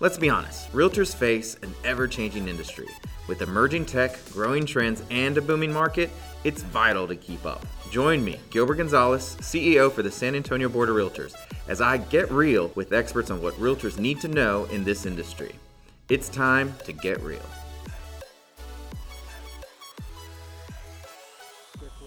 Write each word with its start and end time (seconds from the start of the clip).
Let's 0.00 0.16
be 0.16 0.30
honest, 0.30 0.72
realtors 0.72 1.14
face 1.14 1.58
an 1.62 1.74
ever 1.84 2.08
changing 2.08 2.48
industry. 2.48 2.86
With 3.28 3.42
emerging 3.42 3.84
tech, 3.84 4.18
growing 4.32 4.64
trends, 4.64 5.02
and 5.10 5.36
a 5.36 5.42
booming 5.42 5.74
market, 5.74 6.08
it's 6.42 6.62
vital 6.62 7.06
to 7.06 7.14
keep 7.14 7.44
up. 7.44 7.66
Join 7.90 8.24
me, 8.24 8.40
Gilbert 8.48 8.76
Gonzalez, 8.76 9.36
CEO 9.40 9.92
for 9.92 10.02
the 10.02 10.10
San 10.10 10.34
Antonio 10.34 10.70
Board 10.70 10.88
of 10.88 10.96
Realtors, 10.96 11.34
as 11.68 11.82
I 11.82 11.98
get 11.98 12.30
real 12.30 12.72
with 12.74 12.94
experts 12.94 13.30
on 13.30 13.42
what 13.42 13.52
realtors 13.56 13.98
need 13.98 14.22
to 14.22 14.28
know 14.28 14.64
in 14.72 14.84
this 14.84 15.04
industry. 15.04 15.54
It's 16.08 16.30
time 16.30 16.74
to 16.84 16.94
get 16.94 17.20
real. 17.20 17.44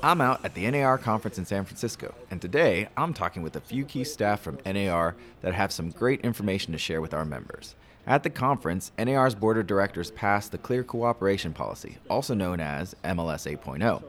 I'm 0.06 0.20
out 0.20 0.44
at 0.44 0.54
the 0.54 0.70
NAR 0.70 0.98
conference 0.98 1.38
in 1.38 1.46
San 1.46 1.64
Francisco, 1.64 2.14
and 2.30 2.42
today 2.42 2.90
I'm 2.98 3.14
talking 3.14 3.42
with 3.42 3.56
a 3.56 3.62
few 3.62 3.86
key 3.86 4.04
staff 4.04 4.42
from 4.42 4.60
NAR 4.66 5.16
that 5.40 5.54
have 5.54 5.72
some 5.72 5.92
great 5.92 6.20
information 6.26 6.74
to 6.74 6.78
share 6.78 7.00
with 7.00 7.14
our 7.14 7.24
members. 7.24 7.76
At 8.06 8.24
the 8.24 8.30
conference, 8.30 8.92
NAR's 8.98 9.34
board 9.34 9.58
of 9.58 9.66
directors 9.66 10.12
passed 10.12 10.52
the 10.52 10.58
Clear 10.58 10.84
Cooperation 10.84 11.54
Policy, 11.54 12.00
also 12.10 12.34
known 12.34 12.60
as 12.60 12.98
MLS 13.06 13.50
8.0. 13.50 14.04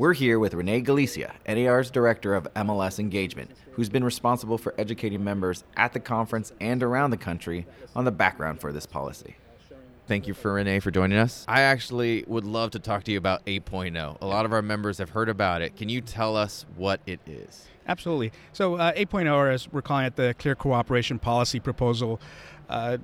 We're 0.00 0.12
here 0.12 0.40
with 0.40 0.54
Renee 0.54 0.80
Galicia, 0.80 1.32
NAR's 1.46 1.92
director 1.92 2.34
of 2.34 2.52
MLS 2.54 2.98
engagement, 2.98 3.52
who's 3.74 3.88
been 3.88 4.02
responsible 4.02 4.58
for 4.58 4.74
educating 4.76 5.22
members 5.22 5.62
at 5.76 5.92
the 5.92 6.00
conference 6.00 6.52
and 6.60 6.82
around 6.82 7.10
the 7.10 7.16
country 7.16 7.64
on 7.94 8.04
the 8.04 8.10
background 8.10 8.60
for 8.60 8.72
this 8.72 8.86
policy. 8.86 9.36
Thank 10.08 10.26
you 10.26 10.32
for 10.32 10.54
Renee 10.54 10.80
for 10.80 10.90
joining 10.90 11.18
us. 11.18 11.44
I 11.46 11.60
actually 11.60 12.24
would 12.26 12.46
love 12.46 12.70
to 12.70 12.78
talk 12.78 13.04
to 13.04 13.12
you 13.12 13.18
about 13.18 13.44
8.0. 13.44 14.16
A 14.22 14.26
lot 14.26 14.46
of 14.46 14.54
our 14.54 14.62
members 14.62 14.96
have 14.96 15.10
heard 15.10 15.28
about 15.28 15.60
it. 15.60 15.76
Can 15.76 15.90
you 15.90 16.00
tell 16.00 16.34
us 16.34 16.64
what 16.76 17.02
it 17.04 17.20
is? 17.26 17.66
Absolutely. 17.86 18.32
So, 18.54 18.76
uh, 18.76 18.94
8.0, 18.94 19.30
or 19.30 19.50
as 19.50 19.70
we're 19.70 19.82
calling 19.82 20.06
it, 20.06 20.16
the 20.16 20.34
Clear 20.38 20.54
Cooperation 20.54 21.18
Policy 21.18 21.60
Proposal, 21.60 22.22
uh, 22.70 22.96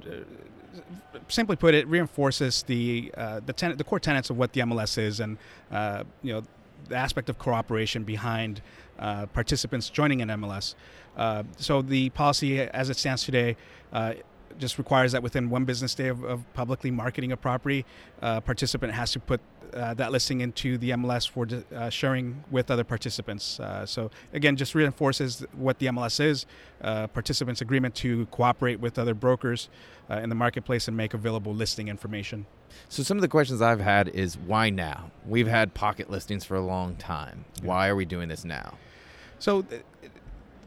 simply 1.28 1.56
put, 1.56 1.74
it 1.74 1.86
reinforces 1.88 2.62
the 2.62 3.12
uh, 3.18 3.40
the, 3.44 3.52
ten- 3.52 3.76
the 3.76 3.84
core 3.84 4.00
tenets 4.00 4.30
of 4.30 4.38
what 4.38 4.54
the 4.54 4.62
MLS 4.62 4.96
is, 4.96 5.20
and 5.20 5.36
uh, 5.70 6.04
you 6.22 6.32
know 6.32 6.42
the 6.88 6.96
aspect 6.96 7.28
of 7.28 7.38
cooperation 7.38 8.04
behind 8.04 8.62
uh, 8.98 9.26
participants 9.26 9.90
joining 9.90 10.22
an 10.22 10.28
MLS. 10.28 10.74
Uh, 11.18 11.42
so, 11.58 11.82
the 11.82 12.08
policy, 12.10 12.60
as 12.60 12.88
it 12.88 12.96
stands 12.96 13.24
today 13.24 13.56
just 14.58 14.78
requires 14.78 15.12
that 15.12 15.22
within 15.22 15.50
one 15.50 15.64
business 15.64 15.94
day 15.94 16.08
of, 16.08 16.22
of 16.24 16.52
publicly 16.54 16.90
marketing 16.90 17.32
a 17.32 17.36
property, 17.36 17.84
uh, 18.22 18.40
participant 18.40 18.92
has 18.92 19.12
to 19.12 19.20
put 19.20 19.40
uh, 19.74 19.92
that 19.94 20.12
listing 20.12 20.40
into 20.40 20.78
the 20.78 20.90
MLS 20.90 21.28
for 21.28 21.48
uh, 21.74 21.90
sharing 21.90 22.44
with 22.50 22.70
other 22.70 22.84
participants. 22.84 23.58
Uh, 23.58 23.84
so 23.84 24.10
again, 24.32 24.56
just 24.56 24.74
reinforces 24.74 25.44
what 25.52 25.78
the 25.78 25.86
MLS 25.86 26.20
is: 26.20 26.46
uh, 26.80 27.06
participants' 27.08 27.60
agreement 27.60 27.94
to 27.96 28.26
cooperate 28.26 28.78
with 28.80 28.98
other 28.98 29.14
brokers 29.14 29.68
uh, 30.10 30.14
in 30.14 30.28
the 30.28 30.34
marketplace 30.34 30.86
and 30.86 30.96
make 30.96 31.14
available 31.14 31.52
listing 31.52 31.88
information. 31.88 32.46
So 32.88 33.02
some 33.02 33.16
of 33.16 33.22
the 33.22 33.28
questions 33.28 33.60
I've 33.60 33.80
had 33.80 34.08
is 34.08 34.36
why 34.36 34.70
now? 34.70 35.10
We've 35.26 35.48
had 35.48 35.74
pocket 35.74 36.10
listings 36.10 36.44
for 36.44 36.54
a 36.54 36.64
long 36.64 36.96
time. 36.96 37.44
Why 37.62 37.88
are 37.88 37.96
we 37.96 38.04
doing 38.04 38.28
this 38.28 38.44
now? 38.44 38.74
So 39.38 39.64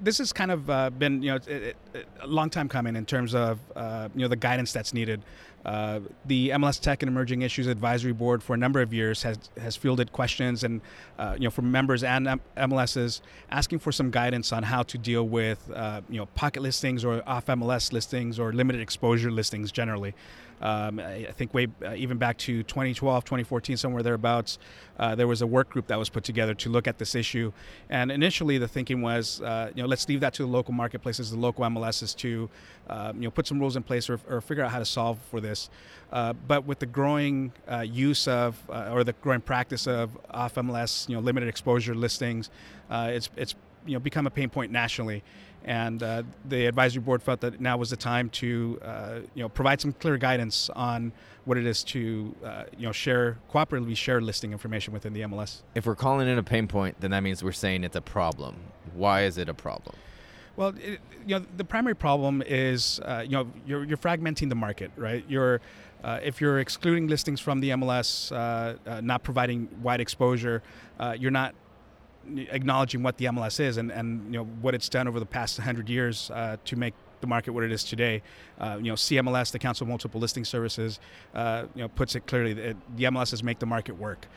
this 0.01 0.17
has 0.19 0.33
kind 0.33 0.51
of 0.51 0.69
uh, 0.69 0.89
been 0.89 1.21
you 1.21 1.31
know 1.31 1.35
it, 1.35 1.75
it, 1.93 2.07
a 2.21 2.27
long 2.27 2.49
time 2.49 2.69
coming 2.69 2.95
in 2.95 3.05
terms 3.05 3.33
of 3.33 3.59
uh, 3.75 4.09
you 4.15 4.21
know 4.21 4.27
the 4.27 4.35
guidance 4.35 4.71
that's 4.71 4.93
needed. 4.93 5.21
Uh, 5.65 5.99
the 6.25 6.49
MLS 6.49 6.79
Tech 6.79 7.03
and 7.03 7.09
Emerging 7.09 7.41
Issues 7.41 7.67
Advisory 7.67 8.13
Board 8.13 8.41
for 8.41 8.53
a 8.53 8.57
number 8.57 8.81
of 8.81 8.93
years 8.93 9.23
has 9.23 9.37
has 9.59 9.75
fielded 9.75 10.11
questions 10.11 10.63
and 10.63 10.81
uh, 11.19 11.35
you 11.37 11.43
know 11.43 11.49
from 11.49 11.71
members 11.71 12.03
and 12.03 12.27
MLSs 12.55 13.21
asking 13.51 13.79
for 13.79 13.91
some 13.91 14.09
guidance 14.09 14.53
on 14.53 14.63
how 14.63 14.83
to 14.83 14.97
deal 14.97 15.27
with 15.27 15.69
uh, 15.73 16.01
you 16.09 16.17
know 16.17 16.25
pocket 16.27 16.61
listings 16.61 17.03
or 17.03 17.21
off 17.27 17.47
MLS 17.47 17.91
listings 17.91 18.39
or 18.39 18.53
limited 18.53 18.81
exposure 18.81 19.31
listings 19.31 19.71
generally. 19.71 20.13
Um, 20.61 20.99
I, 20.99 21.25
think 21.35 21.53
way 21.53 21.67
uh, 21.85 21.93
even 21.93 22.17
back 22.17 22.37
to 22.39 22.63
2012, 22.63 23.23
2014, 23.23 23.77
somewhere 23.77 24.01
thereabouts, 24.01 24.57
uh, 24.99 25.13
there 25.15 25.27
was 25.27 25.41
a 25.41 25.47
work 25.47 25.69
group 25.69 25.87
that 25.87 25.99
was 25.99 26.09
put 26.09 26.23
together 26.23 26.53
to 26.55 26.69
look 26.69 26.87
at 26.87 26.97
this 26.97 27.13
issue. 27.13 27.51
And 27.89 28.11
initially, 28.11 28.57
the 28.57 28.67
thinking 28.67 29.01
was, 29.01 29.41
uh, 29.41 29.71
you 29.75 29.83
know, 29.83 29.87
let's 29.87 30.07
leave 30.09 30.21
that 30.21 30.33
to 30.35 30.43
the 30.43 30.47
local 30.47 30.73
marketplaces, 30.73 31.29
the 31.29 31.37
local 31.37 31.63
MLSs 31.63 32.15
to, 32.17 32.49
uh, 32.89 33.13
you 33.15 33.21
know, 33.21 33.31
put 33.31 33.45
some 33.45 33.59
rules 33.59 33.75
in 33.75 33.83
place 33.83 34.09
or, 34.09 34.19
or, 34.27 34.41
figure 34.41 34.63
out 34.63 34.71
how 34.71 34.79
to 34.79 34.85
solve 34.85 35.19
for 35.29 35.39
this. 35.41 35.69
Uh, 36.11 36.33
but 36.33 36.65
with 36.65 36.79
the 36.79 36.85
growing 36.85 37.51
uh, 37.69 37.81
use 37.81 38.27
of 38.27 38.57
or 38.69 39.03
the 39.03 39.13
growing 39.13 39.41
practice 39.41 39.87
of 39.87 40.17
off 40.31 40.55
MLS, 40.55 41.07
you 41.09 41.15
know, 41.15 41.21
limited 41.21 41.49
exposure 41.49 41.93
listings, 41.93 42.49
it's 42.89 43.29
it's 43.35 43.55
you 43.87 43.93
know 43.93 43.99
become 43.99 44.27
a 44.27 44.31
pain 44.31 44.49
point 44.49 44.71
nationally 44.71 45.23
and 45.67 46.01
uh, 46.01 46.23
the 46.45 46.65
advisory 46.65 47.01
board 47.01 47.21
felt 47.21 47.41
that 47.41 47.59
now 47.59 47.77
was 47.77 47.89
the 47.89 47.97
time 47.97 48.29
to 48.29 48.79
uh, 48.83 49.19
you 49.35 49.43
know 49.43 49.49
provide 49.49 49.81
some 49.81 49.91
clear 49.91 50.17
guidance 50.17 50.69
on 50.75 51.11
what 51.45 51.57
it 51.57 51.65
is 51.65 51.83
to 51.83 52.33
uh, 52.43 52.63
you 52.77 52.85
know 52.85 52.91
share 52.91 53.37
cooperatively 53.51 53.95
share 53.95 54.21
listing 54.21 54.53
information 54.53 54.93
within 54.93 55.13
the 55.13 55.21
MLS. 55.21 55.61
If 55.75 55.85
we're 55.85 55.95
calling 55.95 56.27
it 56.27 56.37
a 56.37 56.43
pain 56.43 56.67
point, 56.67 56.99
then 57.01 57.11
that 57.11 57.21
means 57.21 57.43
we're 57.43 57.51
saying 57.51 57.83
it's 57.83 57.97
a 57.97 58.01
problem. 58.01 58.55
Why 58.93 59.23
is 59.23 59.37
it 59.37 59.49
a 59.49 59.53
problem? 59.53 59.95
Well, 60.55 60.69
it, 60.69 60.99
you 61.27 61.37
know, 61.37 61.45
the 61.57 61.65
primary 61.65 61.95
problem 61.95 62.41
is 62.47 63.01
uh, 63.03 63.23
you 63.25 63.31
know 63.31 63.51
you're, 63.65 63.83
you're 63.83 63.97
fragmenting 63.97 64.47
the 64.47 64.55
market, 64.55 64.91
right? 64.95 65.25
You're 65.27 65.59
uh, 66.01 66.19
if 66.23 66.39
you're 66.39 66.59
excluding 66.59 67.07
listings 67.07 67.41
from 67.41 67.59
the 67.59 67.71
MLS, 67.71 68.31
uh, 68.31 69.01
not 69.01 69.23
providing 69.23 69.67
wide 69.81 69.99
exposure, 69.99 70.63
you're 71.17 71.31
not 71.31 71.55
acknowledging 72.35 73.03
what 73.03 73.17
the 73.17 73.25
MLS 73.25 73.59
is 73.59 73.77
and, 73.77 73.91
and 73.91 74.25
you 74.25 74.39
know 74.39 74.45
what 74.45 74.75
it's 74.75 74.89
done 74.89 75.07
over 75.07 75.19
the 75.19 75.25
past 75.25 75.57
100 75.57 75.89
years 75.89 76.31
uh, 76.31 76.57
to 76.65 76.75
make 76.75 76.93
the 77.21 77.27
market 77.27 77.51
what 77.51 77.63
it 77.63 77.71
is 77.71 77.83
today. 77.83 78.21
Uh, 78.59 78.77
you 78.77 78.91
know, 78.91 78.93
CMLS, 78.93 79.51
the 79.51 79.59
Council 79.59 79.85
of 79.85 79.89
Multiple 79.89 80.21
Listing 80.21 80.45
Services, 80.45 80.99
uh, 81.33 81.65
you 81.75 81.81
know, 81.81 81.87
puts 81.87 82.15
it 82.15 82.27
clearly 82.27 82.53
that 82.53 82.75
the 82.95 83.05
MLSs 83.05 83.43
make 83.43 83.59
the 83.59 83.65
market 83.65 83.97
work. 83.97 84.27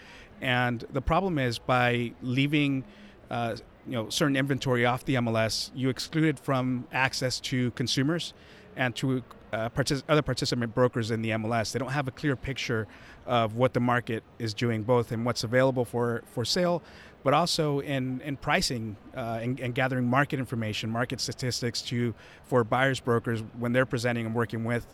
And 0.40 0.84
the 0.92 1.02
problem 1.02 1.38
is 1.38 1.58
by 1.58 2.12
leaving, 2.22 2.84
uh, 3.30 3.56
you 3.86 3.92
know, 3.92 4.08
certain 4.08 4.36
inventory 4.36 4.86
off 4.86 5.04
the 5.04 5.16
MLS, 5.16 5.70
you 5.74 5.88
exclude 5.88 6.24
it 6.24 6.38
from 6.38 6.86
access 6.92 7.40
to 7.40 7.70
consumers 7.72 8.32
and 8.76 8.94
to 8.96 9.22
uh, 9.52 9.68
partic- 9.70 10.02
other 10.08 10.22
participant 10.22 10.74
brokers 10.74 11.10
in 11.10 11.22
the 11.22 11.30
MLS. 11.30 11.72
They 11.72 11.78
don't 11.78 11.90
have 11.90 12.08
a 12.08 12.12
clear 12.12 12.36
picture 12.36 12.86
of 13.26 13.54
what 13.56 13.74
the 13.74 13.80
market 13.80 14.22
is 14.38 14.54
doing, 14.54 14.82
both 14.82 15.12
in 15.12 15.24
what's 15.24 15.44
available 15.44 15.84
for, 15.84 16.22
for 16.32 16.44
sale, 16.44 16.82
but 17.22 17.34
also 17.34 17.80
in, 17.80 18.20
in 18.22 18.36
pricing 18.36 18.96
uh, 19.16 19.40
and, 19.42 19.60
and, 19.60 19.74
gathering 19.74 20.06
market 20.06 20.38
information, 20.38 20.90
market 20.90 21.20
statistics 21.20 21.82
to 21.82 22.14
for 22.44 22.64
buyers 22.64 23.00
brokers 23.00 23.42
when 23.58 23.72
they're 23.72 23.86
presenting 23.86 24.26
and 24.26 24.34
working 24.34 24.64
with 24.64 24.86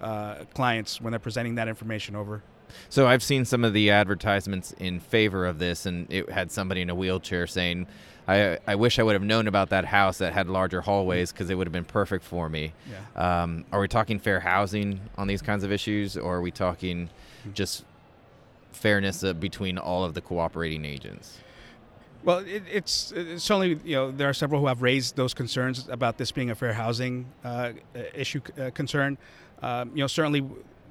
uh, 0.00 0.44
clients 0.54 1.00
when 1.00 1.10
they're 1.10 1.20
presenting 1.20 1.54
that 1.56 1.68
information 1.68 2.16
over. 2.16 2.42
So 2.88 3.06
I've 3.06 3.22
seen 3.22 3.44
some 3.44 3.64
of 3.64 3.72
the 3.72 3.90
advertisements 3.90 4.72
in 4.78 5.00
favor 5.00 5.46
of 5.46 5.58
this, 5.58 5.86
and 5.86 6.10
it 6.10 6.30
had 6.30 6.50
somebody 6.50 6.80
in 6.80 6.90
a 6.90 6.94
wheelchair 6.94 7.46
saying, 7.46 7.86
I, 8.26 8.58
I 8.66 8.74
wish 8.74 8.98
I 8.98 9.02
would 9.02 9.12
have 9.12 9.22
known 9.22 9.46
about 9.46 9.70
that 9.70 9.84
house 9.84 10.18
that 10.18 10.32
had 10.32 10.48
larger 10.48 10.80
hallways 10.80 11.30
because 11.30 11.50
it 11.50 11.56
would 11.56 11.66
have 11.66 11.72
been 11.72 11.84
perfect 11.84 12.24
for 12.24 12.48
me. 12.48 12.72
Yeah. 12.90 13.42
Um, 13.42 13.64
are 13.70 13.80
we 13.80 13.88
talking 13.88 14.18
fair 14.18 14.40
housing 14.40 15.00
on 15.18 15.26
these 15.26 15.42
kinds 15.42 15.62
of 15.62 15.70
issues, 15.70 16.16
or 16.16 16.36
are 16.36 16.40
we 16.40 16.50
talking 16.50 17.10
hmm. 17.42 17.52
just 17.52 17.84
fairness 18.72 19.22
uh, 19.22 19.34
between 19.34 19.78
all 19.78 20.04
of 20.04 20.14
the 20.14 20.22
cooperating 20.22 20.84
agents? 20.84 21.38
Well, 22.24 22.38
it, 22.38 22.62
it's, 22.72 23.12
it's, 23.14 23.44
certainly 23.44 23.78
you 23.84 23.96
know 23.96 24.10
there 24.10 24.28
are 24.28 24.34
several 24.34 24.62
who 24.62 24.66
have 24.66 24.80
raised 24.80 25.14
those 25.14 25.34
concerns 25.34 25.88
about 25.88 26.16
this 26.16 26.32
being 26.32 26.50
a 26.50 26.54
fair 26.54 26.72
housing 26.72 27.26
uh, 27.44 27.72
issue 28.14 28.40
uh, 28.58 28.70
concern. 28.70 29.18
Um, 29.62 29.90
you 29.90 30.02
know, 30.02 30.06
certainly 30.06 30.40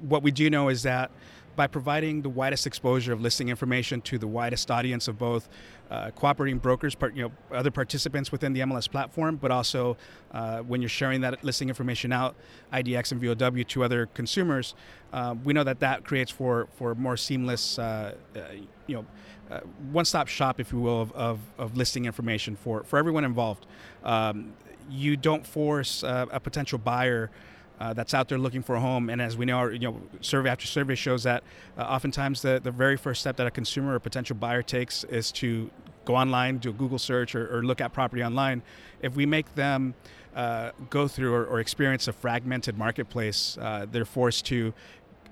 what 0.02 0.22
we 0.22 0.30
do 0.30 0.50
know 0.50 0.70
is 0.70 0.84
that 0.84 1.10
by 1.56 1.68
providing 1.68 2.22
the 2.22 2.30
widest 2.30 2.66
exposure 2.66 3.14
of 3.14 3.22
listing 3.22 3.50
information 3.50 4.02
to 4.02 4.18
the 4.18 4.28
widest 4.28 4.72
audience 4.72 5.08
of 5.08 5.18
both 5.18 5.50
uh, 5.92 6.10
cooperating 6.12 6.58
brokers, 6.58 6.96
part, 6.96 7.16
you 7.16 7.24
know, 7.24 7.32
other 7.56 7.70
participants 7.70 8.32
within 8.32 8.54
the 8.54 8.62
MLS 8.62 8.90
platform, 8.90 9.36
but 9.36 9.52
also 9.52 9.96
uh, 10.32 10.60
when 10.60 10.82
you're 10.82 10.90
sharing 10.90 11.22
that 11.22 11.44
listing 11.44 11.70
information 11.70 12.12
out, 12.12 12.36
IDX 12.72 13.12
and 13.12 13.22
VOW 13.22 13.64
to 13.64 13.84
other 13.84 14.08
consumers, 14.08 14.74
uh, 15.12 15.36
we 15.44 15.54
know 15.54 15.64
that 15.64 15.80
that 15.80 16.04
creates 16.04 16.32
for 16.32 16.68
for 16.76 16.96
more 16.96 17.18
seamless, 17.18 17.78
uh, 17.78 18.16
uh, 18.36 18.40
you 18.88 18.96
know, 18.96 19.06
uh, 19.52 19.60
one-stop 19.92 20.28
shop, 20.28 20.60
if 20.60 20.72
you 20.72 20.80
will, 20.80 21.02
of, 21.02 21.12
of, 21.14 21.40
of, 21.58 21.78
listing 21.78 22.06
information 22.06 22.56
for 22.56 22.84
for 22.84 22.98
everyone 22.98 23.24
involved. 23.24 23.66
Um, 24.04 24.54
you 24.90 25.16
don't 25.16 25.46
force 25.46 26.04
a 26.04 26.40
potential 26.42 26.78
buyer 26.78 27.32
uh, 27.80 27.94
that's 27.94 28.14
out 28.14 28.30
there 28.30 28.38
looking 28.38 28.62
for 28.62 28.76
a 28.76 28.80
home. 28.80 29.10
And 29.10 29.22
as 29.22 29.36
we 29.36 29.46
know, 29.46 29.68
you 29.68 29.80
know, 29.80 30.02
survey 30.22 30.50
after 30.50 30.66
survey 30.66 30.96
shows 30.96 31.24
that 31.24 31.44
uh, 31.78 31.82
oftentimes 31.82 32.42
the, 32.42 32.62
the 32.64 32.72
very 32.72 32.98
first 32.98 33.22
step 33.22 33.36
that 33.38 33.48
a 33.48 33.52
consumer 33.52 33.96
or 33.96 34.00
potential 34.00 34.36
buyer 34.36 34.62
takes 34.62 35.04
is 35.06 35.32
to 35.34 35.70
go 36.06 36.16
online, 36.16 36.60
do 36.60 36.70
a 36.70 36.74
Google 36.74 37.00
search, 37.00 37.36
or, 37.36 37.58
or 37.58 37.64
look 37.64 37.82
at 37.82 37.94
property 37.94 38.24
online. 38.24 38.62
If 39.02 39.16
we 39.16 39.26
make 39.26 39.54
them 39.56 39.96
uh, 40.36 40.72
go 40.90 41.08
through 41.08 41.34
or, 41.34 41.46
or, 41.46 41.60
experience 41.60 42.08
a 42.08 42.14
fragmented 42.14 42.78
marketplace, 42.78 43.58
uh, 43.62 43.86
they're 43.92 44.04
forced 44.04 44.46
to 44.48 44.74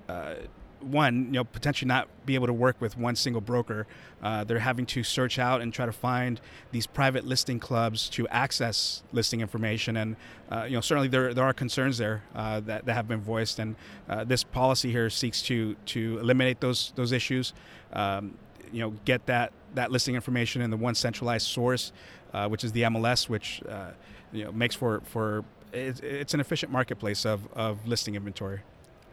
uh, 0.08 0.34
one, 0.84 1.26
you 1.26 1.32
know, 1.32 1.44
potentially 1.44 1.88
not 1.88 2.08
be 2.26 2.34
able 2.34 2.46
to 2.46 2.52
work 2.52 2.80
with 2.80 2.96
one 2.96 3.16
single 3.16 3.40
broker. 3.40 3.86
Uh, 4.22 4.44
they're 4.44 4.58
having 4.58 4.86
to 4.86 5.02
search 5.02 5.38
out 5.38 5.60
and 5.60 5.72
try 5.72 5.86
to 5.86 5.92
find 5.92 6.40
these 6.70 6.86
private 6.86 7.24
listing 7.24 7.58
clubs 7.58 8.08
to 8.10 8.28
access 8.28 9.02
listing 9.12 9.40
information, 9.40 9.96
and 9.96 10.16
uh, 10.50 10.64
you 10.64 10.74
know, 10.74 10.80
certainly 10.80 11.08
there 11.08 11.34
there 11.34 11.44
are 11.44 11.52
concerns 11.52 11.98
there 11.98 12.22
uh, 12.34 12.60
that, 12.60 12.84
that 12.86 12.94
have 12.94 13.08
been 13.08 13.20
voiced, 13.20 13.58
and 13.58 13.76
uh, 14.08 14.24
this 14.24 14.44
policy 14.44 14.90
here 14.90 15.10
seeks 15.10 15.42
to 15.42 15.74
to 15.86 16.18
eliminate 16.18 16.60
those 16.60 16.92
those 16.96 17.12
issues. 17.12 17.52
Um, 17.92 18.36
you 18.72 18.80
know, 18.80 18.90
get 19.04 19.26
that 19.26 19.52
that 19.74 19.90
listing 19.90 20.14
information 20.14 20.62
in 20.62 20.70
the 20.70 20.76
one 20.76 20.94
centralized 20.94 21.46
source, 21.46 21.92
uh, 22.32 22.48
which 22.48 22.64
is 22.64 22.72
the 22.72 22.82
MLS, 22.82 23.28
which 23.28 23.62
uh, 23.68 23.90
you 24.32 24.44
know 24.44 24.52
makes 24.52 24.74
for 24.74 25.00
for 25.04 25.44
it's, 25.72 26.00
it's 26.00 26.34
an 26.34 26.40
efficient 26.40 26.70
marketplace 26.70 27.24
of, 27.24 27.48
of 27.54 27.86
listing 27.86 28.14
inventory. 28.14 28.60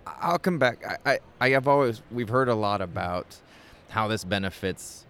I'll 0.05 0.39
come 0.39 0.59
back. 0.59 0.83
I, 1.05 1.11
I, 1.11 1.19
I 1.39 1.49
have 1.49 1.67
always 1.67 2.01
we've 2.11 2.29
heard 2.29 2.49
a 2.49 2.55
lot 2.55 2.81
about 2.81 3.37
how 3.89 4.07
this 4.07 4.23
benefits 4.23 5.05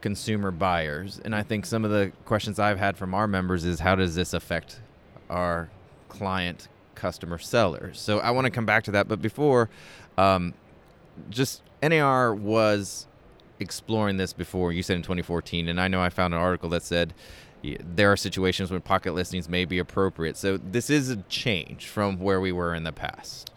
consumer 0.00 0.50
buyers, 0.50 1.20
and 1.24 1.34
I 1.34 1.42
think 1.42 1.66
some 1.66 1.84
of 1.84 1.90
the 1.90 2.12
questions 2.24 2.58
I've 2.58 2.78
had 2.78 2.96
from 2.96 3.14
our 3.14 3.26
members 3.26 3.64
is 3.64 3.80
how 3.80 3.94
does 3.94 4.14
this 4.14 4.32
affect 4.32 4.80
our 5.28 5.68
client 6.08 6.68
customer 6.94 7.38
sellers? 7.38 8.00
So 8.00 8.18
I 8.18 8.30
want 8.30 8.44
to 8.46 8.50
come 8.50 8.66
back 8.66 8.84
to 8.84 8.90
that, 8.92 9.08
but 9.08 9.20
before, 9.20 9.68
um, 10.16 10.54
just 11.30 11.62
NAR 11.82 12.34
was 12.34 13.06
exploring 13.60 14.16
this 14.16 14.32
before. 14.32 14.72
You 14.72 14.82
said 14.82 14.96
in 14.96 15.02
2014, 15.02 15.68
and 15.68 15.80
I 15.80 15.88
know 15.88 16.00
I 16.00 16.10
found 16.10 16.34
an 16.34 16.40
article 16.40 16.68
that 16.70 16.82
said 16.82 17.14
there 17.62 18.12
are 18.12 18.16
situations 18.16 18.70
when 18.70 18.80
pocket 18.80 19.14
listings 19.14 19.48
may 19.48 19.64
be 19.64 19.78
appropriate. 19.78 20.36
So 20.36 20.56
this 20.56 20.90
is 20.90 21.10
a 21.10 21.16
change 21.28 21.86
from 21.86 22.18
where 22.18 22.40
we 22.40 22.52
were 22.52 22.74
in 22.74 22.84
the 22.84 22.92
past. 22.92 23.50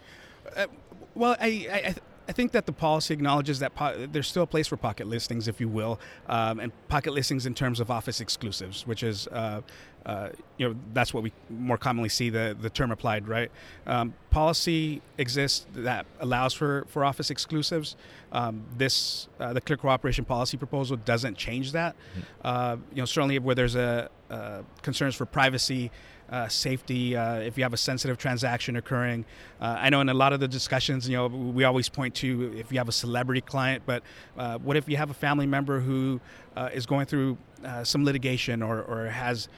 Uh, 0.56 0.66
well, 1.14 1.36
I, 1.40 1.46
I, 1.70 1.94
I 2.28 2.32
think 2.32 2.52
that 2.52 2.66
the 2.66 2.72
policy 2.72 3.12
acknowledges 3.12 3.58
that 3.58 3.74
po- 3.74 4.06
there's 4.06 4.28
still 4.28 4.44
a 4.44 4.46
place 4.46 4.68
for 4.68 4.76
pocket 4.76 5.06
listings, 5.06 5.48
if 5.48 5.60
you 5.60 5.68
will, 5.68 5.98
um, 6.28 6.60
and 6.60 6.72
pocket 6.88 7.12
listings 7.12 7.46
in 7.46 7.54
terms 7.54 7.80
of 7.80 7.90
office 7.90 8.20
exclusives, 8.20 8.86
which 8.86 9.02
is, 9.02 9.26
uh, 9.28 9.60
uh, 10.06 10.28
you 10.56 10.68
know, 10.68 10.76
that's 10.92 11.12
what 11.12 11.22
we 11.22 11.32
more 11.50 11.76
commonly 11.76 12.08
see 12.08 12.30
the, 12.30 12.56
the 12.60 12.70
term 12.70 12.90
applied, 12.92 13.28
right? 13.28 13.50
Um, 13.86 14.14
policy 14.30 15.02
exists 15.18 15.66
that 15.74 16.06
allows 16.20 16.54
for, 16.54 16.86
for 16.88 17.04
office 17.04 17.30
exclusives. 17.30 17.96
Um, 18.30 18.64
this, 18.76 19.28
uh, 19.40 19.52
the 19.52 19.60
clear 19.60 19.76
cooperation 19.76 20.24
policy 20.24 20.56
proposal 20.56 20.96
doesn't 20.96 21.36
change 21.36 21.72
that. 21.72 21.96
Mm-hmm. 22.44 22.82
you 22.94 23.02
know, 23.02 23.06
certainly 23.06 23.38
where 23.40 23.54
there's 23.54 23.76
a 23.76 24.08
uh, 24.30 24.62
concerns 24.80 25.14
for 25.14 25.26
privacy 25.26 25.90
uh, 26.32 26.48
safety, 26.48 27.14
uh, 27.14 27.36
if 27.36 27.56
you 27.56 27.62
have 27.62 27.72
a 27.72 27.76
sensitive 27.76 28.18
transaction 28.18 28.76
occurring. 28.76 29.24
Uh, 29.60 29.76
I 29.78 29.90
know 29.90 30.00
in 30.00 30.08
a 30.08 30.14
lot 30.14 30.32
of 30.32 30.40
the 30.40 30.48
discussions, 30.48 31.08
you 31.08 31.16
know, 31.16 31.26
we 31.26 31.64
always 31.64 31.88
point 31.88 32.14
to 32.16 32.52
if 32.56 32.72
you 32.72 32.78
have 32.78 32.88
a 32.88 32.92
celebrity 32.92 33.42
client, 33.42 33.82
but 33.86 34.02
uh, 34.36 34.58
what 34.58 34.76
if 34.76 34.88
you 34.88 34.96
have 34.96 35.10
a 35.10 35.14
family 35.14 35.46
member 35.46 35.78
who 35.78 36.20
uh, 36.56 36.70
is 36.72 36.86
going 36.86 37.06
through 37.06 37.36
some 37.84 38.04
litigation 38.04 38.60
or, 38.62 38.82
or 38.82 39.06
has 39.06 39.48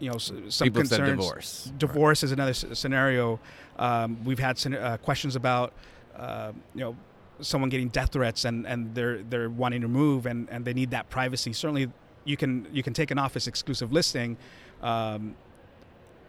you 0.00 0.10
know 0.10 0.18
some 0.18 0.66
People 0.66 0.80
concerns. 0.80 1.10
divorce. 1.10 1.72
Divorce 1.78 2.22
right. 2.22 2.24
is 2.24 2.32
another 2.32 2.54
scenario. 2.54 3.38
Um, 3.78 4.22
we've 4.24 4.38
had 4.38 4.58
uh, 4.74 4.96
questions 4.98 5.36
about 5.36 5.72
uh, 6.16 6.52
you 6.74 6.80
know 6.80 6.96
someone 7.40 7.70
getting 7.70 7.88
death 7.88 8.12
threats 8.12 8.44
and, 8.44 8.66
and 8.66 8.94
they're 8.94 9.22
they're 9.22 9.48
wanting 9.48 9.80
to 9.82 9.88
move 9.88 10.26
and, 10.26 10.48
and 10.50 10.64
they 10.64 10.74
need 10.74 10.90
that 10.90 11.08
privacy. 11.10 11.52
Certainly, 11.52 11.90
you 12.24 12.36
can 12.36 12.66
you 12.72 12.82
can 12.82 12.92
take 12.92 13.10
an 13.10 13.18
office 13.18 13.46
exclusive 13.46 13.92
listing. 13.92 14.36
Um, 14.82 15.36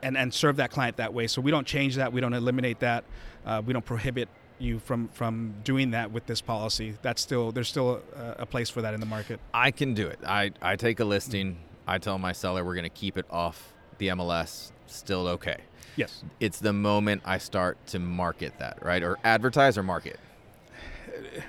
and, 0.03 0.17
and 0.17 0.33
serve 0.33 0.57
that 0.57 0.71
client 0.71 0.97
that 0.97 1.13
way. 1.13 1.27
So 1.27 1.41
we 1.41 1.51
don't 1.51 1.67
change 1.67 1.95
that. 1.95 2.11
We 2.13 2.21
don't 2.21 2.33
eliminate 2.33 2.79
that. 2.79 3.03
Uh, 3.45 3.61
we 3.65 3.73
don't 3.73 3.85
prohibit 3.85 4.29
you 4.59 4.79
from 4.79 5.07
from 5.09 5.55
doing 5.63 5.91
that 5.91 6.11
with 6.11 6.25
this 6.27 6.41
policy. 6.41 6.95
That's 7.01 7.21
still 7.21 7.51
there's 7.51 7.67
still 7.67 8.01
a, 8.15 8.35
a, 8.39 8.45
place 8.45 8.69
for 8.69 8.81
that 8.81 8.93
in 8.93 8.99
the 8.99 9.05
market. 9.05 9.39
I 9.53 9.71
can 9.71 9.93
do 9.93 10.07
it. 10.07 10.19
I 10.25 10.51
I 10.61 10.75
take 10.75 10.99
a 10.99 11.05
listing. 11.05 11.57
I 11.87 11.97
tell 11.97 12.17
my 12.17 12.31
seller 12.31 12.63
we're 12.63 12.75
going 12.75 12.83
to 12.83 12.89
keep 12.89 13.17
it 13.17 13.25
off 13.29 13.73
the 13.97 14.09
MLS. 14.09 14.71
Still 14.85 15.27
okay. 15.27 15.57
Yes. 15.95 16.23
It's 16.39 16.59
the 16.59 16.73
moment 16.73 17.23
I 17.25 17.37
start 17.37 17.85
to 17.87 17.99
market 17.99 18.53
that, 18.59 18.83
right, 18.83 19.03
or 19.03 19.17
advertise 19.23 19.77
or 19.77 19.83
market. 19.83 20.19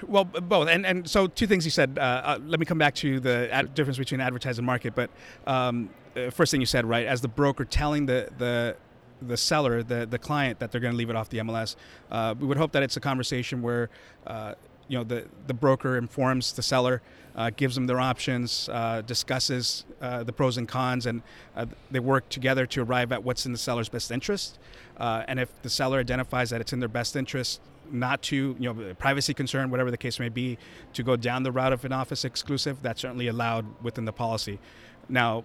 Well, 0.07 0.25
both, 0.25 0.69
and 0.69 0.85
and 0.85 1.09
so 1.09 1.27
two 1.27 1.47
things 1.47 1.65
you 1.65 1.71
said. 1.71 1.99
Uh, 1.99 2.03
uh, 2.03 2.39
let 2.45 2.61
me 2.61 2.67
come 2.67 2.79
back 2.79 2.95
to 2.97 3.21
the 3.21 3.53
ad- 3.53 3.75
difference 3.75 3.99
between 3.99 4.21
advertise 4.21 4.59
and 4.59 4.67
market. 4.67 4.95
But 4.95 5.11
um, 5.47 5.91
uh, 6.17 6.31
first 6.31 6.51
thing 6.51 6.61
you 6.61 6.67
said, 6.67 6.85
right, 6.85 7.07
as 7.07 7.21
the 7.21 7.29
broker 7.29 7.65
telling 7.65 8.07
the 8.07 8.29
the 8.39 8.77
the 9.21 9.37
seller, 9.37 9.83
the 9.83 10.07
the 10.07 10.19
client, 10.19 10.59
that 10.59 10.73
they're 10.73 10.81
going 10.81 10.93
to 10.93 10.97
leave 10.97 11.11
it 11.11 11.17
off 11.17 11.29
the 11.29 11.39
MLS. 11.39 11.77
Uh, 12.11 12.35
we 12.39 12.47
would 12.47 12.57
hope 12.57 12.73
that 12.73 12.83
it's 12.83 12.97
a 12.97 13.01
conversation 13.01 13.63
where, 13.63 13.89
uh, 14.27 14.55
you 14.89 14.99
know, 14.99 15.05
the 15.05 15.27
the 15.47 15.55
broker 15.55 15.97
informs 15.97 16.53
the 16.53 16.63
seller, 16.63 17.03
uh, 17.37 17.51
gives 17.57 17.75
them 17.75 17.87
their 17.87 18.01
options, 18.01 18.69
uh, 18.73 19.03
discusses 19.03 19.85
uh, 20.01 20.23
the 20.23 20.33
pros 20.33 20.57
and 20.59 20.69
cons, 20.69 21.07
and 21.07 21.23
they 21.91 22.01
work 22.01 22.29
together 22.29 22.67
to 22.67 22.83
arrive 22.83 23.13
at 23.13 23.23
what's 23.23 23.47
in 23.47 23.53
the 23.53 23.59
seller's 23.59 23.89
best 23.89 24.11
interest. 24.11 24.59
and 24.99 25.39
if 25.41 25.51
the 25.63 25.71
seller 25.71 25.99
identifies 25.99 26.51
that 26.51 26.61
it's 26.61 26.73
in 26.73 26.81
their 26.81 26.89
best 26.89 27.17
interest 27.17 27.61
not 27.91 28.23
to, 28.23 28.57
you 28.59 28.73
know, 28.73 28.95
privacy 28.95 29.35
concern, 29.35 29.71
whatever 29.71 29.91
the 29.91 29.97
case 29.97 30.19
may 30.19 30.29
be, 30.29 30.59
to 30.95 31.03
go 31.03 31.17
down 31.17 31.43
the 31.43 31.53
route 31.53 31.73
of 31.73 31.85
an 31.85 31.93
office 31.93 32.25
exclusive, 32.25 32.81
that's 32.83 33.01
certainly 33.01 33.29
allowed 33.29 33.67
within 33.83 34.05
the 34.05 34.13
policy. 34.13 34.59
Now, 35.09 35.45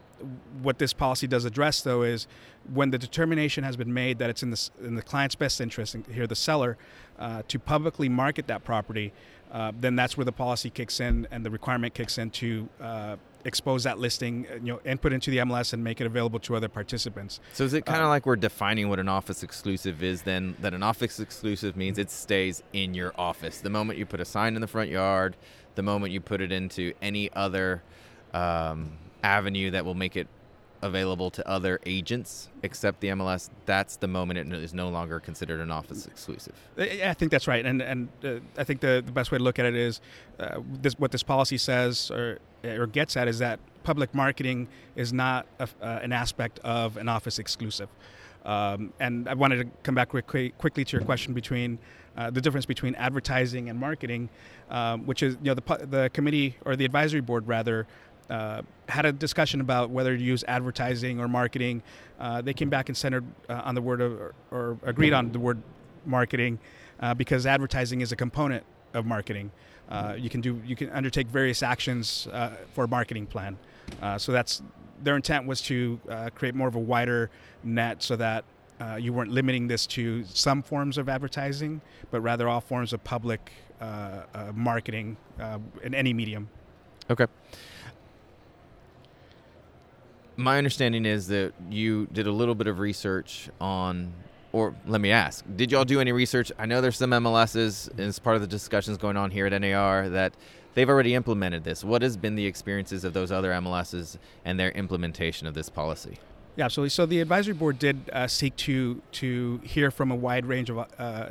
what 0.61 0.77
this 0.79 0.93
policy 0.93 1.27
does 1.27 1.45
address, 1.45 1.81
though, 1.81 2.03
is 2.03 2.27
when 2.73 2.91
the 2.91 2.97
determination 2.97 3.63
has 3.63 3.75
been 3.75 3.93
made 3.93 4.19
that 4.19 4.29
it's 4.29 4.43
in 4.43 4.51
the, 4.51 4.69
in 4.81 4.95
the 4.95 5.01
client's 5.01 5.35
best 5.35 5.61
interest, 5.61 5.95
and 5.95 6.05
here 6.07 6.27
the 6.27 6.35
seller, 6.35 6.77
uh, 7.19 7.43
to 7.47 7.59
publicly 7.59 8.09
market 8.09 8.47
that 8.47 8.63
property, 8.63 9.13
uh, 9.51 9.71
then 9.79 9.95
that's 9.95 10.17
where 10.17 10.25
the 10.25 10.31
policy 10.31 10.69
kicks 10.69 10.99
in 10.99 11.27
and 11.31 11.45
the 11.45 11.49
requirement 11.49 11.93
kicks 11.93 12.17
in 12.17 12.29
to 12.29 12.67
uh, 12.81 13.15
expose 13.45 13.83
that 13.83 13.97
listing, 13.97 14.45
you 14.61 14.73
know, 14.73 14.81
input 14.83 15.13
into 15.13 15.31
the 15.31 15.37
MLS 15.37 15.71
and 15.71 15.81
make 15.83 16.01
it 16.01 16.05
available 16.05 16.39
to 16.39 16.55
other 16.55 16.67
participants. 16.67 17.39
So 17.53 17.63
is 17.63 17.73
it 17.73 17.85
kind 17.85 18.01
of 18.01 18.07
uh, 18.07 18.09
like 18.09 18.25
we're 18.25 18.35
defining 18.35 18.89
what 18.89 18.99
an 18.99 19.07
office 19.07 19.43
exclusive 19.43 20.03
is? 20.03 20.23
Then 20.23 20.55
that 20.61 20.73
an 20.73 20.83
office 20.83 21.19
exclusive 21.19 21.77
means 21.77 21.97
it 21.97 22.11
stays 22.11 22.61
in 22.73 22.93
your 22.93 23.13
office. 23.17 23.59
The 23.61 23.69
moment 23.69 23.99
you 23.99 24.05
put 24.05 24.19
a 24.19 24.25
sign 24.25 24.55
in 24.55 24.61
the 24.61 24.67
front 24.67 24.89
yard, 24.89 25.37
the 25.75 25.83
moment 25.83 26.11
you 26.11 26.19
put 26.19 26.41
it 26.41 26.51
into 26.51 26.93
any 27.01 27.31
other 27.33 27.83
um, 28.33 28.97
avenue 29.23 29.71
that 29.71 29.85
will 29.85 29.95
make 29.95 30.15
it 30.15 30.27
available 30.81 31.31
to 31.31 31.47
other 31.47 31.79
agents 31.85 32.49
except 32.63 32.99
the 33.01 33.07
MLS, 33.09 33.49
that's 33.65 33.97
the 33.97 34.07
moment 34.07 34.39
it 34.39 34.53
is 34.53 34.73
no 34.73 34.89
longer 34.89 35.19
considered 35.19 35.59
an 35.59 35.71
office 35.71 36.05
exclusive. 36.05 36.53
I 36.77 37.13
think 37.13 37.31
that's 37.31 37.47
right, 37.47 37.65
and 37.65 37.81
and 37.81 38.09
uh, 38.23 38.39
I 38.57 38.63
think 38.63 38.81
the, 38.81 39.01
the 39.05 39.11
best 39.11 39.31
way 39.31 39.37
to 39.37 39.43
look 39.43 39.59
at 39.59 39.65
it 39.65 39.75
is 39.75 40.01
uh, 40.39 40.59
this, 40.81 40.93
what 40.99 41.11
this 41.11 41.23
policy 41.23 41.57
says 41.57 42.11
or 42.11 42.39
or 42.63 42.87
gets 42.87 43.17
at 43.17 43.27
is 43.27 43.39
that 43.39 43.59
public 43.83 44.13
marketing 44.13 44.67
is 44.95 45.13
not 45.13 45.47
a, 45.59 45.67
uh, 45.81 45.99
an 46.01 46.11
aspect 46.11 46.59
of 46.59 46.97
an 46.97 47.07
office 47.07 47.39
exclusive. 47.39 47.89
Um, 48.45 48.93
and 48.99 49.27
I 49.27 49.33
wanted 49.33 49.57
to 49.57 49.65
come 49.83 49.95
back 49.95 50.09
quickly, 50.09 50.51
quickly 50.57 50.85
to 50.85 50.97
your 50.97 51.05
question 51.05 51.33
between 51.33 51.79
uh, 52.17 52.29
the 52.29 52.41
difference 52.41 52.65
between 52.65 52.95
advertising 52.95 53.69
and 53.69 53.79
marketing, 53.79 54.29
um, 54.69 55.05
which 55.05 55.21
is 55.21 55.37
you 55.41 55.49
know 55.49 55.53
the 55.53 55.85
the 55.85 56.09
committee 56.13 56.55
or 56.65 56.75
the 56.75 56.85
advisory 56.85 57.21
board 57.21 57.47
rather 57.47 57.85
uh, 58.29 58.61
had 58.89 59.05
a 59.05 59.11
discussion 59.11 59.61
about 59.61 59.89
whether 59.89 60.17
to 60.17 60.21
use 60.21 60.43
advertising 60.47 61.19
or 61.19 61.27
marketing. 61.27 61.81
Uh, 62.19 62.41
they 62.41 62.53
came 62.53 62.69
back 62.69 62.89
and 62.89 62.97
centered 62.97 63.23
uh, 63.47 63.61
on 63.63 63.75
the 63.75 63.81
word 63.81 64.01
of, 64.01 64.13
or, 64.13 64.33
or, 64.51 64.77
agreed 64.83 65.13
on 65.13 65.31
the 65.31 65.39
word 65.39 65.61
marketing 66.05 66.59
uh, 66.99 67.13
because 67.13 67.45
advertising 67.45 68.01
is 68.01 68.11
a 68.11 68.15
component 68.15 68.65
of 68.93 69.05
marketing. 69.05 69.51
Uh, 69.89 70.15
you 70.17 70.29
can 70.29 70.41
do 70.41 70.61
you 70.65 70.75
can 70.75 70.89
undertake 70.89 71.27
various 71.27 71.63
actions 71.63 72.27
for 72.73 72.83
a 72.83 72.87
marketing 72.87 73.25
plan. 73.25 73.57
so 74.17 74.33
that's 74.33 74.61
their 75.03 75.15
intent 75.15 75.45
was 75.45 75.61
to 75.61 75.99
create 76.35 76.55
more 76.55 76.67
of 76.67 76.75
a 76.75 76.79
wider 76.79 77.29
net 77.63 78.03
so 78.03 78.17
that 78.17 78.43
you 78.99 79.13
weren't 79.13 79.31
limiting 79.31 79.67
this 79.67 79.87
to 79.87 80.25
some 80.25 80.61
forms 80.61 80.97
of 80.97 81.07
advertising, 81.07 81.79
but 82.11 82.19
rather 82.19 82.49
all 82.49 82.59
forms 82.59 82.91
of 82.91 83.01
public 83.05 83.53
marketing 84.53 85.15
in 85.83 85.93
any 85.93 86.13
medium. 86.13 86.49
Okay 87.09 87.27
my 90.37 90.57
understanding 90.57 91.05
is 91.05 91.27
that 91.27 91.51
you 91.69 92.07
did 92.13 92.27
a 92.27 92.31
little 92.31 92.55
bit 92.55 92.67
of 92.67 92.79
research 92.79 93.49
on 93.59 94.13
or 94.53 94.73
let 94.85 95.01
me 95.01 95.11
ask 95.11 95.43
did 95.55 95.71
y'all 95.71 95.83
do 95.83 95.99
any 95.99 96.11
research 96.11 96.51
i 96.57 96.65
know 96.65 96.79
there's 96.79 96.97
some 96.97 97.09
mls's 97.09 97.89
as 97.97 98.19
part 98.19 98.35
of 98.35 98.41
the 98.41 98.47
discussions 98.47 98.97
going 98.97 99.17
on 99.17 99.31
here 99.31 99.47
at 99.47 99.61
nar 99.61 100.07
that 100.07 100.33
they've 100.75 100.89
already 100.89 101.15
implemented 101.15 101.63
this 101.63 101.83
what 101.83 102.01
has 102.01 102.15
been 102.15 102.35
the 102.35 102.45
experiences 102.45 103.03
of 103.03 103.13
those 103.13 103.31
other 103.31 103.51
mls's 103.51 104.17
and 104.45 104.59
their 104.59 104.71
implementation 104.71 105.47
of 105.47 105.53
this 105.53 105.69
policy 105.69 106.17
yeah, 106.55 106.65
absolutely. 106.65 106.89
So 106.89 107.05
the 107.05 107.21
advisory 107.21 107.53
board 107.53 107.77
did 107.77 108.09
uh, 108.11 108.25
seek 108.25 108.55
to 108.55 108.99
to 109.11 109.61
hear 109.63 109.91
from 109.91 110.09
a 110.09 110.15
wide 110.15 110.43
range 110.43 110.71
of 110.71 110.79
uh, 110.97 111.27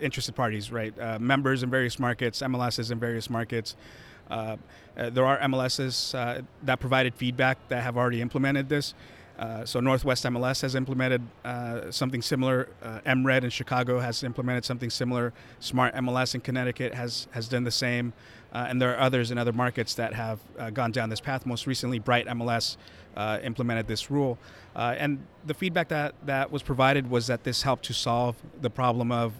interested 0.00 0.36
parties, 0.36 0.70
right? 0.70 0.96
Uh, 0.96 1.18
members 1.18 1.64
in 1.64 1.70
various 1.70 1.98
markets, 1.98 2.40
MLSs 2.42 2.92
in 2.92 3.00
various 3.00 3.28
markets, 3.28 3.74
uh, 4.30 4.56
uh, 4.96 5.10
there 5.10 5.24
are 5.24 5.38
MLSs 5.38 6.14
uh, 6.14 6.42
that 6.62 6.80
provided 6.80 7.14
feedback 7.14 7.58
that 7.68 7.82
have 7.82 7.96
already 7.96 8.20
implemented 8.20 8.68
this. 8.68 8.94
Uh, 9.38 9.64
so 9.64 9.78
Northwest 9.78 10.24
MLS 10.24 10.62
has 10.62 10.74
implemented 10.74 11.22
something 11.90 12.20
similar. 12.20 12.68
MRED 13.06 13.44
in 13.44 13.50
Chicago 13.50 14.00
has 14.00 14.24
implemented 14.24 14.64
something 14.64 14.90
similar. 14.90 15.32
Smart 15.60 15.94
MLS 15.94 16.34
in 16.34 16.40
Connecticut 16.40 16.92
has 16.92 17.28
has 17.30 17.46
done 17.46 17.62
the 17.62 17.70
same, 17.70 18.12
and 18.52 18.82
there 18.82 18.92
are 18.92 18.98
others 18.98 19.30
in 19.30 19.38
other 19.38 19.52
markets 19.52 19.94
that 19.94 20.12
have 20.12 20.40
gone 20.74 20.90
down 20.90 21.08
this 21.08 21.20
path. 21.20 21.46
Most 21.46 21.68
recently, 21.68 22.00
Bright 22.00 22.26
MLS 22.26 22.78
implemented 23.44 23.86
this 23.86 24.10
rule, 24.10 24.38
and 24.74 25.24
the 25.46 25.54
feedback 25.54 25.86
that 25.90 26.16
that 26.26 26.50
was 26.50 26.64
provided 26.64 27.08
was 27.08 27.28
that 27.28 27.44
this 27.44 27.62
helped 27.62 27.84
to 27.84 27.94
solve 27.94 28.34
the 28.60 28.70
problem 28.70 29.12
of 29.12 29.34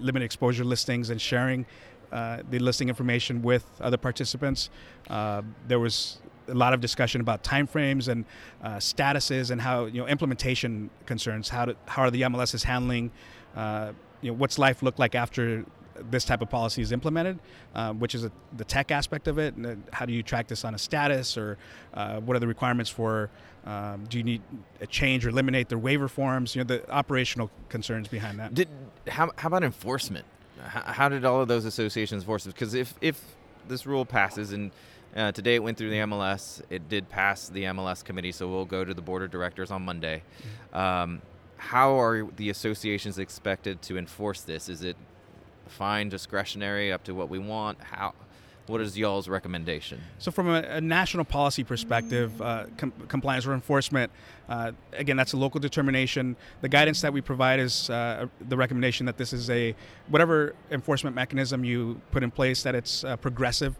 limited 0.00 0.24
exposure 0.24 0.64
listings 0.64 1.10
and 1.10 1.20
sharing. 1.20 1.64
The 2.10 2.58
listing 2.58 2.88
information 2.88 3.42
with 3.42 3.64
other 3.80 3.96
participants. 3.96 4.70
there 5.08 5.78
was 5.78 6.18
a 6.48 6.54
lot 6.54 6.72
of 6.72 6.80
discussion 6.80 7.20
about 7.20 7.44
timeframes 7.44 8.08
and 8.08 8.24
uh, 8.62 8.76
statuses 8.76 9.50
and 9.50 9.60
how 9.60 9.86
you 9.86 10.00
know 10.00 10.06
implementation 10.06 10.90
concerns. 11.06 11.48
How 11.48 11.74
how 11.86 12.02
are 12.02 12.10
the 12.10 12.22
MLSs 12.22 12.64
handling? 12.64 13.10
Uh, 13.56 13.92
you 14.20 14.30
know, 14.30 14.36
what's 14.36 14.58
life 14.58 14.82
look 14.82 14.98
like 14.98 15.14
after 15.14 15.64
this 16.10 16.24
type 16.24 16.42
of 16.42 16.48
policy 16.48 16.80
is 16.80 16.92
implemented, 16.92 17.38
uh, 17.74 17.92
which 17.92 18.14
is 18.14 18.24
a, 18.24 18.30
the 18.56 18.64
tech 18.64 18.90
aspect 18.92 19.26
of 19.26 19.38
it. 19.38 19.54
And 19.54 19.82
how 19.92 20.06
do 20.06 20.12
you 20.12 20.22
track 20.22 20.46
this 20.46 20.64
on 20.64 20.74
a 20.74 20.78
status, 20.78 21.36
or 21.36 21.58
uh, 21.94 22.20
what 22.20 22.36
are 22.36 22.40
the 22.40 22.46
requirements 22.46 22.90
for? 22.90 23.30
Um, 23.66 24.04
do 24.08 24.16
you 24.16 24.24
need 24.24 24.42
a 24.80 24.86
change 24.86 25.26
or 25.26 25.30
eliminate 25.30 25.68
their 25.68 25.78
waiver 25.78 26.08
forms? 26.08 26.54
You 26.54 26.62
know, 26.62 26.66
the 26.66 26.90
operational 26.90 27.50
concerns 27.68 28.08
behind 28.08 28.38
that. 28.38 28.54
Did 28.54 28.68
how, 29.08 29.30
how 29.36 29.48
about 29.48 29.64
enforcement? 29.64 30.24
How, 30.62 30.92
how 30.92 31.08
did 31.08 31.24
all 31.24 31.40
of 31.40 31.48
those 31.48 31.64
associations 31.64 32.22
enforce 32.22 32.46
it? 32.46 32.54
Because 32.54 32.74
if 32.74 32.94
if 33.00 33.20
this 33.68 33.86
rule 33.86 34.04
passes 34.04 34.52
and 34.52 34.70
uh, 35.16 35.32
today 35.32 35.54
it 35.54 35.62
went 35.62 35.78
through 35.78 35.90
the 35.90 35.96
MLS. 35.96 36.62
It 36.70 36.88
did 36.88 37.08
pass 37.08 37.48
the 37.48 37.64
MLS 37.64 38.04
committee, 38.04 38.32
so 38.32 38.48
we'll 38.48 38.64
go 38.64 38.84
to 38.84 38.92
the 38.92 39.02
board 39.02 39.22
of 39.22 39.30
directors 39.30 39.70
on 39.70 39.82
Monday. 39.82 40.22
Mm-hmm. 40.72 40.78
Um, 40.78 41.22
how 41.56 41.98
are 42.00 42.28
the 42.36 42.50
associations 42.50 43.18
expected 43.18 43.82
to 43.82 43.98
enforce 43.98 44.42
this? 44.42 44.68
Is 44.68 44.82
it 44.82 44.96
fine, 45.66 46.08
discretionary, 46.08 46.92
up 46.92 47.04
to 47.04 47.14
what 47.14 47.28
we 47.28 47.38
want? 47.38 47.80
How? 47.82 48.14
What 48.68 48.80
is 48.80 48.98
y'all's 48.98 49.28
recommendation? 49.28 50.00
So, 50.18 50.30
from 50.30 50.48
a, 50.48 50.60
a 50.60 50.80
national 50.80 51.24
policy 51.24 51.64
perspective, 51.64 52.40
uh, 52.40 52.66
com- 52.76 52.92
compliance 53.08 53.46
or 53.46 53.54
enforcement, 53.54 54.12
uh, 54.48 54.72
again, 54.92 55.16
that's 55.16 55.32
a 55.32 55.36
local 55.36 55.60
determination. 55.60 56.36
The 56.60 56.68
guidance 56.68 57.00
that 57.00 57.12
we 57.12 57.20
provide 57.20 57.60
is 57.60 57.90
uh, 57.90 58.26
the 58.48 58.56
recommendation 58.56 59.06
that 59.06 59.16
this 59.16 59.32
is 59.32 59.48
a 59.50 59.74
whatever 60.08 60.54
enforcement 60.70 61.16
mechanism 61.16 61.64
you 61.64 62.00
put 62.10 62.22
in 62.22 62.30
place, 62.30 62.62
that 62.62 62.74
it's 62.74 63.04
uh, 63.04 63.16
progressive 63.16 63.76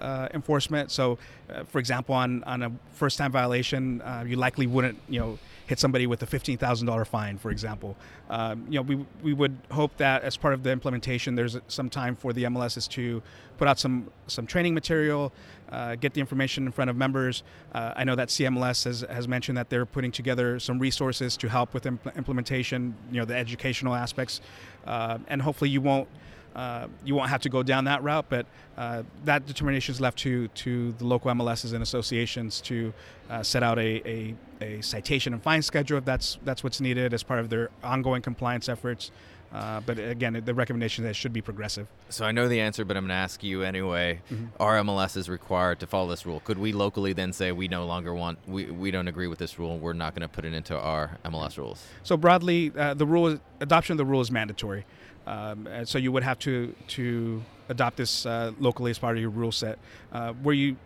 uh, 0.00 0.28
enforcement. 0.34 0.90
So, 0.90 1.18
uh, 1.48 1.64
for 1.64 1.78
example, 1.78 2.14
on, 2.14 2.42
on 2.44 2.62
a 2.62 2.72
first 2.92 3.18
time 3.18 3.32
violation, 3.32 4.02
uh, 4.02 4.24
you 4.26 4.36
likely 4.36 4.66
wouldn't, 4.66 4.98
you 5.08 5.20
know, 5.20 5.38
hit 5.66 5.78
somebody 5.78 6.06
with 6.06 6.22
a 6.22 6.26
$15,000 6.26 7.06
fine, 7.06 7.38
for 7.38 7.50
example. 7.50 7.96
Um, 8.30 8.66
you 8.68 8.78
know, 8.78 8.82
we, 8.82 9.06
we 9.22 9.32
would 9.32 9.56
hope 9.70 9.96
that 9.98 10.22
as 10.22 10.36
part 10.36 10.54
of 10.54 10.62
the 10.62 10.70
implementation, 10.70 11.34
there's 11.34 11.56
some 11.68 11.88
time 11.88 12.16
for 12.16 12.32
the 12.32 12.44
MLSs 12.44 12.88
to 12.90 13.22
put 13.58 13.68
out 13.68 13.78
some, 13.78 14.10
some 14.26 14.46
training 14.46 14.74
material, 14.74 15.32
uh, 15.70 15.94
get 15.94 16.14
the 16.14 16.20
information 16.20 16.66
in 16.66 16.72
front 16.72 16.90
of 16.90 16.96
members. 16.96 17.42
Uh, 17.72 17.92
I 17.96 18.04
know 18.04 18.14
that 18.16 18.28
CMLS 18.28 18.84
has, 18.84 19.00
has 19.02 19.28
mentioned 19.28 19.56
that 19.56 19.70
they're 19.70 19.86
putting 19.86 20.12
together 20.12 20.58
some 20.58 20.78
resources 20.78 21.36
to 21.38 21.48
help 21.48 21.72
with 21.74 21.84
impl- 21.84 22.14
implementation, 22.16 22.94
you 23.10 23.20
know, 23.20 23.24
the 23.24 23.36
educational 23.36 23.94
aspects. 23.94 24.40
Uh, 24.86 25.18
and 25.28 25.40
hopefully 25.40 25.70
you 25.70 25.80
won't 25.80 26.08
uh, 26.54 26.86
you 27.04 27.14
won't 27.14 27.30
have 27.30 27.42
to 27.42 27.48
go 27.48 27.62
down 27.62 27.84
that 27.84 28.02
route, 28.02 28.26
but 28.28 28.46
uh, 28.76 29.02
that 29.24 29.46
determination 29.46 29.92
is 29.92 30.00
left 30.00 30.18
to 30.18 30.48
to 30.48 30.92
the 30.92 31.04
local 31.04 31.30
MLSs 31.30 31.72
and 31.72 31.82
associations 31.82 32.60
to 32.62 32.92
uh, 33.30 33.42
set 33.42 33.62
out 33.62 33.78
a, 33.78 34.08
a, 34.08 34.34
a, 34.60 34.80
citation 34.82 35.32
and 35.32 35.42
fine 35.42 35.62
schedule 35.62 35.98
if 35.98 36.04
that's 36.04 36.38
that's 36.44 36.62
what's 36.62 36.80
needed 36.80 37.14
as 37.14 37.22
part 37.22 37.40
of 37.40 37.48
their 37.48 37.70
ongoing 37.82 38.22
compliance 38.22 38.68
efforts. 38.68 39.10
Uh, 39.52 39.80
but 39.80 39.98
again, 39.98 40.40
the 40.44 40.54
recommendation 40.54 41.04
is 41.04 41.06
that 41.06 41.10
it 41.10 41.16
should 41.16 41.32
be 41.32 41.42
progressive. 41.42 41.86
So 42.08 42.24
I 42.24 42.32
know 42.32 42.48
the 42.48 42.60
answer, 42.60 42.86
but 42.86 42.96
I'm 42.96 43.02
going 43.04 43.10
to 43.10 43.14
ask 43.14 43.42
you 43.42 43.62
anyway. 43.62 44.22
Mm-hmm. 44.30 44.46
Are 44.58 44.76
MLSs 44.76 45.28
required 45.28 45.80
to 45.80 45.86
follow 45.86 46.08
this 46.08 46.24
rule? 46.24 46.40
Could 46.40 46.56
we 46.56 46.72
locally 46.72 47.12
then 47.12 47.34
say 47.34 47.52
we 47.52 47.68
no 47.68 47.84
longer 47.84 48.14
want, 48.14 48.38
we, 48.46 48.70
we 48.70 48.90
don't 48.90 49.08
agree 49.08 49.26
with 49.26 49.38
this 49.38 49.58
rule, 49.58 49.78
we're 49.78 49.92
not 49.92 50.14
going 50.14 50.22
to 50.22 50.28
put 50.28 50.46
it 50.46 50.54
into 50.54 50.78
our 50.78 51.18
MLS 51.26 51.58
rules? 51.58 51.84
So 52.02 52.16
broadly, 52.16 52.72
uh, 52.74 52.94
the 52.94 53.04
rule 53.04 53.38
adoption 53.60 53.92
of 53.92 53.98
the 53.98 54.06
rule 54.06 54.22
is 54.22 54.30
mandatory. 54.30 54.86
Um, 55.26 55.66
and 55.66 55.88
so 55.88 55.98
you 55.98 56.12
would 56.12 56.22
have 56.22 56.38
to 56.40 56.74
to 56.88 57.42
adopt 57.68 57.96
this 57.96 58.26
uh, 58.26 58.52
locally 58.58 58.90
as 58.90 58.98
part 58.98 59.16
of 59.16 59.20
your 59.20 59.30
rule 59.30 59.52
set, 59.52 59.78
uh, 60.12 60.32
where 60.34 60.54
you, 60.54 60.76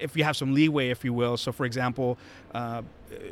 if 0.00 0.16
you 0.16 0.24
have 0.24 0.36
some 0.36 0.54
leeway, 0.54 0.90
if 0.90 1.04
you 1.04 1.12
will. 1.12 1.36
So, 1.36 1.52
for 1.52 1.64
example, 1.64 2.18
uh, 2.54 2.82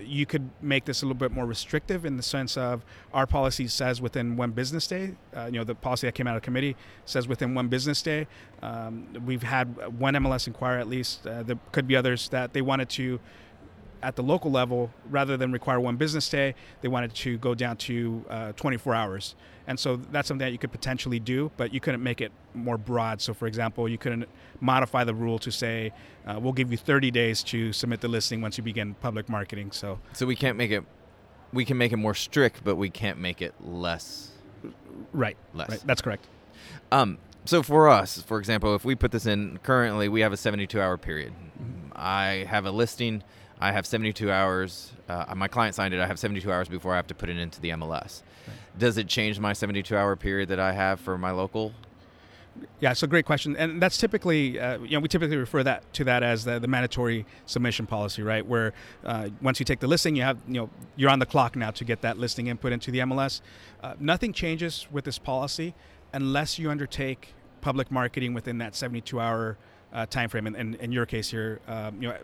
you 0.04 0.24
could 0.24 0.48
make 0.62 0.84
this 0.84 1.02
a 1.02 1.06
little 1.06 1.18
bit 1.18 1.32
more 1.32 1.46
restrictive 1.46 2.04
in 2.04 2.16
the 2.16 2.22
sense 2.22 2.56
of 2.56 2.84
our 3.12 3.26
policy 3.26 3.66
says 3.68 4.00
within 4.00 4.36
one 4.36 4.52
business 4.52 4.86
day. 4.86 5.14
Uh, 5.36 5.46
you 5.46 5.58
know, 5.58 5.64
the 5.64 5.74
policy 5.74 6.06
that 6.06 6.14
came 6.14 6.26
out 6.26 6.36
of 6.36 6.42
committee 6.42 6.76
says 7.04 7.26
within 7.26 7.54
one 7.54 7.68
business 7.68 8.02
day. 8.02 8.26
Um, 8.62 9.06
we've 9.24 9.42
had 9.42 9.98
one 9.98 10.14
MLS 10.14 10.46
inquire 10.46 10.78
at 10.78 10.88
least. 10.88 11.26
Uh, 11.26 11.42
there 11.42 11.58
could 11.72 11.86
be 11.86 11.96
others 11.96 12.28
that 12.28 12.52
they 12.52 12.62
wanted 12.62 12.88
to 12.90 13.20
at 14.04 14.16
the 14.16 14.22
local 14.22 14.50
level, 14.50 14.90
rather 15.10 15.36
than 15.36 15.50
require 15.50 15.80
one 15.80 15.96
business 15.96 16.28
day, 16.28 16.54
they 16.82 16.88
wanted 16.88 17.14
to 17.14 17.38
go 17.38 17.54
down 17.54 17.76
to 17.78 18.24
uh, 18.28 18.52
24 18.52 18.94
hours. 18.94 19.34
And 19.66 19.80
so 19.80 19.96
that's 19.96 20.28
something 20.28 20.44
that 20.44 20.52
you 20.52 20.58
could 20.58 20.72
potentially 20.72 21.18
do, 21.18 21.50
but 21.56 21.72
you 21.72 21.80
couldn't 21.80 22.02
make 22.02 22.20
it 22.20 22.30
more 22.52 22.76
broad. 22.76 23.22
So, 23.22 23.32
for 23.32 23.46
example, 23.46 23.88
you 23.88 23.96
couldn't 23.96 24.28
modify 24.60 25.04
the 25.04 25.14
rule 25.14 25.38
to 25.38 25.50
say, 25.50 25.92
uh, 26.26 26.38
we'll 26.38 26.52
give 26.52 26.70
you 26.70 26.76
30 26.76 27.10
days 27.10 27.42
to 27.44 27.72
submit 27.72 28.02
the 28.02 28.08
listing 28.08 28.42
once 28.42 28.58
you 28.58 28.64
begin 28.64 28.94
public 28.94 29.28
marketing. 29.28 29.72
So, 29.72 29.98
so 30.12 30.26
we 30.26 30.36
can't 30.36 30.58
make 30.58 30.70
it, 30.70 30.84
we 31.52 31.64
can 31.64 31.78
make 31.78 31.92
it 31.92 31.96
more 31.96 32.14
strict, 32.14 32.62
but 32.62 32.76
we 32.76 32.90
can't 32.90 33.18
make 33.18 33.40
it 33.40 33.54
less. 33.60 34.32
Right. 35.12 35.36
Less. 35.54 35.70
Right. 35.70 35.82
That's 35.86 36.02
correct. 36.02 36.26
Um, 36.92 37.18
so 37.46 37.62
for 37.62 37.88
us, 37.88 38.20
for 38.22 38.38
example, 38.38 38.74
if 38.74 38.84
we 38.84 38.94
put 38.94 39.12
this 39.12 39.26
in 39.26 39.58
currently, 39.62 40.08
we 40.08 40.20
have 40.20 40.32
a 40.32 40.36
72 40.36 40.80
hour 40.80 40.98
period. 40.98 41.32
Mm-hmm. 41.32 41.92
I 41.94 42.46
have 42.48 42.66
a 42.66 42.70
listing 42.70 43.22
I 43.60 43.72
have 43.72 43.86
72 43.86 44.30
hours. 44.30 44.92
Uh, 45.08 45.32
my 45.36 45.48
client 45.48 45.74
signed 45.74 45.94
it. 45.94 46.00
I 46.00 46.06
have 46.06 46.18
72 46.18 46.50
hours 46.50 46.68
before 46.68 46.92
I 46.92 46.96
have 46.96 47.06
to 47.08 47.14
put 47.14 47.28
it 47.28 47.38
into 47.38 47.60
the 47.60 47.70
MLS. 47.70 48.22
Right. 48.46 48.56
Does 48.78 48.98
it 48.98 49.08
change 49.08 49.38
my 49.38 49.52
72 49.52 49.96
hour 49.96 50.16
period 50.16 50.48
that 50.48 50.60
I 50.60 50.72
have 50.72 51.00
for 51.00 51.16
my 51.16 51.30
local? 51.30 51.72
Yeah, 52.80 52.92
it's 52.92 53.02
a 53.02 53.08
great 53.08 53.26
question, 53.26 53.56
and 53.56 53.82
that's 53.82 53.98
typically, 53.98 54.60
uh, 54.60 54.78
you 54.78 54.90
know, 54.90 55.00
we 55.00 55.08
typically 55.08 55.36
refer 55.36 55.64
that 55.64 55.92
to 55.94 56.04
that 56.04 56.22
as 56.22 56.44
the, 56.44 56.60
the 56.60 56.68
mandatory 56.68 57.26
submission 57.46 57.86
policy, 57.86 58.22
right? 58.22 58.46
Where 58.46 58.72
uh, 59.04 59.30
once 59.42 59.58
you 59.58 59.64
take 59.64 59.80
the 59.80 59.88
listing, 59.88 60.14
you 60.14 60.22
have, 60.22 60.38
you 60.46 60.54
know, 60.54 60.70
you're 60.94 61.10
on 61.10 61.18
the 61.18 61.26
clock 61.26 61.56
now 61.56 61.72
to 61.72 61.84
get 61.84 62.02
that 62.02 62.16
listing 62.18 62.46
input 62.46 62.72
into 62.72 62.92
the 62.92 63.00
MLS. 63.00 63.40
Uh, 63.82 63.94
nothing 63.98 64.32
changes 64.32 64.86
with 64.92 65.04
this 65.04 65.18
policy 65.18 65.74
unless 66.12 66.58
you 66.58 66.70
undertake 66.70 67.34
public 67.60 67.90
marketing 67.90 68.34
within 68.34 68.58
that 68.58 68.76
72 68.76 69.18
hour 69.18 69.56
uh, 69.94 70.06
time 70.06 70.28
frame. 70.28 70.46
And, 70.46 70.74
in 70.74 70.92
your 70.92 71.06
case 71.06 71.30
here, 71.30 71.60
um, 71.68 72.02
you 72.02 72.08
know, 72.08 72.16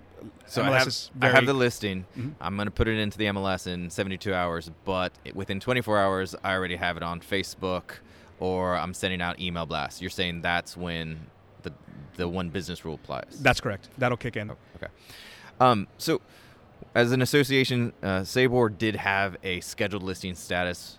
so 0.46 0.62
MLS 0.62 0.66
I 0.66 0.78
have, 0.78 0.94
very, 1.14 1.32
I 1.32 1.36
have 1.36 1.46
the 1.46 1.54
listing. 1.54 2.04
Mm-hmm. 2.18 2.30
I'm 2.40 2.56
going 2.56 2.66
to 2.66 2.72
put 2.72 2.88
it 2.88 2.98
into 2.98 3.16
the 3.16 3.26
MLS 3.26 3.66
in 3.66 3.88
72 3.88 4.34
hours, 4.34 4.70
but 4.84 5.12
within 5.34 5.60
24 5.60 5.98
hours, 5.98 6.34
I 6.42 6.52
already 6.52 6.76
have 6.76 6.96
it 6.96 7.02
on 7.02 7.20
Facebook 7.20 7.98
or 8.40 8.74
I'm 8.74 8.94
sending 8.94 9.20
out 9.20 9.38
email 9.38 9.66
blasts. 9.66 10.00
You're 10.00 10.10
saying 10.10 10.40
that's 10.40 10.76
when 10.76 11.20
the 11.62 11.72
the 12.16 12.26
one 12.26 12.48
business 12.48 12.84
rule 12.84 12.94
applies. 12.94 13.38
That's 13.40 13.60
correct. 13.60 13.88
That'll 13.98 14.16
kick 14.16 14.36
in. 14.36 14.50
okay. 14.50 14.88
Um, 15.60 15.86
so, 15.98 16.22
as 16.94 17.12
an 17.12 17.22
association, 17.22 17.92
uh, 18.02 18.22
SABOR 18.22 18.70
did 18.76 18.96
have 18.96 19.36
a 19.44 19.60
scheduled 19.60 20.02
listing 20.02 20.34
status 20.34 20.98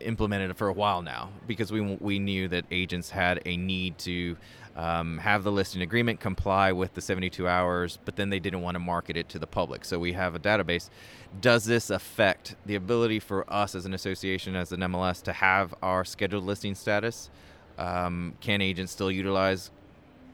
implemented 0.00 0.54
for 0.56 0.68
a 0.68 0.72
while 0.72 1.00
now 1.00 1.30
because 1.46 1.72
we 1.72 1.80
we 1.80 2.18
knew 2.18 2.46
that 2.48 2.66
agents 2.70 3.10
had 3.10 3.40
a 3.46 3.56
need 3.56 3.96
to 3.98 4.36
um, 4.76 5.18
have 5.18 5.42
the 5.42 5.50
listing 5.50 5.80
agreement 5.80 6.20
comply 6.20 6.70
with 6.70 6.94
the 6.94 7.00
72 7.00 7.48
hours, 7.48 7.98
but 8.04 8.16
then 8.16 8.28
they 8.28 8.38
didn't 8.38 8.60
want 8.60 8.74
to 8.74 8.78
market 8.78 9.16
it 9.16 9.28
to 9.30 9.38
the 9.38 9.46
public. 9.46 9.84
So 9.84 9.98
we 9.98 10.12
have 10.12 10.34
a 10.34 10.38
database. 10.38 10.90
Does 11.40 11.64
this 11.64 11.88
affect 11.88 12.56
the 12.66 12.74
ability 12.74 13.20
for 13.20 13.50
us 13.52 13.74
as 13.74 13.86
an 13.86 13.94
association, 13.94 14.54
as 14.54 14.72
an 14.72 14.80
MLS, 14.80 15.22
to 15.22 15.32
have 15.32 15.74
our 15.82 16.04
scheduled 16.04 16.44
listing 16.44 16.74
status? 16.74 17.30
Um, 17.78 18.34
can 18.40 18.60
agents 18.60 18.92
still 18.92 19.10
utilize 19.10 19.70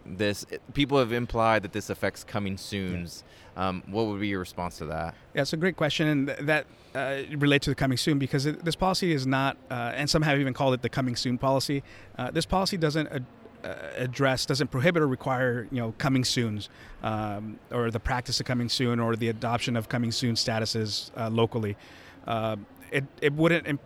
this? 0.04 0.44
People 0.74 0.98
have 0.98 1.12
implied 1.12 1.62
that 1.62 1.72
this 1.72 1.88
affects 1.88 2.24
coming 2.24 2.56
soons. 2.56 3.22
Um, 3.56 3.82
what 3.86 4.06
would 4.06 4.20
be 4.20 4.28
your 4.28 4.40
response 4.40 4.78
to 4.78 4.86
that? 4.86 5.14
Yeah, 5.34 5.42
it's 5.42 5.52
a 5.52 5.56
great 5.56 5.76
question, 5.76 6.08
and 6.08 6.28
that 6.48 6.66
uh, 6.94 7.22
relates 7.36 7.64
to 7.64 7.70
the 7.70 7.74
coming 7.74 7.98
soon 7.98 8.18
because 8.18 8.46
it, 8.46 8.64
this 8.64 8.76
policy 8.76 9.12
is 9.12 9.26
not, 9.26 9.56
uh, 9.70 9.92
and 9.94 10.08
some 10.08 10.22
have 10.22 10.40
even 10.40 10.54
called 10.54 10.74
it 10.74 10.82
the 10.82 10.88
coming 10.88 11.14
soon 11.14 11.38
policy. 11.38 11.82
Uh, 12.18 12.30
this 12.30 12.46
policy 12.46 12.76
doesn't 12.76 13.08
address 13.64 14.46
doesn't 14.46 14.70
prohibit 14.70 15.02
or 15.02 15.08
require 15.08 15.68
you 15.70 15.80
know 15.80 15.94
coming 15.98 16.24
soon's 16.24 16.68
um, 17.02 17.58
or 17.70 17.90
the 17.90 18.00
practice 18.00 18.40
of 18.40 18.46
coming 18.46 18.68
soon 18.68 19.00
or 19.00 19.16
the 19.16 19.28
adoption 19.28 19.76
of 19.76 19.88
coming 19.88 20.12
soon 20.12 20.34
statuses 20.34 21.10
uh, 21.16 21.28
locally. 21.30 21.76
Uh, 22.26 22.56
it, 22.90 23.04
it 23.20 23.32
wouldn't 23.32 23.80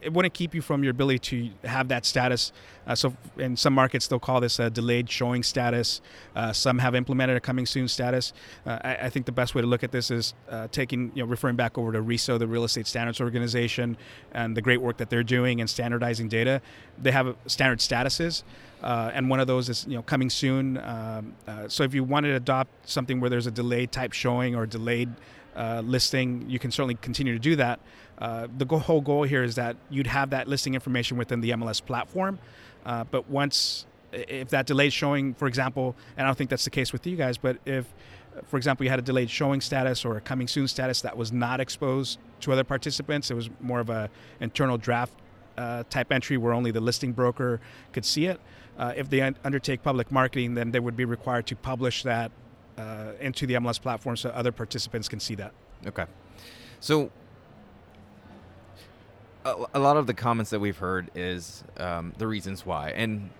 it 0.00 0.12
wouldn't 0.12 0.34
keep 0.34 0.54
you 0.54 0.62
from 0.62 0.82
your 0.82 0.90
ability 0.92 1.18
to 1.18 1.68
have 1.68 1.88
that 1.88 2.06
status. 2.06 2.52
Uh, 2.86 2.94
so 2.94 3.14
in 3.38 3.56
some 3.56 3.72
markets, 3.72 4.06
they'll 4.08 4.18
call 4.18 4.40
this 4.40 4.58
a 4.58 4.70
delayed 4.70 5.08
showing 5.08 5.42
status. 5.42 6.00
Uh, 6.34 6.52
some 6.52 6.78
have 6.78 6.94
implemented 6.94 7.36
a 7.36 7.40
coming 7.40 7.66
soon 7.66 7.88
status. 7.88 8.32
Uh, 8.66 8.78
I, 8.82 8.94
I, 9.02 9.10
think 9.10 9.26
the 9.26 9.32
best 9.32 9.54
way 9.54 9.60
to 9.60 9.68
look 9.68 9.84
at 9.84 9.92
this 9.92 10.10
is 10.10 10.34
uh, 10.48 10.68
taking, 10.72 11.12
you 11.14 11.22
know, 11.22 11.28
referring 11.28 11.56
back 11.56 11.78
over 11.78 11.92
to 11.92 12.00
RESO, 12.00 12.38
the 12.38 12.46
Real 12.46 12.64
Estate 12.64 12.86
Standards 12.86 13.20
Organization, 13.20 13.96
and 14.32 14.56
the 14.56 14.62
great 14.62 14.80
work 14.80 14.96
that 14.96 15.10
they're 15.10 15.22
doing 15.22 15.60
in 15.60 15.68
standardizing 15.68 16.28
data. 16.28 16.60
They 17.00 17.12
have 17.12 17.36
standard 17.46 17.78
statuses. 17.78 18.42
Uh, 18.82 19.12
and 19.14 19.30
one 19.30 19.38
of 19.38 19.46
those 19.46 19.68
is 19.68 19.86
you 19.86 19.94
know 19.94 20.02
coming 20.02 20.28
soon. 20.28 20.76
Um, 20.78 21.34
uh, 21.46 21.68
so 21.68 21.84
if 21.84 21.94
you 21.94 22.02
wanted 22.02 22.30
to 22.30 22.36
adopt 22.36 22.88
something 22.88 23.20
where 23.20 23.30
there's 23.30 23.46
a 23.46 23.52
delayed 23.52 23.92
type 23.92 24.12
showing 24.12 24.56
or 24.56 24.66
delayed 24.66 25.10
listing, 25.84 26.48
you 26.48 26.58
can 26.58 26.72
certainly 26.72 26.96
continue 26.96 27.32
to 27.32 27.38
do 27.38 27.54
that. 27.56 27.78
Uh, 28.22 28.46
the 28.56 28.64
go- 28.64 28.78
whole 28.78 29.00
goal 29.00 29.24
here 29.24 29.42
is 29.42 29.56
that 29.56 29.76
you'd 29.90 30.06
have 30.06 30.30
that 30.30 30.46
listing 30.46 30.74
information 30.74 31.16
within 31.16 31.40
the 31.40 31.50
MLS 31.50 31.84
platform. 31.84 32.38
Uh, 32.86 33.02
but 33.02 33.28
once, 33.28 33.84
if 34.12 34.48
that 34.50 34.64
delayed 34.64 34.92
showing, 34.92 35.34
for 35.34 35.48
example, 35.48 35.96
and 36.16 36.24
I 36.24 36.28
don't 36.28 36.38
think 36.38 36.48
that's 36.48 36.62
the 36.62 36.70
case 36.70 36.92
with 36.92 37.04
you 37.04 37.16
guys, 37.16 37.36
but 37.36 37.58
if, 37.66 37.92
for 38.46 38.58
example, 38.58 38.84
you 38.84 38.90
had 38.90 39.00
a 39.00 39.02
delayed 39.02 39.28
showing 39.28 39.60
status 39.60 40.04
or 40.04 40.18
a 40.18 40.20
coming 40.20 40.46
soon 40.46 40.68
status 40.68 41.00
that 41.00 41.16
was 41.16 41.32
not 41.32 41.58
exposed 41.58 42.20
to 42.42 42.52
other 42.52 42.62
participants, 42.62 43.28
it 43.28 43.34
was 43.34 43.50
more 43.60 43.80
of 43.80 43.90
a 43.90 44.08
internal 44.38 44.78
draft 44.78 45.14
uh, 45.58 45.82
type 45.90 46.12
entry 46.12 46.36
where 46.36 46.52
only 46.52 46.70
the 46.70 46.80
listing 46.80 47.10
broker 47.10 47.60
could 47.92 48.04
see 48.04 48.26
it. 48.26 48.40
Uh, 48.78 48.92
if 48.96 49.10
they 49.10 49.20
un- 49.20 49.36
undertake 49.42 49.82
public 49.82 50.12
marketing, 50.12 50.54
then 50.54 50.70
they 50.70 50.80
would 50.80 50.96
be 50.96 51.04
required 51.04 51.44
to 51.48 51.56
publish 51.56 52.04
that 52.04 52.30
uh, 52.78 53.12
into 53.20 53.48
the 53.48 53.54
MLS 53.54 53.82
platform 53.82 54.16
so 54.16 54.30
other 54.30 54.52
participants 54.52 55.08
can 55.08 55.18
see 55.18 55.34
that. 55.34 55.52
Okay. 55.88 56.06
So 56.78 57.10
a, 59.44 59.78
lot 59.78 59.96
of 59.96 60.06
the 60.06 60.14
comments 60.14 60.50
that 60.50 60.60
we've 60.60 60.76
heard 60.76 61.10
is 61.14 61.64
um, 61.76 62.12
the 62.18 62.26
reasons 62.26 62.64
why, 62.64 62.90
and 62.90 63.30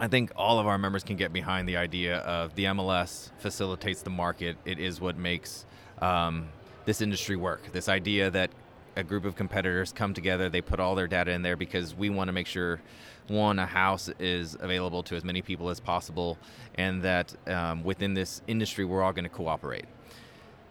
I 0.00 0.06
think 0.06 0.30
all 0.36 0.58
of 0.58 0.66
our 0.66 0.78
members 0.78 1.02
can 1.02 1.16
get 1.16 1.32
behind 1.32 1.68
the 1.68 1.76
idea 1.76 2.18
of 2.18 2.54
the 2.54 2.64
MLS 2.64 3.30
facilitates 3.38 4.02
the 4.02 4.10
market. 4.10 4.56
It 4.64 4.78
is 4.78 5.00
what 5.00 5.16
makes 5.16 5.66
um, 6.00 6.48
this 6.84 7.00
industry 7.00 7.36
work. 7.36 7.72
This 7.72 7.88
idea 7.88 8.30
that 8.30 8.50
a 8.94 9.02
group 9.02 9.24
of 9.24 9.34
competitors 9.34 9.92
come 9.92 10.14
together, 10.14 10.48
they 10.48 10.60
put 10.60 10.78
all 10.78 10.94
their 10.94 11.08
data 11.08 11.32
in 11.32 11.42
there 11.42 11.56
because 11.56 11.94
we 11.94 12.10
want 12.10 12.28
to 12.28 12.32
make 12.32 12.46
sure 12.46 12.80
one, 13.26 13.58
a 13.58 13.66
house 13.66 14.08
is 14.18 14.56
available 14.60 15.02
to 15.02 15.16
as 15.16 15.24
many 15.24 15.42
people 15.42 15.68
as 15.68 15.80
possible, 15.80 16.38
and 16.76 17.02
that 17.02 17.34
um, 17.46 17.84
within 17.84 18.14
this 18.14 18.40
industry, 18.46 18.84
we're 18.84 19.02
all 19.02 19.12
going 19.12 19.24
to 19.24 19.28
cooperate. 19.28 19.84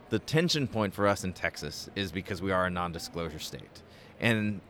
The 0.10 0.20
tension 0.20 0.68
point 0.68 0.94
for 0.94 1.06
us 1.06 1.24
in 1.24 1.34
Texas 1.34 1.90
is 1.96 2.12
because 2.12 2.42
we 2.42 2.52
are 2.52 2.66
a 2.66 2.70
non 2.70 2.94
disclosure 2.94 3.40
state. 3.40 3.82
And 4.20 4.62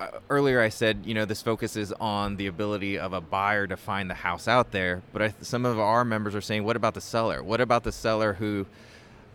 uh, 0.00 0.08
earlier 0.30 0.60
I 0.60 0.68
said, 0.68 1.02
you 1.04 1.14
know, 1.14 1.24
this 1.24 1.42
focuses 1.42 1.92
on 1.92 2.36
the 2.36 2.46
ability 2.46 2.98
of 2.98 3.12
a 3.12 3.20
buyer 3.20 3.66
to 3.66 3.76
find 3.76 4.08
the 4.08 4.14
house 4.14 4.48
out 4.48 4.70
there, 4.70 5.02
but 5.12 5.22
I, 5.22 5.34
some 5.40 5.64
of 5.66 5.78
our 5.78 6.04
members 6.04 6.34
are 6.34 6.40
saying, 6.40 6.64
what 6.64 6.76
about 6.76 6.94
the 6.94 7.00
seller? 7.00 7.42
What 7.42 7.60
about 7.60 7.84
the 7.84 7.92
seller 7.92 8.34
who 8.34 8.66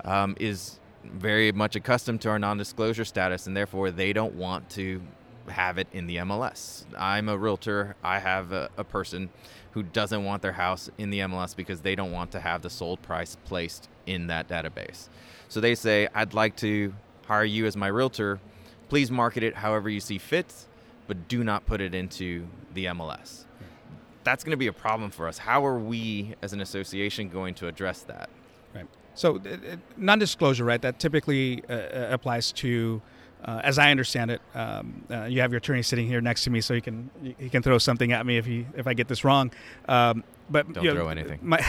um, 0.06 0.36
is 0.40 0.80
very 1.04 1.52
much 1.52 1.76
accustomed 1.76 2.22
to 2.22 2.30
our 2.30 2.40
non 2.40 2.58
disclosure 2.58 3.06
status 3.06 3.48
and 3.48 3.56
therefore 3.56 3.92
they 3.92 4.14
don't 4.14 4.36
want 4.36 4.70
to 4.72 5.02
have 5.48 5.78
it 5.78 5.88
in 5.92 6.08
the 6.08 6.18
MLS. 6.18 6.84
I'm 6.98 7.30
a 7.30 7.38
realtor. 7.38 7.96
I 8.04 8.20
have 8.20 8.52
a, 8.52 8.70
a, 8.78 8.84
person 8.84 9.30
who 9.72 9.84
doesn't 9.84 10.24
want 10.24 10.42
their 10.42 10.54
house 10.54 10.90
in 10.98 11.10
the 11.10 11.20
MLS 11.20 11.56
because 11.56 11.82
they 11.82 11.96
don't 11.96 12.12
want 12.12 12.32
to 12.32 12.40
have 12.40 12.62
the 12.62 12.70
sold 12.70 13.02
price 13.02 13.38
placed 13.46 13.90
in 14.06 14.28
that 14.28 14.48
database. 14.48 15.10
So 15.48 15.60
they 15.60 15.76
say, 15.76 16.08
I'd 16.14 16.34
like 16.34 16.56
to 16.58 16.94
hire 17.26 17.44
you 17.44 17.66
as 17.66 17.76
my 17.76 17.88
realtor. 17.88 18.40
Please 18.90 19.12
market 19.12 19.44
it 19.44 19.56
however 19.56 19.90
you 19.90 20.00
see 20.00 20.18
fit, 20.18 20.54
but 21.08 21.28
do 21.28 21.44
not 21.44 21.66
put 21.66 21.80
it 21.80 21.94
into 21.94 22.48
the 22.74 22.86
MLS. 22.86 23.46
That's 24.24 24.44
going 24.44 24.52
to 24.52 24.58
be 24.58 24.68
a 24.68 24.74
problem 24.74 25.12
for 25.12 25.28
us. 25.28 25.38
How 25.38 25.66
are 25.66 25.80
we 25.80 26.36
as 26.42 26.54
an 26.54 26.62
association 26.62 27.30
going 27.30 27.54
to 27.56 27.68
address 27.68 28.02
that? 28.02 28.30
Right. 28.76 28.88
So, 29.16 29.38
uh, 29.38 29.78
non 29.96 30.20
disclosure, 30.20 30.66
right, 30.66 30.82
that 30.82 31.00
typically 31.00 31.64
uh, 31.70 31.74
uh 31.74 32.08
applies 32.12 32.52
to 32.54 33.02
uh, 33.44 33.62
as 33.64 33.80
I 33.80 33.90
understand 33.92 34.32
it, 34.32 34.42
um, 34.54 35.04
uh, 35.10 35.24
you 35.24 35.40
have 35.40 35.52
your 35.52 35.60
attorney 35.60 35.82
sitting 35.82 36.08
here 36.08 36.20
next 36.20 36.44
to 36.44 36.50
me, 36.50 36.60
so 36.60 36.74
he 36.74 36.82
can 36.82 37.10
he 37.38 37.50
can 37.50 37.64
throw 37.64 37.78
something 37.78 38.12
at 38.12 38.26
me 38.26 38.38
if 38.38 38.46
he 38.46 38.66
if 38.76 38.86
I 38.86 38.94
get 38.94 39.08
this 39.08 39.24
wrong. 39.24 39.52
Um, 39.88 40.26
but 40.50 40.72
don't 40.74 40.84
you 40.84 40.90
know, 40.90 40.96
throw 40.98 41.08
anything. 41.08 41.40
My 41.42 41.66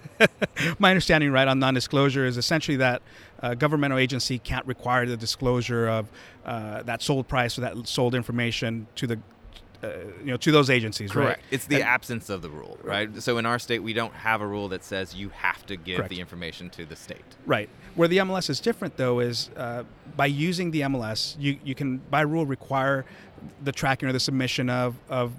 my 0.78 0.90
understanding, 0.90 1.30
right, 1.32 1.46
on 1.46 1.58
non-disclosure 1.58 2.24
is 2.24 2.38
essentially 2.38 2.78
that 2.78 3.02
a 3.40 3.56
governmental 3.56 3.98
agency 3.98 4.38
can't 4.38 4.66
require 4.66 5.06
the 5.06 5.16
disclosure 5.16 5.88
of 5.88 6.10
uh, 6.44 6.82
that 6.82 7.02
sold 7.02 7.28
price 7.28 7.58
or 7.58 7.62
that 7.62 7.86
sold 7.86 8.14
information 8.14 8.86
to 8.96 9.06
the 9.06 9.18
uh, 9.82 9.88
you 10.20 10.26
know 10.26 10.36
to 10.36 10.50
those 10.50 10.70
agencies 10.70 11.12
correct. 11.12 11.40
Right? 11.40 11.46
it's 11.50 11.66
the 11.66 11.76
and, 11.76 11.84
absence 11.84 12.30
of 12.30 12.40
the 12.40 12.48
rule 12.48 12.78
right. 12.82 13.22
so 13.22 13.36
in 13.36 13.44
our 13.44 13.58
state 13.58 13.80
we 13.82 13.92
don't 13.92 14.14
have 14.14 14.40
a 14.40 14.46
rule 14.46 14.68
that 14.68 14.82
says 14.82 15.14
you 15.14 15.28
have 15.30 15.66
to 15.66 15.76
give 15.76 15.98
correct. 15.98 16.10
the 16.10 16.20
information 16.20 16.70
to 16.70 16.86
the 16.86 16.96
state. 16.96 17.24
Right. 17.44 17.68
Where 17.94 18.08
the 18.08 18.18
mls 18.18 18.48
is 18.48 18.60
different 18.60 18.96
though 18.96 19.20
is 19.20 19.50
uh, 19.56 19.84
by 20.16 20.26
using 20.26 20.70
the 20.70 20.80
mls 20.80 21.36
you, 21.38 21.58
you 21.62 21.74
can 21.74 21.98
by 21.98 22.22
rule 22.22 22.46
require 22.46 23.04
the 23.62 23.72
tracking 23.72 24.08
or 24.08 24.12
the 24.12 24.20
submission 24.20 24.70
of, 24.70 24.96
of 25.10 25.32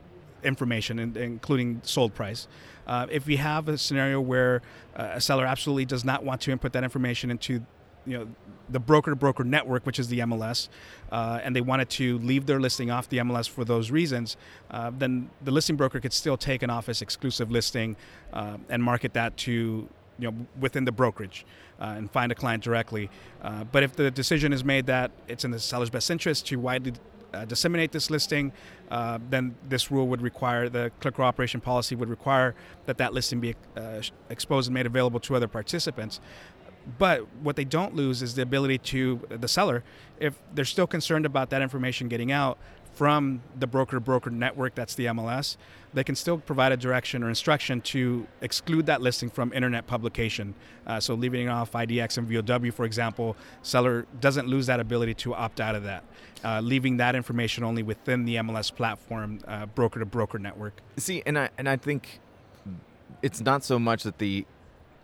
information 0.43 0.99
including 0.99 1.81
sold 1.83 2.13
price. 2.13 2.47
Uh, 2.85 3.07
if 3.11 3.25
we 3.25 3.35
have 3.35 3.67
a 3.67 3.77
scenario 3.77 4.21
where 4.21 4.61
uh, 4.95 5.09
a 5.13 5.21
seller 5.21 5.45
absolutely 5.45 5.85
does 5.85 6.05
not 6.05 6.23
want 6.23 6.41
to 6.41 6.51
input 6.51 6.71
that 6.73 6.83
information 6.83 7.31
into 7.31 7.65
you 8.07 8.17
know 8.17 8.27
the 8.69 8.79
broker 8.79 9.11
to 9.11 9.15
broker 9.15 9.43
network, 9.43 9.85
which 9.85 9.99
is 9.99 10.07
the 10.07 10.19
MLS, 10.19 10.69
uh, 11.11 11.39
and 11.43 11.55
they 11.55 11.61
wanted 11.61 11.89
to 11.89 12.17
leave 12.19 12.45
their 12.45 12.59
listing 12.59 12.91
off 12.91 13.07
the 13.09 13.17
MLS 13.17 13.47
for 13.47 13.63
those 13.63 13.91
reasons, 13.91 14.37
uh, 14.71 14.91
then 14.97 15.29
the 15.43 15.51
listing 15.51 15.75
broker 15.75 15.99
could 15.99 16.13
still 16.13 16.37
take 16.37 16.63
an 16.63 16.69
office 16.69 17.01
exclusive 17.01 17.51
listing 17.51 17.95
uh, 18.33 18.57
and 18.69 18.83
market 18.83 19.13
that 19.13 19.37
to 19.37 19.87
you 20.19 20.31
know 20.31 20.35
within 20.59 20.85
the 20.85 20.91
brokerage 20.91 21.45
uh, 21.79 21.95
and 21.97 22.11
find 22.11 22.31
a 22.31 22.35
client 22.35 22.63
directly. 22.63 23.09
Uh, 23.41 23.63
but 23.65 23.83
if 23.83 23.95
the 23.95 24.09
decision 24.11 24.51
is 24.51 24.63
made 24.63 24.85
that 24.87 25.11
it's 25.27 25.45
in 25.45 25.51
the 25.51 25.59
seller's 25.59 25.89
best 25.89 26.09
interest 26.09 26.47
to 26.47 26.57
widely 26.57 26.93
uh, 27.33 27.45
disseminate 27.45 27.91
this 27.91 28.09
listing, 28.09 28.51
uh, 28.89 29.19
then 29.29 29.55
this 29.67 29.91
rule 29.91 30.07
would 30.07 30.21
require 30.21 30.69
the 30.69 30.91
clear 31.01 31.11
cooperation 31.11 31.59
policy 31.59 31.95
would 31.95 32.09
require 32.09 32.55
that 32.85 32.97
that 32.97 33.13
listing 33.13 33.39
be 33.39 33.53
uh, 33.75 34.01
exposed 34.29 34.67
and 34.67 34.73
made 34.73 34.85
available 34.85 35.19
to 35.19 35.35
other 35.35 35.47
participants. 35.47 36.19
But 36.97 37.27
what 37.41 37.55
they 37.55 37.65
don't 37.65 37.95
lose 37.95 38.21
is 38.21 38.35
the 38.35 38.41
ability 38.41 38.77
to 38.79 39.21
the 39.29 39.47
seller, 39.47 39.83
if 40.19 40.35
they're 40.53 40.65
still 40.65 40.87
concerned 40.87 41.25
about 41.25 41.49
that 41.49 41.61
information 41.61 42.07
getting 42.07 42.31
out 42.31 42.57
from 42.93 43.41
the 43.59 43.67
broker 43.67 43.99
broker 43.99 44.31
network, 44.31 44.73
that's 44.73 44.95
the 44.95 45.05
MLS, 45.05 45.57
they 45.93 46.03
can 46.03 46.15
still 46.15 46.39
provide 46.39 46.71
a 46.71 46.77
direction 46.77 47.23
or 47.23 47.29
instruction 47.29 47.79
to 47.81 48.25
exclude 48.41 48.87
that 48.87 49.01
listing 49.01 49.29
from 49.29 49.53
internet 49.53 49.85
publication. 49.85 50.55
Uh, 50.87 50.99
so 50.99 51.13
leaving 51.13 51.47
off 51.47 51.73
IDX 51.73 52.17
and 52.17 52.27
VOW, 52.27 52.71
for 52.71 52.85
example, 52.85 53.35
seller 53.61 54.07
doesn't 54.19 54.47
lose 54.47 54.65
that 54.65 54.79
ability 54.79 55.13
to 55.13 55.35
opt 55.35 55.61
out 55.61 55.75
of 55.75 55.83
that, 55.83 56.03
uh, 56.43 56.59
leaving 56.59 56.97
that 56.97 57.15
information 57.15 57.63
only 57.63 57.83
within 57.83 58.25
the 58.25 58.35
MLS 58.37 58.73
platform, 58.73 59.39
broker 59.75 59.99
to 59.99 60.05
broker 60.05 60.39
network. 60.39 60.81
See, 60.97 61.21
and 61.25 61.37
I 61.37 61.49
and 61.57 61.69
I 61.69 61.77
think 61.77 62.19
it's 63.21 63.41
not 63.41 63.63
so 63.63 63.79
much 63.79 64.03
that 64.03 64.17
the 64.17 64.45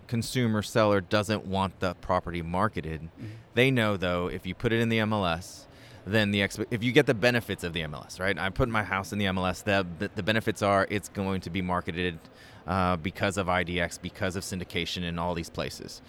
consumer 0.08 0.62
seller 0.62 1.02
doesn't 1.02 1.46
want 1.46 1.80
the 1.80 1.96
property 1.96 2.42
marketed. 2.42 3.02
Mm-hmm. 3.02 3.26
They 3.54 3.72
know 3.72 3.98
though 3.98 4.28
if 4.28 4.46
you 4.46 4.56
put 4.56 4.74
it 4.74 4.80
in 4.80 4.90
the 4.90 5.00
MLS, 5.00 5.66
then 6.06 6.32
the 6.32 6.42
exp- 6.42 6.66
if 6.72 6.84
you 6.84 6.92
get 6.92 7.06
the 7.06 7.14
benefits 7.14 7.64
of 7.64 7.74
the 7.74 7.82
MLS, 7.82 8.20
right? 8.20 8.38
I 8.38 8.50
put 8.50 8.70
my 8.70 8.84
house 8.84 9.14
in 9.14 9.20
the 9.20 9.26
MLS. 9.26 9.64
The 9.64 9.86
the, 10.00 10.10
the 10.16 10.24
benefits 10.24 10.62
are 10.62 10.88
it's 10.90 11.10
going 11.10 11.42
to 11.42 11.50
be 11.50 11.62
marketed 11.62 12.20
uh, 12.68 12.98
because 12.98 13.38
of 13.38 13.48
IDX, 13.48 14.02
because 14.02 14.36
of 14.36 14.44
syndication 14.44 15.04
in 15.04 15.20
all 15.20 15.34
these 15.34 15.50
places. 15.50 16.02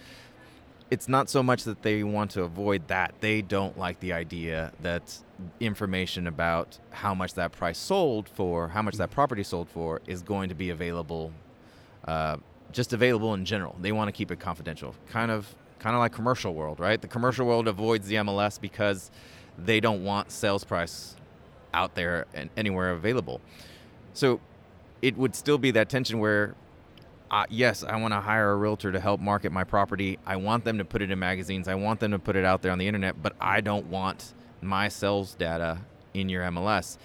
It's 0.91 1.07
not 1.07 1.29
so 1.29 1.41
much 1.41 1.63
that 1.63 1.81
they 1.81 2.03
want 2.03 2.31
to 2.31 2.43
avoid 2.43 2.87
that. 2.89 3.15
They 3.19 3.41
don't 3.41 3.77
like 3.77 3.99
the 4.01 4.13
idea 4.13 4.71
that 4.81 5.17
information 5.59 6.27
about 6.27 6.77
how 6.91 7.15
much 7.15 7.33
that 7.33 7.51
price 7.51 7.77
sold 7.77 8.29
for, 8.29 8.69
how 8.69 8.83
much 8.83 8.95
that 8.95 9.09
property 9.09 9.43
sold 9.43 9.67
for, 9.67 10.01
is 10.05 10.21
going 10.21 10.49
to 10.49 10.55
be 10.55 10.69
available 10.69 11.31
uh, 12.07 12.37
just 12.71 12.93
available 12.93 13.33
in 13.33 13.45
general. 13.45 13.75
They 13.79 13.91
want 13.91 14.07
to 14.07 14.11
keep 14.11 14.31
it 14.31 14.39
confidential. 14.39 14.95
Kind 15.09 15.31
of 15.31 15.53
kind 15.79 15.95
of 15.95 15.99
like 15.99 16.13
commercial 16.13 16.53
world, 16.53 16.79
right? 16.79 17.01
The 17.01 17.07
commercial 17.07 17.45
world 17.45 17.67
avoids 17.67 18.07
the 18.07 18.15
MLS 18.15 18.59
because 18.59 19.11
they 19.57 19.79
don't 19.79 20.03
want 20.03 20.31
sales 20.31 20.63
price 20.63 21.15
out 21.73 21.95
there 21.95 22.25
and 22.33 22.49
anywhere 22.57 22.91
available. 22.91 23.41
So 24.13 24.39
it 25.01 25.17
would 25.17 25.35
still 25.35 25.57
be 25.57 25.71
that 25.71 25.89
tension 25.89 26.19
where 26.19 26.55
uh, 27.31 27.45
yes, 27.49 27.83
I 27.83 27.97
want 27.97 28.13
to 28.13 28.21
hire 28.21 28.51
a 28.51 28.55
realtor 28.55 28.91
to 28.91 28.99
help 28.99 29.19
market 29.19 29.51
my 29.51 29.63
property. 29.63 30.19
I 30.25 30.35
want 30.35 30.63
them 30.63 30.77
to 30.77 30.85
put 30.85 31.01
it 31.01 31.11
in 31.11 31.19
magazines. 31.19 31.67
I 31.67 31.75
want 31.75 31.99
them 31.99 32.11
to 32.11 32.19
put 32.19 32.35
it 32.35 32.45
out 32.45 32.61
there 32.61 32.71
on 32.71 32.77
the 32.77 32.87
internet, 32.87 33.21
but 33.21 33.35
I 33.41 33.61
don't 33.61 33.87
want 33.87 34.33
my 34.61 34.87
sales 34.87 35.33
data 35.33 35.79
in 36.13 36.29
your 36.29 36.43
MLS. 36.43 36.97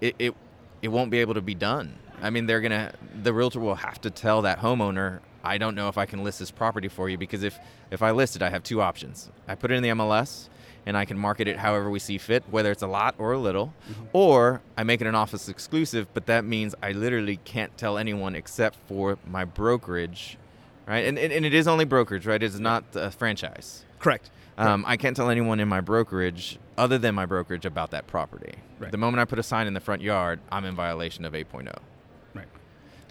It, 0.00 0.14
it, 0.18 0.34
it 0.82 0.88
won't 0.88 1.10
be 1.10 1.18
able 1.18 1.34
to 1.34 1.40
be 1.40 1.54
done 1.54 1.98
I 2.22 2.30
mean, 2.30 2.46
they're 2.46 2.60
gonna 2.60 2.92
the 3.22 3.32
realtor 3.34 3.60
will 3.60 3.74
have 3.74 4.00
to 4.02 4.10
tell 4.10 4.42
that 4.42 4.60
homeowner, 4.60 5.20
I 5.44 5.58
don't 5.58 5.74
know 5.74 5.88
if 5.88 5.98
I 5.98 6.06
can 6.06 6.22
list 6.22 6.38
this 6.38 6.50
property 6.50 6.88
for 6.88 7.08
you 7.08 7.18
because 7.18 7.42
if 7.42 7.58
if 7.90 8.02
I 8.02 8.12
list 8.12 8.36
it, 8.36 8.42
I 8.42 8.50
have 8.50 8.62
two 8.62 8.80
options. 8.80 9.28
I 9.48 9.54
put 9.56 9.70
it 9.70 9.74
in 9.74 9.82
the 9.82 9.88
MLS, 9.90 10.48
and 10.86 10.96
I 10.96 11.04
can 11.04 11.18
market 11.18 11.48
it 11.48 11.58
however 11.58 11.90
we 11.90 11.98
see 11.98 12.18
fit, 12.18 12.44
whether 12.50 12.70
it's 12.70 12.82
a 12.82 12.86
lot 12.86 13.14
or 13.18 13.32
a 13.32 13.38
little. 13.38 13.74
Mm-hmm. 13.90 14.04
Or 14.12 14.62
I 14.76 14.84
make 14.84 15.00
it 15.00 15.06
an 15.06 15.14
office 15.14 15.48
exclusive, 15.48 16.06
but 16.14 16.26
that 16.26 16.44
means 16.44 16.74
I 16.82 16.92
literally 16.92 17.38
can't 17.44 17.76
tell 17.76 17.98
anyone 17.98 18.34
except 18.34 18.76
for 18.86 19.18
my 19.26 19.44
brokerage, 19.44 20.38
right? 20.86 21.04
And, 21.04 21.18
and, 21.18 21.32
and 21.32 21.44
it 21.44 21.54
is 21.54 21.66
only 21.66 21.84
brokerage, 21.84 22.26
right? 22.26 22.42
It's 22.42 22.58
not 22.58 22.84
a 22.94 23.10
franchise. 23.10 23.84
Correct. 23.98 24.30
Um, 24.58 24.84
I 24.86 24.96
can't 24.96 25.16
tell 25.16 25.30
anyone 25.30 25.60
in 25.60 25.68
my 25.68 25.80
brokerage, 25.80 26.58
other 26.76 26.98
than 26.98 27.14
my 27.14 27.26
brokerage, 27.26 27.64
about 27.64 27.90
that 27.92 28.06
property. 28.06 28.54
Right. 28.78 28.92
The 28.92 28.98
moment 28.98 29.20
I 29.20 29.24
put 29.24 29.38
a 29.38 29.42
sign 29.42 29.66
in 29.66 29.74
the 29.74 29.80
front 29.80 30.02
yard, 30.02 30.40
I'm 30.50 30.64
in 30.64 30.74
violation 30.74 31.24
of 31.24 31.32
8.0. 31.32 31.74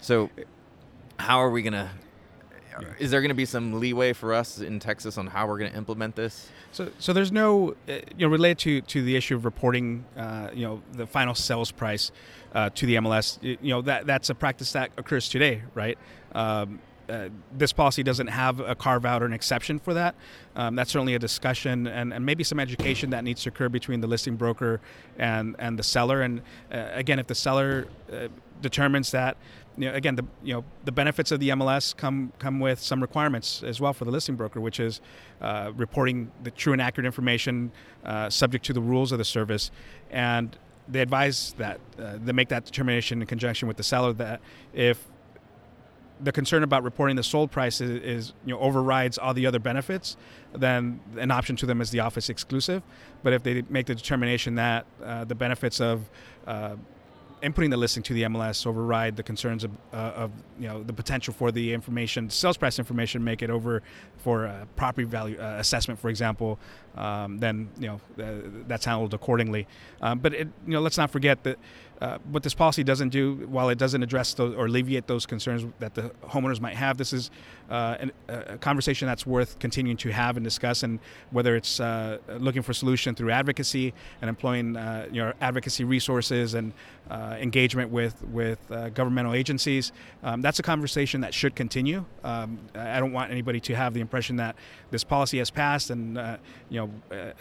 So, 0.02 0.30
how 1.16 1.38
are 1.38 1.48
we 1.48 1.62
going 1.62 1.74
to. 1.74 1.88
Is 2.98 3.10
there 3.10 3.20
going 3.20 3.28
to 3.28 3.34
be 3.34 3.44
some 3.44 3.78
leeway 3.78 4.12
for 4.14 4.32
us 4.34 4.58
in 4.58 4.80
Texas 4.80 5.16
on 5.16 5.28
how 5.28 5.46
we're 5.46 5.58
going 5.58 5.70
to 5.70 5.76
implement 5.76 6.16
this? 6.16 6.50
So, 6.72 6.90
so 6.98 7.12
there's 7.12 7.30
no, 7.30 7.76
uh, 7.88 7.92
you 8.16 8.26
know, 8.26 8.28
related 8.28 8.58
to, 8.60 8.80
to 8.80 9.02
the 9.02 9.14
issue 9.14 9.36
of 9.36 9.44
reporting, 9.44 10.04
uh, 10.16 10.48
you 10.54 10.66
know, 10.66 10.82
the 10.92 11.06
final 11.06 11.34
sales 11.34 11.70
price 11.70 12.10
uh, 12.54 12.70
to 12.70 12.86
the 12.86 12.96
MLS. 12.96 13.38
You 13.42 13.58
know, 13.62 13.82
that 13.82 14.06
that's 14.06 14.28
a 14.30 14.34
practice 14.34 14.72
that 14.72 14.90
occurs 14.96 15.28
today, 15.28 15.62
right? 15.74 15.96
Um, 16.34 16.80
uh, 17.08 17.28
this 17.56 17.72
policy 17.72 18.02
doesn't 18.02 18.28
have 18.28 18.58
a 18.60 18.74
carve 18.74 19.04
out 19.04 19.22
or 19.22 19.26
an 19.26 19.32
exception 19.32 19.78
for 19.78 19.94
that. 19.94 20.14
Um, 20.56 20.74
that's 20.74 20.90
certainly 20.90 21.14
a 21.14 21.18
discussion 21.18 21.86
and, 21.86 22.12
and 22.12 22.24
maybe 22.24 22.42
some 22.42 22.58
education 22.58 23.10
that 23.10 23.22
needs 23.22 23.42
to 23.42 23.50
occur 23.50 23.68
between 23.68 24.00
the 24.00 24.06
listing 24.06 24.36
broker 24.36 24.80
and, 25.18 25.54
and 25.58 25.78
the 25.78 25.82
seller. 25.82 26.22
And 26.22 26.40
uh, 26.72 26.88
again, 26.92 27.18
if 27.18 27.26
the 27.26 27.34
seller 27.34 27.88
uh, 28.10 28.28
determines 28.62 29.10
that 29.10 29.36
you 29.76 29.88
know, 29.88 29.94
again, 29.94 30.16
the 30.16 30.24
you 30.42 30.54
know 30.54 30.64
the 30.84 30.92
benefits 30.92 31.32
of 31.32 31.40
the 31.40 31.50
MLS 31.50 31.96
come 31.96 32.32
come 32.38 32.60
with 32.60 32.80
some 32.80 33.00
requirements 33.00 33.62
as 33.62 33.80
well 33.80 33.92
for 33.92 34.04
the 34.04 34.10
listing 34.10 34.36
broker, 34.36 34.60
which 34.60 34.80
is 34.80 35.00
uh, 35.40 35.72
reporting 35.76 36.30
the 36.42 36.50
true 36.50 36.72
and 36.72 36.82
accurate 36.82 37.06
information 37.06 37.72
uh, 38.04 38.28
subject 38.28 38.64
to 38.66 38.72
the 38.72 38.80
rules 38.80 39.12
of 39.12 39.18
the 39.18 39.24
service, 39.24 39.70
and 40.10 40.58
they 40.88 41.00
advise 41.00 41.54
that 41.58 41.80
uh, 41.98 42.18
they 42.22 42.32
make 42.32 42.48
that 42.48 42.64
determination 42.64 43.20
in 43.20 43.26
conjunction 43.26 43.68
with 43.68 43.76
the 43.76 43.82
seller 43.82 44.12
that 44.12 44.40
if 44.74 45.08
the 46.20 46.32
concern 46.32 46.62
about 46.62 46.84
reporting 46.84 47.16
the 47.16 47.22
sold 47.22 47.50
price 47.50 47.80
is, 47.80 47.90
is, 48.02 48.32
you 48.44 48.54
know 48.54 48.60
overrides 48.60 49.18
all 49.18 49.34
the 49.34 49.46
other 49.46 49.58
benefits, 49.58 50.16
then 50.52 51.00
an 51.16 51.30
option 51.30 51.56
to 51.56 51.66
them 51.66 51.80
is 51.80 51.90
the 51.90 52.00
office 52.00 52.28
exclusive. 52.28 52.82
But 53.22 53.32
if 53.32 53.42
they 53.42 53.62
make 53.68 53.86
the 53.86 53.94
determination 53.94 54.54
that 54.56 54.86
uh, 55.02 55.24
the 55.24 55.34
benefits 55.34 55.80
of 55.80 56.08
uh, 56.46 56.76
inputting 57.42 57.70
the 57.70 57.76
listing 57.76 58.02
to 58.04 58.14
the 58.14 58.22
MLS 58.22 58.66
override 58.66 59.16
the 59.16 59.22
concerns 59.22 59.64
of, 59.64 59.70
uh, 59.92 59.96
of 59.96 60.30
you 60.58 60.68
know 60.68 60.82
the 60.82 60.92
potential 60.92 61.34
for 61.34 61.50
the 61.50 61.72
information, 61.72 62.30
sales 62.30 62.56
price 62.56 62.78
information, 62.78 63.22
make 63.22 63.42
it 63.42 63.50
over 63.50 63.82
for 64.18 64.66
property 64.76 65.04
value 65.04 65.38
uh, 65.38 65.56
assessment, 65.58 65.98
for 65.98 66.08
example. 66.08 66.58
Um, 66.96 67.38
then 67.38 67.68
you 67.78 67.88
know 67.88 68.00
uh, 68.22 68.48
that's 68.66 68.84
handled 68.84 69.14
accordingly. 69.14 69.66
Um, 70.00 70.18
but 70.18 70.34
it, 70.34 70.48
you 70.66 70.72
know 70.72 70.80
let's 70.80 70.98
not 70.98 71.10
forget 71.10 71.42
that 71.44 71.58
uh, 72.02 72.18
what 72.32 72.42
this 72.42 72.52
policy 72.52 72.82
doesn't 72.82 73.10
do, 73.10 73.46
while 73.48 73.68
it 73.68 73.78
doesn't 73.78 74.02
address 74.02 74.34
those 74.34 74.56
or 74.56 74.66
alleviate 74.66 75.06
those 75.06 75.24
concerns 75.24 75.64
that 75.78 75.94
the 75.94 76.10
homeowners 76.24 76.60
might 76.60 76.74
have, 76.74 76.98
this 76.98 77.12
is 77.12 77.30
uh, 77.70 77.96
an, 78.00 78.12
a 78.26 78.58
conversation 78.58 79.06
that's 79.06 79.24
worth 79.24 79.56
continuing 79.60 79.96
to 79.96 80.10
have 80.10 80.36
and 80.36 80.42
discuss. 80.42 80.82
And 80.82 80.98
whether 81.30 81.54
it's 81.54 81.78
uh, 81.78 82.18
looking 82.40 82.62
for 82.62 82.72
solution 82.72 83.14
through 83.14 83.30
advocacy 83.30 83.94
and 84.20 84.28
employing 84.28 84.76
uh, 84.76 85.06
you 85.12 85.22
know 85.22 85.32
advocacy 85.40 85.84
resources 85.84 86.54
and 86.54 86.72
uh, 87.08 87.36
engagement 87.38 87.90
with 87.90 88.20
with 88.24 88.58
governmental 88.94 89.32
agencies, 89.32 89.92
um, 90.24 90.42
that's 90.42 90.58
a 90.58 90.64
conversation 90.64 91.20
that 91.20 91.32
should 91.32 91.54
continue. 91.54 92.04
Um, 92.24 92.58
I 92.74 92.98
don't 92.98 93.12
want 93.12 93.30
anybody 93.30 93.60
to 93.60 93.76
have 93.76 93.94
the 93.94 94.00
impression 94.00 94.34
that 94.36 94.56
this 94.90 95.04
policy 95.04 95.38
has 95.38 95.50
passed 95.50 95.90
and 95.90 96.16
you 96.68 96.80
know 96.80 97.32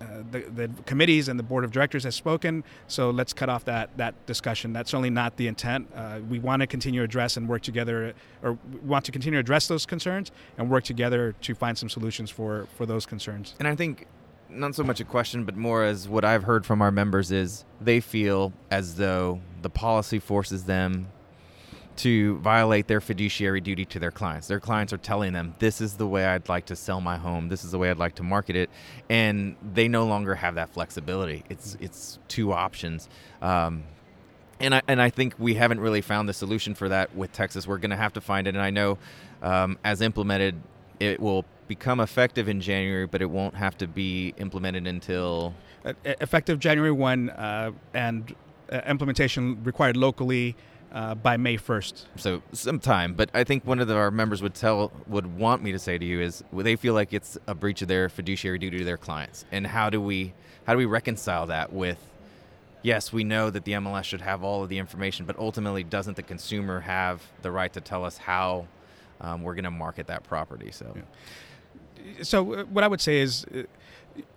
uh, 0.00 0.22
the, 0.30 0.40
the, 0.40 0.70
committees 0.86 1.28
and 1.28 1.38
the 1.38 1.42
board 1.42 1.62
of 1.62 1.72
directors 1.72 2.04
has 2.04 2.14
spoken. 2.14 2.64
So 2.88 3.10
let's 3.10 3.32
cut 3.32 3.48
off 3.48 3.64
that 3.66 3.96
that 3.98 4.14
discussion. 4.26 4.72
That's 4.72 4.90
certainly 4.90 5.10
not 5.10 5.36
the 5.36 5.46
intent. 5.46 5.88
Uh, 5.94 6.20
we 6.28 6.38
want 6.38 6.60
to 6.60 6.66
continue 6.66 7.00
to 7.00 7.04
address 7.04 7.36
and 7.36 7.48
work 7.48 7.62
together, 7.62 8.14
or 8.42 8.58
want 8.82 9.04
to 9.04 9.12
continue 9.12 9.36
to 9.36 9.40
address 9.40 9.68
those 9.68 9.84
concerns 9.84 10.30
and 10.56 10.70
work 10.70 10.84
together 10.84 11.34
to 11.42 11.54
find 11.54 11.76
some 11.76 11.88
solutions 11.88 12.30
for 12.30 12.66
for 12.76 12.86
those 12.86 13.04
concerns. 13.04 13.54
And 13.58 13.68
I 13.68 13.74
think 13.74 14.06
not 14.48 14.74
so 14.74 14.82
much 14.82 15.00
a 15.00 15.04
question, 15.04 15.44
but 15.44 15.56
more 15.56 15.84
as 15.84 16.08
what 16.08 16.24
I've 16.24 16.44
heard 16.44 16.66
from 16.66 16.82
our 16.82 16.90
members 16.90 17.30
is 17.30 17.64
they 17.80 18.00
feel 18.00 18.52
as 18.70 18.96
though 18.96 19.40
the 19.62 19.70
policy 19.70 20.18
forces 20.18 20.64
them 20.64 21.08
to 22.00 22.38
violate 22.38 22.86
their 22.86 23.00
fiduciary 23.00 23.60
duty 23.60 23.84
to 23.84 23.98
their 23.98 24.10
clients. 24.10 24.48
Their 24.48 24.58
clients 24.58 24.90
are 24.92 24.98
telling 24.98 25.34
them, 25.34 25.54
this 25.58 25.82
is 25.82 25.98
the 25.98 26.06
way 26.06 26.24
I'd 26.24 26.48
like 26.48 26.64
to 26.66 26.76
sell 26.76 27.00
my 27.00 27.18
home, 27.18 27.48
this 27.50 27.62
is 27.62 27.72
the 27.72 27.78
way 27.78 27.90
I'd 27.90 27.98
like 27.98 28.14
to 28.14 28.22
market 28.22 28.56
it, 28.56 28.70
and 29.10 29.54
they 29.74 29.86
no 29.86 30.06
longer 30.06 30.34
have 30.34 30.54
that 30.54 30.70
flexibility. 30.70 31.44
It's 31.50 31.76
it's 31.78 32.18
two 32.26 32.52
options. 32.52 33.08
Um, 33.42 33.84
and 34.60 34.74
I, 34.74 34.82
and 34.88 35.00
I 35.00 35.10
think 35.10 35.34
we 35.38 35.54
haven't 35.54 35.80
really 35.80 36.00
found 36.00 36.28
the 36.28 36.32
solution 36.32 36.74
for 36.74 36.88
that 36.88 37.14
with 37.14 37.32
Texas. 37.32 37.66
We're 37.66 37.78
going 37.78 37.90
to 37.90 37.96
have 37.96 38.14
to 38.14 38.20
find 38.20 38.46
it. 38.46 38.54
And 38.54 38.62
I 38.62 38.70
know 38.70 38.98
um, 39.42 39.78
as 39.84 40.00
implemented, 40.00 40.54
it 41.00 41.20
will 41.20 41.44
become 41.66 42.00
effective 42.00 42.48
in 42.48 42.60
January, 42.60 43.06
but 43.06 43.22
it 43.22 43.30
won't 43.30 43.54
have 43.54 43.76
to 43.78 43.86
be 43.86 44.34
implemented 44.38 44.86
until. 44.86 45.54
Effective 46.04 46.58
January 46.58 46.92
1 46.92 47.30
uh, 47.30 47.72
and 47.94 48.34
uh, 48.70 48.80
implementation 48.86 49.62
required 49.64 49.96
locally 49.96 50.56
uh, 50.92 51.14
by 51.14 51.36
May 51.36 51.56
1st. 51.56 52.04
So 52.16 52.42
sometime, 52.52 53.14
but 53.14 53.30
I 53.34 53.44
think 53.44 53.64
one 53.64 53.78
of 53.78 53.88
the, 53.88 53.96
our 53.96 54.10
members 54.10 54.42
would 54.42 54.54
tell 54.54 54.92
would 55.06 55.38
want 55.38 55.62
me 55.62 55.72
to 55.72 55.78
say 55.78 55.98
to 55.98 56.04
you 56.04 56.20
is 56.20 56.42
they 56.52 56.76
feel 56.76 56.94
like 56.94 57.12
it's 57.12 57.38
a 57.46 57.54
breach 57.54 57.82
of 57.82 57.88
their 57.88 58.08
fiduciary 58.08 58.58
duty 58.58 58.78
to 58.78 58.84
their 58.84 58.96
clients, 58.96 59.44
and 59.52 59.66
how 59.66 59.90
do 59.90 60.00
we 60.00 60.32
how 60.66 60.74
do 60.74 60.78
we 60.78 60.86
reconcile 60.86 61.46
that 61.46 61.72
with? 61.72 61.98
Yes, 62.82 63.12
we 63.12 63.24
know 63.24 63.50
that 63.50 63.64
the 63.64 63.72
MLS 63.72 64.04
should 64.04 64.22
have 64.22 64.42
all 64.42 64.62
of 64.62 64.70
the 64.70 64.78
information, 64.78 65.26
but 65.26 65.38
ultimately, 65.38 65.84
doesn't 65.84 66.16
the 66.16 66.22
consumer 66.22 66.80
have 66.80 67.22
the 67.42 67.50
right 67.50 67.72
to 67.74 67.80
tell 67.80 68.04
us 68.06 68.16
how 68.16 68.66
um, 69.20 69.42
we're 69.42 69.54
going 69.54 69.64
to 69.64 69.70
market 69.70 70.06
that 70.06 70.24
property? 70.24 70.70
So, 70.72 70.96
yeah. 70.96 72.22
so 72.22 72.54
uh, 72.54 72.64
what 72.64 72.82
I 72.82 72.88
would 72.88 73.02
say 73.02 73.18
is 73.18 73.44
uh, 73.44 73.64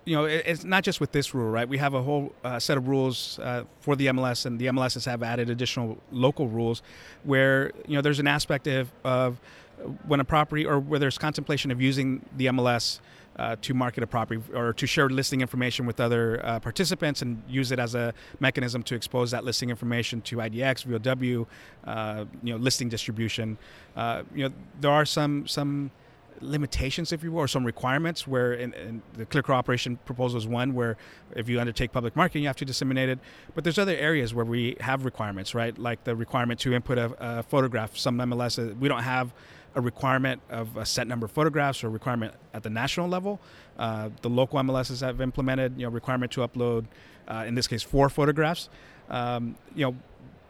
you 0.05 0.15
know, 0.15 0.25
it's 0.25 0.63
not 0.63 0.83
just 0.83 0.99
with 0.99 1.11
this 1.11 1.33
rule, 1.33 1.49
right? 1.49 1.67
We 1.67 1.77
have 1.77 1.93
a 1.93 2.01
whole 2.01 2.33
uh, 2.43 2.59
set 2.59 2.77
of 2.77 2.87
rules 2.87 3.39
uh, 3.39 3.63
for 3.79 3.95
the 3.95 4.07
MLS, 4.07 4.45
and 4.45 4.59
the 4.59 4.67
MLSs 4.67 5.05
have 5.05 5.23
added 5.23 5.49
additional 5.49 5.97
local 6.11 6.47
rules 6.47 6.81
where, 7.23 7.71
you 7.87 7.95
know, 7.95 8.01
there's 8.01 8.19
an 8.19 8.27
aspect 8.27 8.67
of, 8.67 8.91
of 9.03 9.39
when 10.07 10.19
a 10.19 10.25
property 10.25 10.65
or 10.65 10.79
where 10.79 10.99
there's 10.99 11.17
contemplation 11.17 11.71
of 11.71 11.81
using 11.81 12.25
the 12.37 12.47
MLS 12.47 12.99
uh, 13.37 13.55
to 13.61 13.73
market 13.73 14.03
a 14.03 14.07
property 14.07 14.41
or 14.53 14.73
to 14.73 14.85
share 14.85 15.09
listing 15.09 15.41
information 15.41 15.85
with 15.85 15.99
other 15.99 16.39
uh, 16.45 16.59
participants 16.59 17.21
and 17.21 17.41
use 17.47 17.71
it 17.71 17.79
as 17.79 17.95
a 17.95 18.13
mechanism 18.39 18.83
to 18.83 18.95
expose 18.95 19.31
that 19.31 19.43
listing 19.43 19.69
information 19.69 20.21
to 20.21 20.37
IDX, 20.37 20.83
VOW, 20.83 21.47
uh, 21.89 22.25
you 22.43 22.53
know, 22.53 22.59
listing 22.59 22.89
distribution. 22.89 23.57
Uh, 23.95 24.23
you 24.35 24.47
know, 24.47 24.53
there 24.79 24.91
are 24.91 25.05
some 25.05 25.47
some 25.47 25.91
limitations, 26.43 27.11
if 27.11 27.23
you 27.23 27.31
will, 27.31 27.39
or 27.39 27.47
some 27.47 27.65
requirements 27.65 28.27
where 28.27 28.53
in, 28.53 28.73
in 28.73 29.01
the 29.13 29.25
clear 29.25 29.43
cooperation 29.43 29.97
proposal 30.05 30.37
is 30.37 30.47
one 30.47 30.73
where 30.73 30.97
if 31.35 31.49
you 31.49 31.59
undertake 31.59 31.91
public 31.91 32.15
marketing, 32.15 32.43
you 32.43 32.49
have 32.49 32.57
to 32.57 32.65
disseminate 32.65 33.09
it. 33.09 33.19
But 33.55 33.63
there's 33.63 33.79
other 33.79 33.95
areas 33.95 34.33
where 34.33 34.45
we 34.45 34.75
have 34.79 35.05
requirements, 35.05 35.55
right? 35.55 35.77
Like 35.77 36.03
the 36.03 36.15
requirement 36.15 36.59
to 36.61 36.73
input 36.73 36.97
a, 36.97 37.15
a 37.19 37.43
photograph. 37.43 37.97
Some 37.97 38.17
MLS, 38.19 38.59
uh, 38.59 38.75
we 38.75 38.87
don't 38.87 39.03
have 39.03 39.33
a 39.75 39.81
requirement 39.81 40.41
of 40.49 40.77
a 40.77 40.85
set 40.85 41.07
number 41.07 41.25
of 41.25 41.31
photographs 41.31 41.83
or 41.83 41.89
requirement 41.89 42.33
at 42.53 42.63
the 42.63 42.69
national 42.69 43.07
level. 43.07 43.39
Uh, 43.77 44.09
the 44.21 44.29
local 44.29 44.59
MLSs 44.59 45.01
have 45.01 45.19
implemented, 45.21 45.73
you 45.77 45.85
know, 45.85 45.91
requirement 45.91 46.31
to 46.33 46.41
upload, 46.41 46.85
uh, 47.27 47.43
in 47.47 47.55
this 47.55 47.67
case, 47.67 47.81
four 47.81 48.09
photographs. 48.09 48.69
Um, 49.09 49.55
you 49.75 49.85
know, 49.85 49.95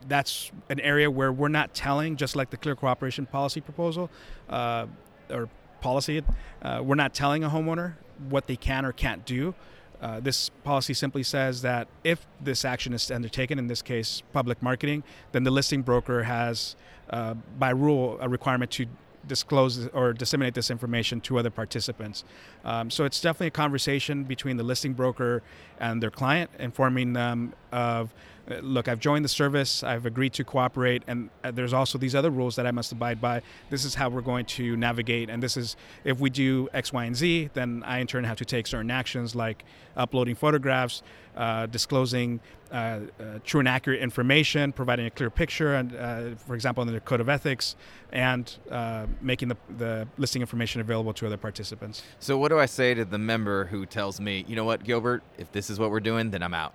that's 0.07 0.51
an 0.69 0.79
area 0.81 1.09
where 1.09 1.31
we're 1.31 1.47
not 1.47 1.73
telling, 1.73 2.17
just 2.17 2.35
like 2.35 2.49
the 2.49 2.57
clear 2.57 2.75
cooperation 2.75 3.25
policy 3.25 3.61
proposal, 3.61 4.09
uh, 4.49 4.87
or 5.29 5.49
policy. 5.83 6.23
Uh, 6.61 6.81
we're 6.83 6.95
not 6.95 7.13
telling 7.13 7.43
a 7.43 7.49
homeowner 7.49 7.93
what 8.29 8.47
they 8.47 8.55
can 8.55 8.85
or 8.85 8.93
can't 8.93 9.25
do. 9.25 9.53
Uh, 10.01 10.19
this 10.19 10.49
policy 10.63 10.93
simply 10.93 11.23
says 11.23 11.61
that 11.61 11.87
if 12.03 12.25
this 12.41 12.65
action 12.65 12.93
is 12.93 13.09
undertaken, 13.11 13.59
in 13.59 13.67
this 13.67 13.81
case 13.81 14.23
public 14.33 14.61
marketing, 14.61 15.03
then 15.31 15.43
the 15.43 15.51
listing 15.51 15.81
broker 15.81 16.23
has, 16.23 16.75
uh, 17.09 17.33
by 17.57 17.69
rule, 17.69 18.17
a 18.19 18.27
requirement 18.27 18.71
to 18.71 18.85
disclose 19.27 19.87
or 19.93 20.11
disseminate 20.11 20.53
this 20.53 20.69
information 20.69 21.21
to 21.21 21.39
other 21.39 21.49
participants. 21.49 22.25
Um, 22.65 22.89
so 22.89 23.05
it's 23.05 23.21
definitely 23.21 23.47
a 23.47 23.51
conversation 23.51 24.25
between 24.25 24.57
the 24.57 24.63
listing 24.63 24.93
broker 24.93 25.41
and 25.79 26.03
their 26.03 26.11
client, 26.11 26.49
informing 26.59 27.13
them 27.13 27.53
of 27.71 28.13
look, 28.61 28.87
I've 28.87 28.99
joined 28.99 29.23
the 29.23 29.29
service, 29.29 29.83
I've 29.83 30.05
agreed 30.05 30.33
to 30.33 30.43
cooperate, 30.43 31.03
and 31.07 31.29
uh, 31.43 31.51
there's 31.51 31.73
also 31.73 31.97
these 31.97 32.15
other 32.15 32.29
rules 32.29 32.55
that 32.55 32.67
I 32.67 32.71
must 32.71 32.91
abide 32.91 33.21
by. 33.21 33.41
This 33.69 33.85
is 33.85 33.95
how 33.95 34.09
we're 34.09 34.21
going 34.21 34.45
to 34.45 34.75
navigate, 34.75 35.29
and 35.29 35.41
this 35.41 35.55
is 35.55 35.75
if 36.03 36.19
we 36.19 36.29
do 36.29 36.67
X, 36.73 36.91
Y, 36.91 37.05
and 37.05 37.15
Z, 37.15 37.51
then 37.53 37.83
I 37.85 37.99
in 37.99 38.07
turn 38.07 38.23
have 38.23 38.37
to 38.37 38.45
take 38.45 38.67
certain 38.67 38.91
actions 38.91 39.35
like 39.35 39.63
uploading 39.95 40.35
photographs, 40.35 41.03
uh, 41.35 41.67
disclosing 41.67 42.39
uh, 42.71 42.75
uh, 42.75 42.99
true 43.43 43.59
and 43.59 43.67
accurate 43.67 44.01
information, 44.01 44.73
providing 44.73 45.05
a 45.05 45.09
clear 45.09 45.29
picture, 45.29 45.75
and 45.75 45.95
uh, 45.95 46.35
for 46.35 46.55
example, 46.55 46.83
in 46.83 46.93
the 46.93 46.99
code 46.99 47.21
of 47.21 47.29
ethics, 47.29 47.75
and 48.11 48.57
uh, 48.69 49.05
making 49.21 49.47
the, 49.47 49.57
the 49.77 50.07
listing 50.17 50.41
information 50.41 50.81
available 50.81 51.13
to 51.13 51.25
other 51.25 51.37
participants. 51.37 52.03
So, 52.19 52.37
what 52.37 52.49
do 52.49 52.59
I 52.59 52.65
say 52.65 52.93
to 52.93 53.05
the 53.05 53.17
member 53.17 53.65
who 53.65 53.85
tells 53.85 54.19
me, 54.19 54.43
you 54.47 54.55
know 54.55 54.65
what, 54.65 54.83
Gilbert, 54.83 55.23
if 55.37 55.51
this 55.51 55.69
is 55.69 55.79
what 55.79 55.91
we're 55.91 55.99
doing, 55.99 56.31
then 56.31 56.43
I'm 56.43 56.53
out? 56.53 56.73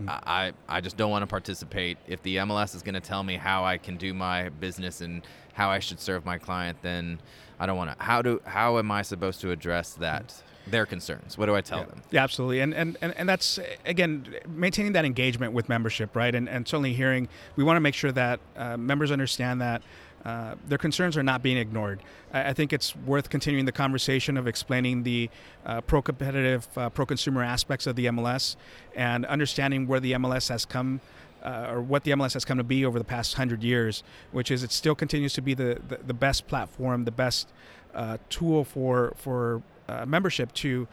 Mm-hmm. 0.00 0.28
I, 0.28 0.52
I 0.68 0.80
just 0.80 0.96
don't 0.96 1.10
want 1.10 1.22
to 1.22 1.26
participate. 1.26 1.98
If 2.06 2.22
the 2.22 2.36
MLS 2.36 2.74
is 2.74 2.82
going 2.82 2.94
to 2.94 3.00
tell 3.00 3.22
me 3.22 3.36
how 3.36 3.64
I 3.64 3.78
can 3.78 3.96
do 3.96 4.14
my 4.14 4.48
business 4.48 5.00
and 5.00 5.22
how 5.52 5.70
I 5.70 5.78
should 5.78 6.00
serve 6.00 6.24
my 6.24 6.38
client, 6.38 6.78
then 6.82 7.20
I 7.58 7.66
don't 7.66 7.76
want 7.76 7.96
to. 7.96 8.04
How 8.04 8.22
do 8.22 8.40
how 8.44 8.78
am 8.78 8.90
I 8.90 9.02
supposed 9.02 9.40
to 9.42 9.50
address 9.50 9.94
that? 9.94 10.42
their 10.66 10.86
concerns? 10.86 11.36
What 11.36 11.46
do 11.46 11.54
I 11.54 11.60
tell 11.60 11.80
yeah. 11.80 11.84
them? 11.86 12.02
Yeah, 12.10 12.22
absolutely. 12.22 12.60
And, 12.60 12.74
and, 12.74 12.96
and, 13.00 13.14
and 13.16 13.28
that's, 13.28 13.58
again, 13.84 14.36
maintaining 14.48 14.92
that 14.92 15.04
engagement 15.04 15.52
with 15.52 15.68
membership, 15.68 16.14
right? 16.14 16.34
And, 16.34 16.48
and 16.48 16.66
certainly 16.66 16.92
hearing, 16.92 17.28
we 17.56 17.64
want 17.64 17.76
to 17.76 17.80
make 17.80 17.94
sure 17.94 18.12
that 18.12 18.40
uh, 18.56 18.76
members 18.76 19.10
understand 19.10 19.60
that 19.60 19.82
uh, 20.24 20.54
their 20.68 20.78
concerns 20.78 21.16
are 21.16 21.22
not 21.22 21.42
being 21.42 21.56
ignored. 21.56 22.00
I, 22.32 22.48
I, 22.48 22.52
think 22.52 22.72
it's 22.72 22.94
worth 22.94 23.30
continuing 23.30 23.64
the 23.64 23.72
conversation 23.72 24.36
of 24.36 24.46
explaining 24.46 25.02
the 25.02 25.30
uh, 25.64 25.80
pro 25.80 26.02
competitive, 26.02 26.68
uh, 26.76 26.90
pro 26.90 27.06
consumer 27.06 27.42
aspects 27.42 27.86
of 27.86 27.96
the 27.96 28.06
MLS 28.06 28.56
and 28.94 29.24
understanding 29.26 29.86
where 29.86 30.00
the 30.00 30.12
MLS 30.12 30.48
has 30.48 30.64
come. 30.64 31.00
Uh, 31.42 31.68
or 31.70 31.80
what 31.80 32.04
the 32.04 32.10
MLS 32.10 32.34
has 32.34 32.44
come 32.44 32.58
to 32.58 32.62
be 32.62 32.84
over 32.84 32.98
the 32.98 33.04
past 33.04 33.32
hundred 33.32 33.62
years, 33.62 34.02
which 34.30 34.50
is 34.50 34.62
it 34.62 34.70
still 34.70 34.94
continues 34.94 35.32
to 35.32 35.40
be 35.40 35.54
the, 35.54 35.80
the, 35.88 35.96
the 36.06 36.12
best 36.12 36.46
platform, 36.46 37.06
the 37.06 37.10
best 37.10 37.48
uh, 37.94 38.18
tool 38.28 38.62
for 38.62 39.14
for 39.16 39.62
uh, 39.88 40.04
membership 40.04 40.52
to 40.52 40.86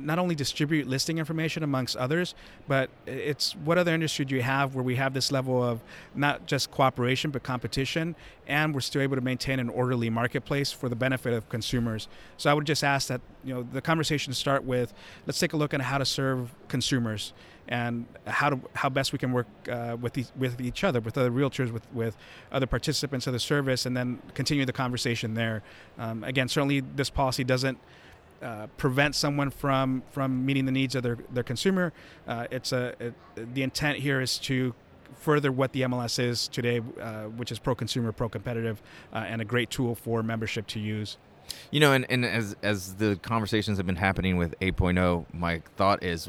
not 0.00 0.18
only 0.18 0.34
distribute 0.34 0.86
listing 0.86 1.18
information 1.18 1.62
amongst 1.62 1.96
others, 1.96 2.34
but 2.68 2.90
it's 3.06 3.54
what 3.56 3.78
other 3.78 3.92
industry 3.92 4.24
do 4.24 4.34
you 4.34 4.42
have 4.42 4.74
where 4.74 4.84
we 4.84 4.96
have 4.96 5.14
this 5.14 5.32
level 5.32 5.62
of 5.62 5.80
not 6.14 6.46
just 6.46 6.70
cooperation 6.70 7.30
but 7.30 7.42
competition, 7.42 8.14
and 8.46 8.74
we're 8.74 8.80
still 8.80 9.02
able 9.02 9.16
to 9.16 9.22
maintain 9.22 9.58
an 9.58 9.68
orderly 9.68 10.10
marketplace 10.10 10.72
for 10.72 10.88
the 10.88 10.96
benefit 10.96 11.32
of 11.32 11.48
consumers. 11.48 12.08
So 12.36 12.50
I 12.50 12.54
would 12.54 12.66
just 12.66 12.84
ask 12.84 13.08
that 13.08 13.20
you 13.44 13.54
know 13.54 13.66
the 13.72 13.80
conversation 13.80 14.32
start 14.32 14.64
with 14.64 14.92
let's 15.26 15.38
take 15.38 15.52
a 15.52 15.56
look 15.56 15.74
at 15.74 15.80
how 15.80 15.98
to 15.98 16.04
serve 16.04 16.54
consumers 16.68 17.32
and 17.68 18.06
how 18.26 18.50
to 18.50 18.60
how 18.74 18.88
best 18.88 19.12
we 19.12 19.18
can 19.18 19.32
work 19.32 19.46
uh, 19.70 19.96
with 20.00 20.12
the, 20.12 20.24
with 20.36 20.60
each 20.60 20.84
other, 20.84 21.00
with 21.00 21.18
other 21.18 21.30
realtors, 21.30 21.72
with 21.72 21.86
with 21.92 22.16
other 22.52 22.66
participants 22.66 23.26
of 23.26 23.32
the 23.32 23.40
service, 23.40 23.86
and 23.86 23.96
then 23.96 24.20
continue 24.34 24.64
the 24.64 24.72
conversation 24.72 25.34
there. 25.34 25.62
Um, 25.98 26.24
again, 26.24 26.48
certainly 26.48 26.80
this 26.80 27.10
policy 27.10 27.44
doesn't 27.44 27.78
uh, 28.42 28.66
prevent 28.76 29.14
someone 29.14 29.50
from 29.50 30.02
from 30.10 30.44
meeting 30.44 30.66
the 30.66 30.72
needs 30.72 30.94
of 30.94 31.02
their 31.02 31.18
their 31.30 31.44
consumer. 31.44 31.92
Uh, 32.26 32.46
it's 32.50 32.72
a 32.72 32.94
it, 33.00 33.14
the 33.54 33.62
intent 33.62 33.98
here 33.98 34.20
is 34.20 34.38
to 34.38 34.74
further 35.14 35.50
what 35.50 35.72
the 35.72 35.82
MLS 35.82 36.18
is 36.18 36.48
today, 36.48 36.80
uh, 37.00 37.24
which 37.24 37.50
is 37.50 37.58
pro 37.58 37.74
consumer, 37.74 38.12
pro 38.12 38.28
competitive, 38.28 38.82
uh, 39.12 39.18
and 39.18 39.40
a 39.40 39.44
great 39.44 39.70
tool 39.70 39.94
for 39.94 40.22
membership 40.22 40.66
to 40.68 40.80
use. 40.80 41.16
You 41.70 41.80
know, 41.80 41.92
and, 41.92 42.06
and 42.10 42.24
as 42.24 42.56
as 42.62 42.94
the 42.94 43.16
conversations 43.22 43.78
have 43.78 43.86
been 43.86 43.96
happening 43.96 44.36
with 44.36 44.58
8.0, 44.60 45.26
my 45.32 45.62
thought 45.76 46.02
is, 46.02 46.28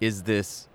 is 0.00 0.24
this 0.24 0.68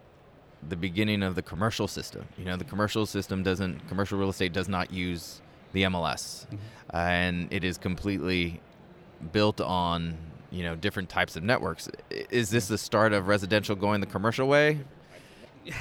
the 0.68 0.76
beginning 0.76 1.24
of 1.24 1.36
the 1.36 1.42
commercial 1.42 1.88
system? 1.88 2.28
You 2.38 2.46
know, 2.46 2.58
the 2.58 2.64
commercial 2.64 3.06
system 3.06 3.44
doesn't 3.44 3.88
commercial 3.88 4.18
real 4.18 4.30
estate 4.30 4.54
does 4.54 4.68
not 4.68 4.92
use 4.92 5.42
the 5.72 5.84
MLS, 5.84 6.48
mm-hmm. 6.48 6.96
and 6.96 7.48
it 7.52 7.64
is 7.64 7.78
completely 7.78 8.60
built 9.32 9.62
on 9.62 10.18
you 10.54 10.64
know 10.64 10.76
different 10.76 11.10
types 11.10 11.36
of 11.36 11.44
networks. 11.44 11.90
Is 12.30 12.50
this 12.52 12.68
the 12.68 12.78
start 12.78 13.12
of 13.12 13.28
residential 13.28 13.76
going 13.76 14.00
the 14.00 14.08
commercial 14.08 14.48
way? 14.48 14.80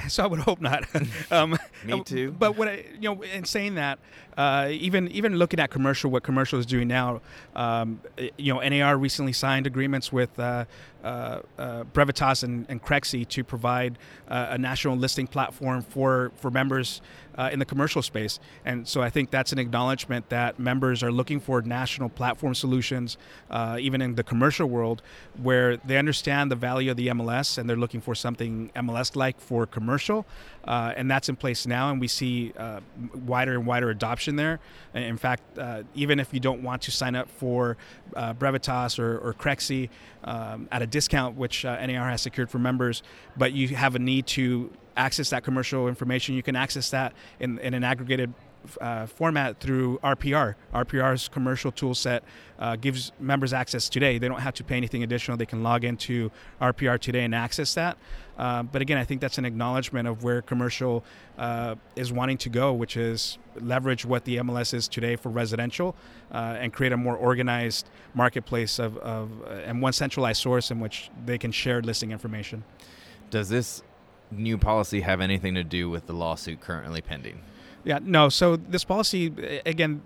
So 0.07 0.23
I 0.23 0.27
would 0.27 0.39
hope 0.39 0.61
not. 0.61 0.85
um, 1.31 1.57
Me 1.83 2.01
too. 2.03 2.31
But 2.31 2.55
what 2.55 2.69
I, 2.69 2.85
you 2.93 3.13
know, 3.13 3.21
in 3.21 3.43
saying 3.43 3.75
that, 3.75 3.99
uh, 4.37 4.69
even 4.71 5.09
even 5.11 5.35
looking 5.35 5.59
at 5.59 5.71
commercial, 5.71 6.09
what 6.09 6.23
commercial 6.23 6.57
is 6.57 6.65
doing 6.65 6.87
now, 6.87 7.19
um, 7.53 7.99
you 8.37 8.53
know, 8.53 8.61
NAR 8.61 8.97
recently 8.97 9.33
signed 9.33 9.67
agreements 9.67 10.09
with 10.09 10.39
uh, 10.39 10.63
uh, 11.03 11.41
uh, 11.57 11.83
Brevitas 11.93 12.43
and, 12.43 12.65
and 12.69 12.81
Crexi 12.81 13.27
to 13.27 13.43
provide 13.43 13.97
uh, 14.29 14.47
a 14.51 14.57
national 14.57 14.95
listing 14.95 15.27
platform 15.27 15.81
for 15.81 16.31
for 16.37 16.49
members 16.49 17.01
uh, 17.35 17.49
in 17.51 17.59
the 17.59 17.65
commercial 17.65 18.01
space. 18.01 18.39
And 18.63 18.87
so 18.87 19.01
I 19.01 19.09
think 19.09 19.31
that's 19.31 19.51
an 19.51 19.59
acknowledgement 19.59 20.29
that 20.29 20.59
members 20.59 21.03
are 21.03 21.11
looking 21.11 21.39
for 21.39 21.61
national 21.61 22.09
platform 22.09 22.53
solutions, 22.53 23.17
uh, 23.49 23.77
even 23.81 24.01
in 24.01 24.15
the 24.15 24.23
commercial 24.23 24.67
world, 24.67 25.01
where 25.41 25.77
they 25.77 25.97
understand 25.97 26.51
the 26.51 26.55
value 26.55 26.91
of 26.91 26.97
the 26.97 27.07
MLS 27.07 27.57
and 27.57 27.67
they're 27.67 27.75
looking 27.75 28.01
for 28.01 28.13
something 28.13 28.71
MLS-like 28.75 29.41
for 29.41 29.65
commercial. 29.65 30.25
And 30.65 31.09
that's 31.09 31.27
in 31.27 31.35
place 31.35 31.65
now, 31.67 31.91
and 31.91 31.99
we 31.99 32.07
see 32.07 32.53
wider 33.25 33.55
and 33.55 33.65
wider 33.65 33.89
adoption 33.89 34.35
there. 34.35 34.59
In 34.93 35.17
fact, 35.17 35.41
even 35.95 36.19
if 36.19 36.33
you 36.33 36.39
don't 36.39 36.61
want 36.61 36.83
to 36.83 36.91
sign 36.91 37.15
up 37.15 37.29
for 37.29 37.77
Brevitas 38.15 38.99
or, 38.99 39.17
or 39.17 39.33
Crexi 39.33 39.89
um, 40.23 40.67
at 40.71 40.81
a 40.81 40.87
discount, 40.93 41.35
which 41.35 41.65
uh, 41.65 41.85
NAR 41.85 42.09
has 42.09 42.21
secured 42.21 42.49
for 42.49 42.59
members, 42.59 43.01
but 43.35 43.51
you 43.51 43.69
have 43.69 43.95
a 43.95 43.99
need 43.99 44.27
to 44.27 44.71
access 44.95 45.31
that 45.31 45.43
commercial 45.43 45.87
information, 45.87 46.35
you 46.35 46.43
can 46.43 46.55
access 46.55 46.91
that 46.91 47.13
in, 47.39 47.57
in 47.59 47.73
an 47.73 47.83
aggregated 47.83 48.31
uh, 48.79 49.05
format 49.05 49.59
through 49.59 49.99
RPR. 50.03 50.55
RPR's 50.73 51.27
commercial 51.27 51.71
tool 51.71 51.95
set 51.95 52.23
uh, 52.59 52.75
gives 52.75 53.11
members 53.19 53.53
access 53.53 53.89
today. 53.89 54.17
They 54.17 54.27
don't 54.27 54.39
have 54.39 54.53
to 54.55 54.63
pay 54.63 54.77
anything 54.77 55.03
additional. 55.03 55.37
They 55.37 55.45
can 55.45 55.63
log 55.63 55.83
into 55.83 56.31
RPR 56.61 56.99
today 56.99 57.23
and 57.23 57.35
access 57.35 57.73
that. 57.73 57.97
Uh, 58.37 58.63
but 58.63 58.81
again, 58.81 58.97
I 58.97 59.03
think 59.03 59.21
that's 59.21 59.37
an 59.37 59.45
acknowledgement 59.45 60.07
of 60.07 60.23
where 60.23 60.41
commercial 60.41 61.03
uh, 61.37 61.75
is 61.95 62.11
wanting 62.11 62.37
to 62.39 62.49
go, 62.49 62.73
which 62.73 62.97
is 62.97 63.37
leverage 63.59 64.05
what 64.05 64.25
the 64.25 64.37
MLS 64.37 64.73
is 64.73 64.87
today 64.87 65.15
for 65.15 65.29
residential 65.29 65.95
uh, 66.31 66.57
and 66.59 66.73
create 66.73 66.93
a 66.93 66.97
more 66.97 67.15
organized 67.15 67.89
marketplace 68.13 68.79
of, 68.79 68.97
of 68.97 69.29
uh, 69.43 69.49
and 69.65 69.81
one 69.81 69.93
centralized 69.93 70.41
source 70.41 70.71
in 70.71 70.79
which 70.79 71.11
they 71.25 71.37
can 71.37 71.51
share 71.51 71.81
listing 71.81 72.11
information. 72.11 72.63
Does 73.29 73.49
this 73.49 73.83
new 74.31 74.57
policy 74.57 75.01
have 75.01 75.21
anything 75.21 75.53
to 75.55 75.63
do 75.63 75.89
with 75.89 76.07
the 76.07 76.13
lawsuit 76.13 76.59
currently 76.61 77.01
pending? 77.01 77.41
Yeah, 77.83 77.99
no. 78.01 78.29
So 78.29 78.55
this 78.55 78.83
policy, 78.83 79.61
again, 79.65 80.01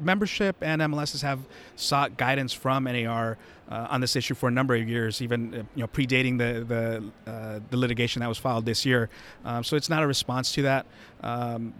membership 0.00 0.56
and 0.60 0.80
MLSs 0.82 1.22
have 1.22 1.40
sought 1.76 2.16
guidance 2.16 2.52
from 2.52 2.84
NAR 2.84 3.38
uh, 3.68 3.86
on 3.90 4.00
this 4.00 4.16
issue 4.16 4.34
for 4.34 4.48
a 4.48 4.52
number 4.52 4.74
of 4.74 4.88
years, 4.88 5.22
even 5.22 5.54
uh, 5.54 5.56
you 5.74 5.82
know 5.82 5.86
predating 5.86 6.38
the 6.38 6.64
the, 6.64 7.30
uh, 7.30 7.60
the 7.70 7.76
litigation 7.76 8.20
that 8.20 8.28
was 8.28 8.38
filed 8.38 8.64
this 8.64 8.84
year. 8.84 9.08
Um, 9.44 9.62
so 9.62 9.76
it's 9.76 9.88
not 9.88 10.02
a 10.02 10.06
response 10.06 10.52
to 10.52 10.62
that. 10.62 10.86
Um, 11.22 11.72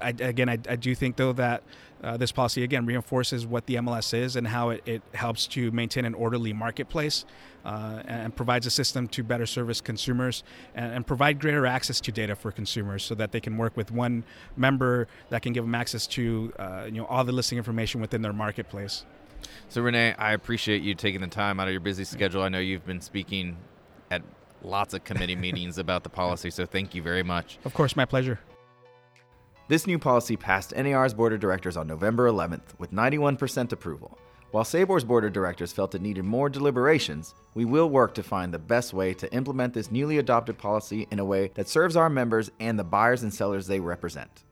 I, 0.00 0.10
again, 0.10 0.48
I, 0.48 0.58
I, 0.68 0.76
do 0.76 0.94
think 0.94 1.16
though 1.16 1.32
that 1.32 1.62
uh, 2.04 2.16
this 2.16 2.32
policy 2.32 2.62
again 2.62 2.86
reinforces 2.86 3.46
what 3.46 3.66
the 3.66 3.76
MLS 3.76 4.12
is 4.14 4.36
and 4.36 4.46
how 4.46 4.70
it, 4.70 4.82
it 4.86 5.02
helps 5.14 5.46
to 5.48 5.70
maintain 5.70 6.04
an 6.04 6.14
orderly 6.14 6.52
marketplace 6.52 7.24
uh, 7.64 8.02
and 8.06 8.36
provides 8.36 8.66
a 8.66 8.70
system 8.70 9.08
to 9.08 9.22
better 9.22 9.46
service 9.46 9.80
consumers 9.80 10.44
and, 10.74 10.92
and, 10.92 11.06
provide 11.06 11.40
greater 11.40 11.66
access 11.66 12.00
to 12.00 12.12
data 12.12 12.36
for 12.36 12.52
consumers 12.52 13.02
so 13.02 13.14
that 13.14 13.32
they 13.32 13.40
can 13.40 13.56
work 13.56 13.76
with 13.76 13.90
one 13.90 14.22
member 14.56 15.08
that 15.30 15.42
can 15.42 15.52
give 15.52 15.64
them 15.64 15.74
access 15.74 16.06
to 16.06 16.52
uh, 16.58 16.84
you 16.84 16.92
know 16.92 17.06
all 17.06 17.24
the 17.24 17.32
listing 17.32 17.56
information 17.58 18.00
within 18.00 18.20
their 18.22 18.32
marketplace. 18.32 19.04
So 19.68 19.82
Renee, 19.82 20.14
I 20.18 20.32
appreciate 20.32 20.82
you 20.82 20.94
taking 20.94 21.20
the 21.20 21.26
time 21.26 21.58
out 21.58 21.68
of 21.68 21.72
your 21.72 21.80
busy 21.80 22.04
schedule. 22.04 22.42
I 22.42 22.48
know 22.48 22.58
you've 22.58 22.86
been 22.86 23.00
speaking 23.00 23.56
at 24.10 24.22
lots 24.62 24.94
of 24.94 25.04
committee 25.04 25.36
meetings 25.46 25.78
about 25.78 26.02
the 26.02 26.10
policy, 26.10 26.50
so 26.50 26.66
thank 26.66 26.94
you 26.94 27.02
very 27.02 27.22
much. 27.22 27.58
Of 27.64 27.74
course, 27.74 27.96
my 27.96 28.04
pleasure. 28.04 28.40
This 29.66 29.86
new 29.86 29.98
policy 29.98 30.36
passed 30.36 30.76
NAR's 30.76 31.14
board 31.14 31.32
of 31.32 31.40
directors 31.40 31.78
on 31.78 31.86
November 31.86 32.28
11th 32.28 32.78
with 32.78 32.92
91% 32.92 33.72
approval. 33.72 34.18
While 34.50 34.62
SABOR's 34.64 35.04
board 35.04 35.24
of 35.24 35.32
directors 35.32 35.72
felt 35.72 35.94
it 35.94 36.02
needed 36.02 36.24
more 36.24 36.50
deliberations, 36.50 37.34
we 37.54 37.64
will 37.64 37.88
work 37.88 38.12
to 38.14 38.22
find 38.22 38.52
the 38.52 38.58
best 38.58 38.92
way 38.92 39.14
to 39.14 39.32
implement 39.32 39.72
this 39.72 39.90
newly 39.90 40.18
adopted 40.18 40.58
policy 40.58 41.08
in 41.10 41.18
a 41.18 41.24
way 41.24 41.50
that 41.54 41.70
serves 41.70 41.96
our 41.96 42.10
members 42.10 42.50
and 42.60 42.78
the 42.78 42.84
buyers 42.84 43.22
and 43.22 43.32
sellers 43.32 43.66
they 43.66 43.80
represent. 43.80 44.44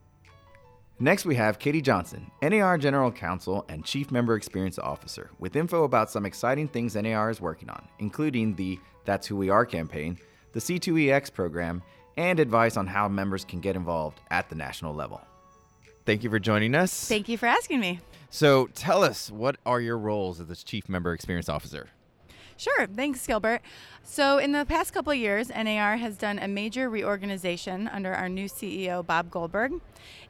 Next, 0.98 1.26
we 1.26 1.34
have 1.34 1.58
Katie 1.58 1.82
Johnson, 1.82 2.30
NAR 2.40 2.78
General 2.78 3.12
Counsel 3.12 3.66
and 3.68 3.84
Chief 3.84 4.10
Member 4.10 4.34
Experience 4.34 4.78
Officer, 4.78 5.30
with 5.38 5.56
info 5.56 5.84
about 5.84 6.10
some 6.10 6.24
exciting 6.24 6.68
things 6.68 6.96
NAR 6.96 7.28
is 7.28 7.40
working 7.40 7.68
on, 7.68 7.86
including 7.98 8.54
the 8.54 8.80
That's 9.04 9.26
Who 9.26 9.36
We 9.36 9.50
Are 9.50 9.66
campaign, 9.66 10.16
the 10.52 10.60
C2EX 10.60 11.34
program, 11.34 11.82
and 12.16 12.40
advice 12.40 12.76
on 12.76 12.86
how 12.86 13.08
members 13.08 13.44
can 13.44 13.60
get 13.60 13.76
involved 13.76 14.20
at 14.30 14.48
the 14.48 14.54
national 14.54 14.94
level. 14.94 15.20
Thank 16.04 16.24
you 16.24 16.30
for 16.30 16.38
joining 16.38 16.74
us. 16.74 17.08
Thank 17.08 17.28
you 17.28 17.38
for 17.38 17.46
asking 17.46 17.80
me. 17.80 18.00
So, 18.30 18.66
tell 18.74 19.04
us 19.04 19.30
what 19.30 19.56
are 19.66 19.80
your 19.80 19.98
roles 19.98 20.40
as 20.40 20.46
the 20.46 20.56
Chief 20.56 20.88
Member 20.88 21.12
Experience 21.12 21.48
Officer? 21.48 21.90
Sure. 22.56 22.86
Thanks, 22.86 23.26
Gilbert. 23.26 23.62
So, 24.04 24.38
in 24.38 24.52
the 24.52 24.64
past 24.66 24.92
couple 24.92 25.12
of 25.12 25.18
years, 25.18 25.48
NAR 25.48 25.96
has 25.96 26.16
done 26.16 26.38
a 26.38 26.48
major 26.48 26.90
reorganization 26.90 27.88
under 27.88 28.12
our 28.12 28.28
new 28.28 28.46
CEO, 28.46 29.04
Bob 29.06 29.30
Goldberg. 29.30 29.80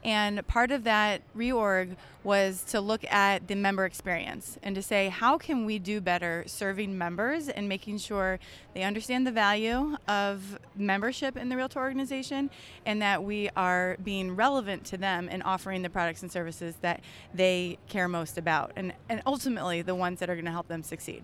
And 0.03 0.45
part 0.47 0.71
of 0.71 0.83
that 0.83 1.21
reorg 1.35 1.95
was 2.23 2.63
to 2.65 2.81
look 2.81 3.03
at 3.11 3.47
the 3.47 3.55
member 3.55 3.85
experience 3.85 4.57
and 4.61 4.75
to 4.75 4.81
say, 4.81 5.09
how 5.09 5.37
can 5.37 5.65
we 5.65 5.79
do 5.79 6.01
better 6.01 6.43
serving 6.45 6.97
members 6.97 7.49
and 7.49 7.67
making 7.67 7.97
sure 7.97 8.39
they 8.73 8.83
understand 8.83 9.25
the 9.25 9.31
value 9.31 9.97
of 10.07 10.59
membership 10.75 11.37
in 11.37 11.49
the 11.49 11.55
Realtor 11.55 11.79
organization 11.79 12.49
and 12.85 13.01
that 13.01 13.23
we 13.23 13.49
are 13.55 13.97
being 14.03 14.35
relevant 14.35 14.85
to 14.85 14.97
them 14.97 15.27
and 15.31 15.41
offering 15.43 15.81
the 15.81 15.89
products 15.89 16.21
and 16.21 16.31
services 16.31 16.75
that 16.81 17.01
they 17.33 17.77
care 17.87 18.07
most 18.07 18.37
about 18.37 18.71
and, 18.75 18.93
and 19.09 19.21
ultimately 19.25 19.81
the 19.81 19.95
ones 19.95 20.19
that 20.19 20.29
are 20.29 20.35
going 20.35 20.45
to 20.45 20.51
help 20.51 20.67
them 20.67 20.83
succeed. 20.83 21.23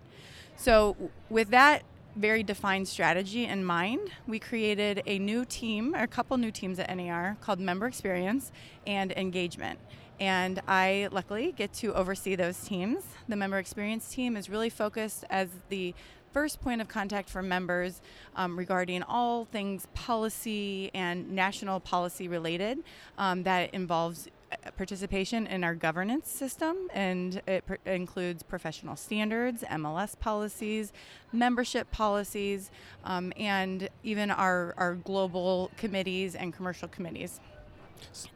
So, 0.59 0.97
with 1.29 1.51
that 1.51 1.83
very 2.17 2.43
defined 2.43 2.89
strategy 2.89 3.45
in 3.45 3.63
mind, 3.63 4.11
we 4.27 4.39
created 4.39 5.01
a 5.05 5.17
new 5.17 5.45
team, 5.45 5.95
or 5.95 5.99
a 5.99 6.07
couple 6.07 6.35
new 6.35 6.51
teams 6.51 6.79
at 6.79 6.93
NAR 6.93 7.37
called 7.39 7.61
Member 7.61 7.87
Experience 7.87 8.51
and 8.85 9.13
Engagement. 9.13 9.79
And 10.19 10.61
I 10.67 11.07
luckily 11.13 11.53
get 11.53 11.71
to 11.75 11.93
oversee 11.93 12.35
those 12.35 12.59
teams. 12.59 13.05
The 13.29 13.37
Member 13.37 13.57
Experience 13.57 14.09
team 14.09 14.35
is 14.35 14.49
really 14.49 14.69
focused 14.69 15.23
as 15.29 15.47
the 15.69 15.95
first 16.33 16.59
point 16.59 16.81
of 16.81 16.89
contact 16.89 17.29
for 17.29 17.41
members 17.41 18.01
um, 18.35 18.59
regarding 18.59 19.01
all 19.03 19.45
things 19.45 19.87
policy 19.93 20.91
and 20.93 21.31
national 21.31 21.79
policy 21.79 22.27
related 22.27 22.79
um, 23.17 23.43
that 23.43 23.73
involves 23.73 24.27
participation 24.77 25.47
in 25.47 25.63
our 25.63 25.75
governance 25.75 26.29
system, 26.29 26.89
and 26.93 27.41
it 27.47 27.65
pr- 27.65 27.75
includes 27.85 28.43
professional 28.43 28.95
standards, 28.95 29.63
MLS 29.69 30.17
policies, 30.19 30.91
membership 31.31 31.89
policies, 31.91 32.71
um, 33.05 33.31
and 33.37 33.89
even 34.03 34.31
our, 34.31 34.73
our 34.77 34.95
global 34.95 35.71
committees 35.77 36.35
and 36.35 36.53
commercial 36.53 36.87
committees. 36.87 37.39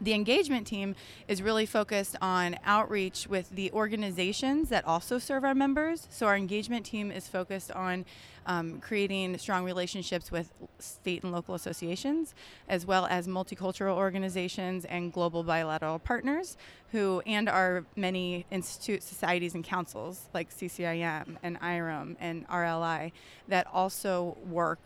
The 0.00 0.12
engagement 0.12 0.66
team 0.66 0.94
is 1.28 1.42
really 1.42 1.66
focused 1.66 2.16
on 2.20 2.56
outreach 2.64 3.26
with 3.28 3.50
the 3.50 3.70
organizations 3.72 4.68
that 4.68 4.84
also 4.86 5.18
serve 5.18 5.44
our 5.44 5.54
members. 5.54 6.06
So, 6.10 6.26
our 6.26 6.36
engagement 6.36 6.86
team 6.86 7.10
is 7.10 7.28
focused 7.28 7.70
on 7.72 8.04
um, 8.46 8.80
creating 8.80 9.36
strong 9.38 9.64
relationships 9.64 10.30
with 10.30 10.52
state 10.78 11.22
and 11.22 11.32
local 11.32 11.54
associations, 11.54 12.34
as 12.68 12.86
well 12.86 13.06
as 13.06 13.26
multicultural 13.26 13.96
organizations 13.96 14.84
and 14.84 15.12
global 15.12 15.42
bilateral 15.42 15.98
partners 15.98 16.56
who, 16.92 17.22
and 17.26 17.48
our 17.48 17.84
many 17.96 18.46
institutes, 18.50 19.06
societies, 19.06 19.54
and 19.54 19.64
councils 19.64 20.28
like 20.34 20.50
CCIM 20.50 21.36
and 21.42 21.58
IREM 21.60 22.16
and 22.20 22.46
RLI 22.48 23.12
that 23.48 23.66
also 23.72 24.36
work 24.46 24.80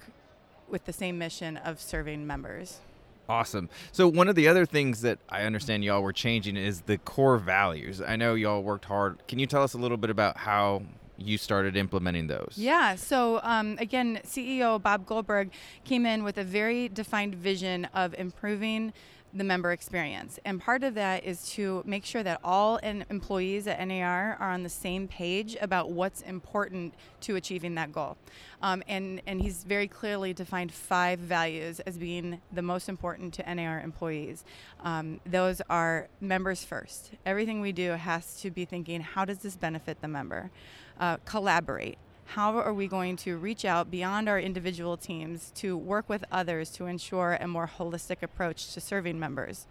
with 0.69 0.85
the 0.85 0.93
same 0.93 1.19
mission 1.19 1.57
of 1.57 1.81
serving 1.81 2.27
members. 2.27 2.81
Awesome. 3.29 3.69
So 3.93 4.09
one 4.09 4.29
of 4.29 4.37
the 4.37 4.49
other 4.49 4.65
things 4.65 5.03
that 5.03 5.19
I 5.29 5.43
understand 5.43 5.85
y'all 5.85 6.03
were 6.03 6.13
changing 6.13 6.57
is 6.57 6.83
the 6.83 6.97
core 6.99 7.37
values. 7.37 8.01
I 8.01 8.17
know 8.17 8.35
y'all 8.35 8.63
worked 8.63 8.87
hard. 8.87 9.27
Can 9.29 9.39
you 9.39 9.47
tell 9.47 9.63
us 9.63 9.75
a 9.75 9.79
little 9.79 9.99
bit 9.99 10.11
about 10.11 10.39
how 10.39 10.83
you 11.19 11.37
started 11.37 11.77
implementing 11.77 12.29
those? 12.29 12.55
Yeah. 12.57 12.95
So 12.95 13.41
um, 13.43 13.77
again, 13.79 14.21
CEO 14.25 14.81
Bob 14.81 15.05
Goldberg 15.05 15.51
came 15.85 16.07
in 16.07 16.25
with 16.25 16.39
a 16.39 16.45
very 16.45 16.89
defined 16.89 17.35
vision 17.35 17.87
of 17.93 18.15
improving 18.15 18.93
the 19.35 19.45
member 19.45 19.73
experience. 19.73 20.39
And 20.45 20.61
part 20.61 20.83
of 20.83 20.95
that 20.95 21.25
is 21.25 21.49
to 21.51 21.83
make 21.85 22.05
sure 22.05 22.23
that 22.23 22.41
all 22.43 22.77
employees 22.79 23.67
at 23.67 23.87
NAR 23.87 24.37
are 24.41 24.51
on 24.51 24.63
the 24.63 24.69
same 24.69 25.07
page 25.07 25.57
about 25.61 25.91
what's 25.91 26.23
important 26.23 26.95
to 27.23 27.37
achieving 27.37 27.75
that 27.75 27.93
goal. 27.93 28.17
Um, 28.63 28.83
and, 28.89 29.21
and 29.27 29.41
he's 29.41 29.65
very 29.65 29.87
clearly 29.87 30.33
defined 30.33 30.73
five 30.73 31.19
values 31.19 31.81
as 31.81 31.99
being 31.99 32.41
the 32.53 32.63
most 32.63 32.89
important 32.89 33.35
to 33.35 33.55
NAR 33.55 33.81
employees. 33.81 34.45
Um, 34.83 35.21
those 35.27 35.61
are 35.69 36.09
members 36.21 36.65
first. 36.65 37.13
Everything 37.27 37.61
we 37.61 37.73
do 37.73 37.93
has 37.93 38.41
to 38.41 38.51
be 38.51 38.65
thinking 38.65 39.01
how 39.01 39.25
does 39.25 39.39
this 39.39 39.57
benefit 39.57 40.01
the 40.01 40.09
member? 40.09 40.51
Uh, 40.99 41.19
collaborate 41.25 41.99
how 42.35 42.59
are 42.59 42.75
we 42.75 42.87
going 42.87 43.17
to 43.17 43.39
reach 43.39 43.65
out 43.65 43.91
beyond 43.91 44.29
our 44.29 44.39
individual 44.39 44.99
teams 44.99 45.51
to 45.55 45.75
work 45.79 46.11
with 46.11 46.23
others 46.31 46.69
to 46.69 46.85
ensure 46.85 47.39
a 47.41 47.49
more 47.49 47.67
holistic 47.79 48.23
approach 48.23 48.75
to 48.75 48.83
serving 48.83 49.19
members? 49.19 49.67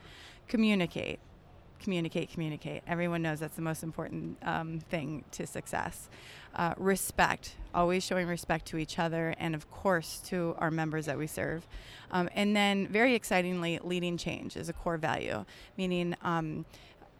Communicate. 0.47 1.19
Communicate, 1.79 2.31
communicate. 2.31 2.81
Everyone 2.87 3.21
knows 3.21 3.39
that's 3.39 3.55
the 3.55 3.61
most 3.61 3.83
important 3.83 4.37
um, 4.41 4.79
thing 4.79 5.23
to 5.33 5.45
success. 5.45 6.09
Uh, 6.55 6.73
respect, 6.77 7.55
always 7.75 8.03
showing 8.03 8.27
respect 8.27 8.65
to 8.65 8.77
each 8.77 8.97
other 8.97 9.35
and, 9.37 9.53
of 9.53 9.69
course, 9.69 10.19
to 10.25 10.55
our 10.57 10.71
members 10.71 11.05
that 11.05 11.19
we 11.19 11.27
serve. 11.27 11.67
Um, 12.09 12.27
and 12.33 12.55
then, 12.55 12.87
very 12.87 13.13
excitingly, 13.13 13.79
leading 13.83 14.17
change 14.17 14.57
is 14.57 14.67
a 14.67 14.73
core 14.73 14.97
value, 14.97 15.45
meaning 15.77 16.15
um, 16.23 16.65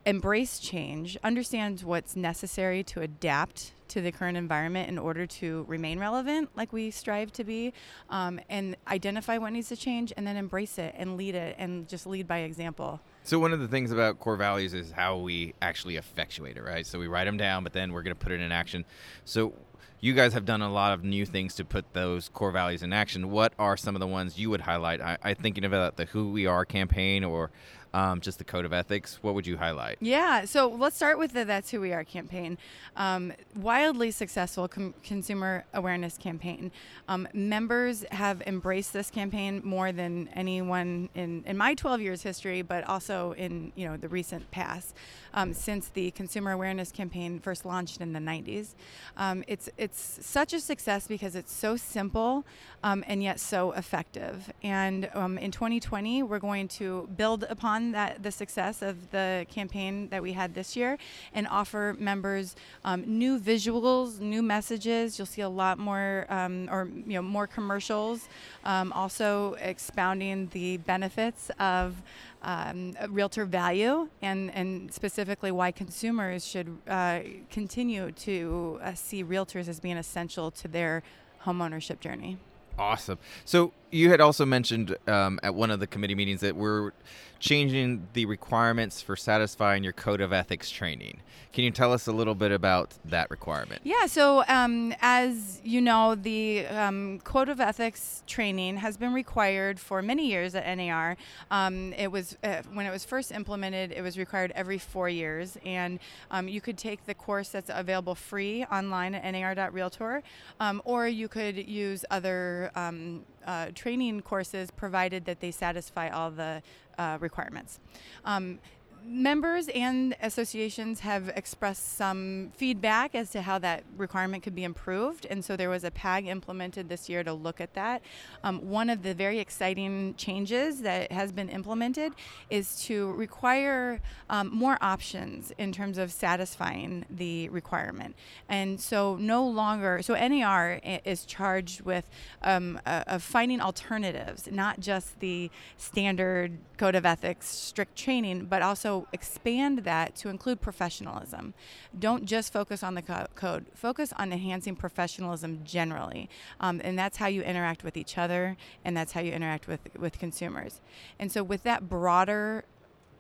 embrace 0.04 0.58
change, 0.58 1.15
understand 1.23 1.82
what's 1.82 2.15
necessary 2.15 2.84
to 2.86 3.02
adapt 3.02 3.73
to 3.89 4.02
the 4.02 4.12
current 4.12 4.38
environment 4.38 4.89
in 4.89 4.97
order 4.97 5.26
to 5.26 5.65
remain 5.67 6.00
relevant, 6.00 6.50
like 6.56 6.73
we 6.73 6.91
strive 6.91 7.32
to 7.34 7.43
be, 7.43 7.73
um, 8.10 8.39
and 8.50 8.76
identify 8.88 9.38
what 9.38 9.54
needs 9.54 9.69
to 9.69 9.76
change, 9.76 10.13
and 10.17 10.26
then 10.26 10.38
embrace 10.38 10.78
it 10.78 10.93
and 10.97 11.17
lead 11.17 11.36
it, 11.36 11.56
and 11.58 11.88
just 11.88 12.06
lead 12.06 12.28
by 12.28 12.39
example. 12.39 13.00
So 13.23 13.39
one 13.39 13.54
of 13.54 13.60
the 13.60 13.67
things 13.67 13.91
about 13.91 14.19
core 14.19 14.38
values 14.38 14.73
is 14.73 14.91
how 14.91 15.17
we 15.17 15.54
actually 15.62 15.97
effectuate 15.97 16.58
it, 16.58 16.63
right? 16.63 16.86
So 16.86 17.00
we 17.00 17.08
write 17.08 17.26
them 17.26 17.38
down, 17.38 17.63
but 17.63 17.73
then 17.73 17.91
we're 17.91 18.04
going 18.04 18.15
to 18.15 18.23
put 18.23 18.32
it 18.32 18.39
in 18.39 18.52
action. 18.52 18.86
So 19.26 19.54
you 20.00 20.13
guys 20.13 20.34
have 20.34 20.45
done 20.45 20.62
a 20.62 20.71
lot 20.71 20.93
of 20.93 21.04
new 21.04 21.26
things 21.26 21.56
to 21.56 21.65
put 21.65 21.93
those 21.93 22.30
core 22.30 22.52
values 22.52 22.84
in 22.84 22.93
action. 22.93 23.32
What 23.32 23.54
are 23.58 23.76
some 23.76 23.95
of 23.95 24.00
the 24.00 24.08
ones 24.08 24.38
you 24.38 24.50
would 24.50 24.62
highlight? 24.62 25.02
I, 25.02 25.17
I 25.23 25.34
thinking 25.34 25.65
about 25.65 25.97
the 25.97 26.06
Who 26.06 26.32
We 26.32 26.45
Are 26.45 26.65
campaign 26.65 27.23
or 27.23 27.50
um, 27.98 28.22
just 28.22 28.38
the 28.38 28.44
code 28.44 28.64
of 28.64 28.74
ethics. 28.74 29.18
What 29.24 29.34
would 29.34 29.48
you 29.48 29.58
highlight? 29.58 29.98
Yeah, 30.00 30.46
so 30.46 30.68
let's 30.70 30.96
start 30.96 31.18
with 31.18 31.34
the 31.34 31.46
That's 31.46 31.72
Who 31.72 31.82
We 31.82 31.94
Are 31.94 32.04
campaign. 32.04 32.60
Um, 32.96 33.34
wildly 33.56 34.12
successful 34.12 34.68
com- 34.68 34.94
consumer 35.04 35.66
awareness 35.74 36.16
campaign. 36.16 36.72
Um, 37.08 37.28
members 37.34 38.06
have 38.12 38.44
embraced 38.46 38.94
this 38.94 39.10
campaign 39.10 39.62
more 39.64 39.92
than 39.92 40.30
anyone 40.36 41.10
in, 41.16 41.44
in 41.48 41.58
my 41.58 41.74
12 41.74 42.02
years 42.02 42.22
history, 42.22 42.62
but 42.62 42.84
also 42.84 43.32
in 43.32 43.72
you 43.76 43.88
know 43.88 43.98
the 43.98 44.10
recent 44.10 44.50
past. 44.52 44.96
Um, 45.38 45.54
since 45.54 45.89
the 45.89 46.10
consumer 46.12 46.52
awareness 46.52 46.91
campaign 46.91 47.39
first 47.39 47.63
launched 47.63 48.02
in 48.02 48.12
the 48.12 48.19
90s, 48.19 48.69
um, 49.17 49.43
it's 49.47 49.69
it's 49.78 50.17
such 50.26 50.52
a 50.52 50.60
success 50.60 51.08
because 51.08 51.36
it's 51.36 51.54
so 51.54 51.78
simple 51.78 52.43
um, 52.84 53.04
and 53.08 53.21
yet 53.21 53.39
so 53.39 53.71
effective. 53.73 54.52
And 54.63 55.04
in 55.39 55.52
2020, 55.52 56.23
we're 56.23 56.39
going 56.39 56.67
to 56.80 57.08
build 57.17 57.43
upon 57.43 57.91
that 57.91 58.23
the 58.23 58.32
success 58.32 58.82
of 58.82 59.12
the 59.12 59.45
campaign 59.52 60.10
that 60.10 60.23
we 60.23 60.34
had 60.34 60.56
this 60.56 60.76
year 60.76 60.97
and 61.36 61.47
offer 61.50 61.95
members 62.00 62.56
um, 62.84 63.04
new 63.06 63.39
visuals, 63.39 64.19
new 64.19 64.41
messages. 64.41 65.19
You'll 65.19 65.28
see 65.28 65.43
a 65.43 65.50
lot 65.50 65.78
more, 65.78 66.26
um, 66.30 66.67
or 66.71 66.89
you 67.06 67.13
know, 67.13 67.21
more 67.21 67.45
commercials. 67.45 68.28
Um, 68.65 68.91
also 68.91 69.54
expounding 69.62 70.47
the 70.47 70.78
benefits 70.78 71.52
of 71.60 72.02
um, 72.43 72.93
realtor 73.10 73.45
value 73.45 74.10
and, 74.21 74.52
and 74.54 74.93
specifically 74.93 75.52
why 75.52 75.71
consumers 75.71 76.45
should 76.45 76.78
uh, 76.88 77.19
continue 77.50 78.12
to 78.12 78.80
uh, 78.82 78.93
see 78.93 79.23
realtors 79.23 79.67
as 79.67 79.80
being 79.80 79.97
essential 79.97 80.52
to 80.52 80.67
their 80.67 81.04
homeownership 81.43 82.00
journey. 82.00 82.38
Awesome. 82.78 83.18
So 83.46 83.74
you 83.92 84.10
had 84.10 84.22
also 84.22 84.46
mentioned 84.46 84.96
um, 85.08 85.40
at 85.44 85.56
one 85.56 85.72
of 85.72 85.80
the 85.80 85.88
committee 85.88 86.16
meetings 86.16 86.42
that 86.42 86.56
we're 86.56 86.92
changing 87.40 88.08
the 88.13 88.26
requirements 88.26 89.02
for 89.02 89.16
satisfying 89.16 89.84
your 89.84 89.94
code 89.94 90.22
of 90.22 90.34
ethics 90.34 90.70
training. 90.70 91.22
Can 91.54 91.63
you 91.63 91.72
tell 91.72 91.94
us 91.94 92.08
a 92.08 92.12
little 92.12 92.36
bit 92.36 92.52
about 92.52 92.94
that 93.06 93.30
requirement? 93.30 93.82
Yeah, 93.84 94.06
so 94.06 94.44
um, 94.48 94.94
as 95.02 95.62
you 95.63 95.82
know, 95.82 96.16
the 96.16 96.66
um, 96.68 97.20
code 97.24 97.50
of 97.50 97.60
ethics 97.60 98.24
training 98.28 98.78
has 98.78 98.98
been 98.98 99.13
required 99.13 99.80
for 99.80 100.02
many 100.02 100.28
years 100.28 100.56
at 100.56 100.78
NAR. 100.78 101.18
Um, 101.50 101.94
it 101.94 102.12
was 102.12 102.38
uh, 102.44 102.62
when 102.74 102.86
it 102.86 102.92
was 102.92 103.06
first 103.06 103.32
implemented, 103.32 103.92
it 103.92 104.02
was 104.02 104.18
required 104.18 104.52
every 104.56 104.78
four 104.78 105.10
years, 105.10 105.58
and 105.66 106.00
um, 106.32 106.48
you 106.48 106.62
could 106.62 106.78
take 106.78 107.06
the 107.06 107.13
course 107.13 107.50
that's 107.50 107.72
available 107.74 108.16
free 108.16 108.66
online 108.66 109.16
at 109.16 109.32
nar.realtor, 109.32 110.24
um, 110.60 110.82
or 110.86 111.08
you 111.08 111.28
could 111.28 111.68
use 111.68 112.04
other 112.12 112.67
um, 112.76 113.24
uh, 113.46 113.68
training 113.74 114.22
courses 114.22 114.72
provided 114.72 115.26
that 115.26 115.40
they 115.40 115.52
satisfy 115.52 116.10
all 116.10 116.32
the 116.32 116.62
uh, 116.98 117.18
requirements. 117.20 117.80
Um, 118.26 118.60
members 119.08 119.70
and 119.70 120.15
associations 120.22 121.00
have 121.00 121.30
expressed 121.30 121.96
some 121.96 122.52
feedback 122.56 123.15
as 123.15 123.30
to 123.32 123.41
how 123.41 123.58
that 123.58 123.84
requirement 123.96 124.43
could 124.43 124.54
be 124.54 124.65
improved, 124.65 125.26
and 125.30 125.43
so 125.43 125.56
there 125.56 125.70
was 125.70 125.84
a 125.84 125.91
PAG 125.91 126.28
implemented 126.28 126.89
this 126.89 127.08
year 127.08 127.24
to 127.24 127.34
look 127.34 127.62
at 127.62 127.74
that. 127.74 128.02
Um, 128.43 128.70
one 128.70 128.89
of 128.89 129.04
the 129.04 129.13
very 129.13 129.39
exciting 129.39 130.15
changes 130.17 130.82
that 130.82 131.12
has 131.12 131.32
been 131.32 131.48
implemented 131.48 132.13
is 132.50 132.84
to 132.84 133.13
require 133.13 134.02
um, 134.30 134.50
more 134.54 134.78
options 134.82 135.54
in 135.58 135.72
terms 135.72 135.98
of 135.98 136.12
satisfying 136.12 137.06
the 137.10 137.48
requirement, 137.50 138.15
and 138.50 138.80
so 138.80 139.15
no 139.15 139.48
longer 139.48 140.02
so 140.02 140.15
NAR 140.15 140.82
is 140.84 141.24
charged 141.24 141.82
with 141.82 142.10
um, 142.41 142.80
uh, 142.86 143.04
of 143.08 143.24
finding 143.24 143.62
alternatives, 143.62 144.50
not 144.52 144.80
just 144.80 145.20
the 145.22 145.50
standard 145.78 146.58
code 146.78 146.96
of 146.96 147.06
ethics, 147.06 147.48
strict 147.48 147.96
training, 147.96 148.46
but 148.46 148.62
also 148.62 148.97
expand 149.12 149.80
that 149.80 150.16
to 150.18 150.30
include 150.30 150.62
professionalism. 150.62 151.54
Don't 151.98 152.26
just 152.26 152.52
focus 152.52 152.84
on 152.84 152.96
the 152.96 153.02
co- 153.02 153.28
code, 153.36 153.66
focus 153.74 154.14
on 154.18 154.32
enhancing 154.32 154.76
professionalism 154.76 155.62
generally. 155.63 156.30
Um, 156.60 156.82
and 156.84 156.98
that's 156.98 157.17
how 157.17 157.28
you 157.28 157.42
interact 157.42 157.84
with 157.84 157.98
each 157.98 158.17
other, 158.17 158.58
and 158.84 158.96
that's 158.96 159.12
how 159.12 159.21
you 159.21 159.32
interact 159.32 159.67
with, 159.67 159.82
with 159.98 160.19
consumers. 160.19 160.82
And 161.19 161.32
so, 161.32 161.44
with 161.44 161.63
that 161.63 161.90
broader 161.90 162.65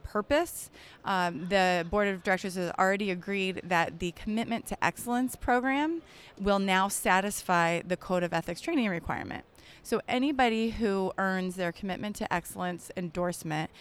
purpose. 0.07 0.69
Um, 1.03 1.49
the 1.49 1.85
board 1.89 2.07
of 2.07 2.23
directors 2.23 2.55
has 2.55 2.71
already 2.79 3.11
agreed 3.11 3.61
that 3.63 3.99
the 3.99 4.13
commitment 4.13 4.65
to 4.67 4.83
excellence 4.83 5.35
program 5.35 6.01
will 6.39 6.59
now 6.59 6.87
satisfy 6.87 7.81
the 7.81 7.97
code 7.97 8.23
of 8.23 8.33
ethics 8.33 8.61
training 8.61 8.87
requirement. 8.89 9.43
So 9.83 10.01
anybody 10.07 10.71
who 10.71 11.13
earns 11.17 11.55
their 11.55 11.71
commitment 11.71 12.15
to 12.17 12.33
excellence 12.33 12.91
endorsement 12.97 13.71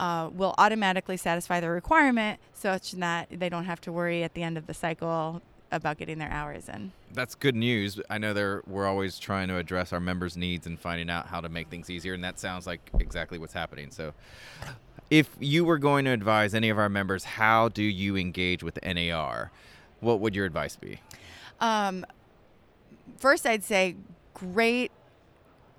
uh, 0.00 0.30
will 0.32 0.54
automatically 0.56 1.18
satisfy 1.18 1.60
the 1.60 1.68
requirement 1.68 2.40
such 2.54 2.92
that 2.92 3.28
they 3.30 3.50
don't 3.50 3.66
have 3.66 3.82
to 3.82 3.92
worry 3.92 4.24
at 4.24 4.32
the 4.32 4.42
end 4.42 4.56
of 4.56 4.66
the 4.66 4.72
cycle 4.72 5.42
about 5.70 5.98
getting 5.98 6.18
their 6.18 6.30
hours 6.30 6.68
in. 6.70 6.90
That's 7.12 7.34
good 7.34 7.54
news. 7.54 8.00
I 8.08 8.16
know 8.16 8.32
there 8.32 8.62
we're 8.66 8.86
always 8.86 9.18
trying 9.18 9.48
to 9.48 9.58
address 9.58 9.92
our 9.92 10.00
members' 10.00 10.38
needs 10.38 10.66
and 10.66 10.80
finding 10.80 11.10
out 11.10 11.26
how 11.26 11.42
to 11.42 11.50
make 11.50 11.68
things 11.68 11.90
easier, 11.90 12.14
and 12.14 12.24
that 12.24 12.40
sounds 12.40 12.66
like 12.66 12.80
exactly 12.98 13.38
what's 13.38 13.52
happening. 13.52 13.90
So, 13.90 14.14
if 15.10 15.28
you 15.38 15.66
were 15.66 15.78
going 15.78 16.06
to 16.06 16.12
advise 16.12 16.54
any 16.54 16.70
of 16.70 16.78
our 16.78 16.88
members, 16.88 17.24
how 17.24 17.68
do 17.68 17.82
you 17.82 18.16
engage 18.16 18.62
with 18.62 18.78
NAR? 18.82 19.52
What 20.00 20.20
would 20.20 20.34
your 20.34 20.46
advice 20.46 20.76
be? 20.76 21.00
Um, 21.60 22.06
first, 23.18 23.44
I'd 23.44 23.64
say 23.64 23.96
great 24.32 24.90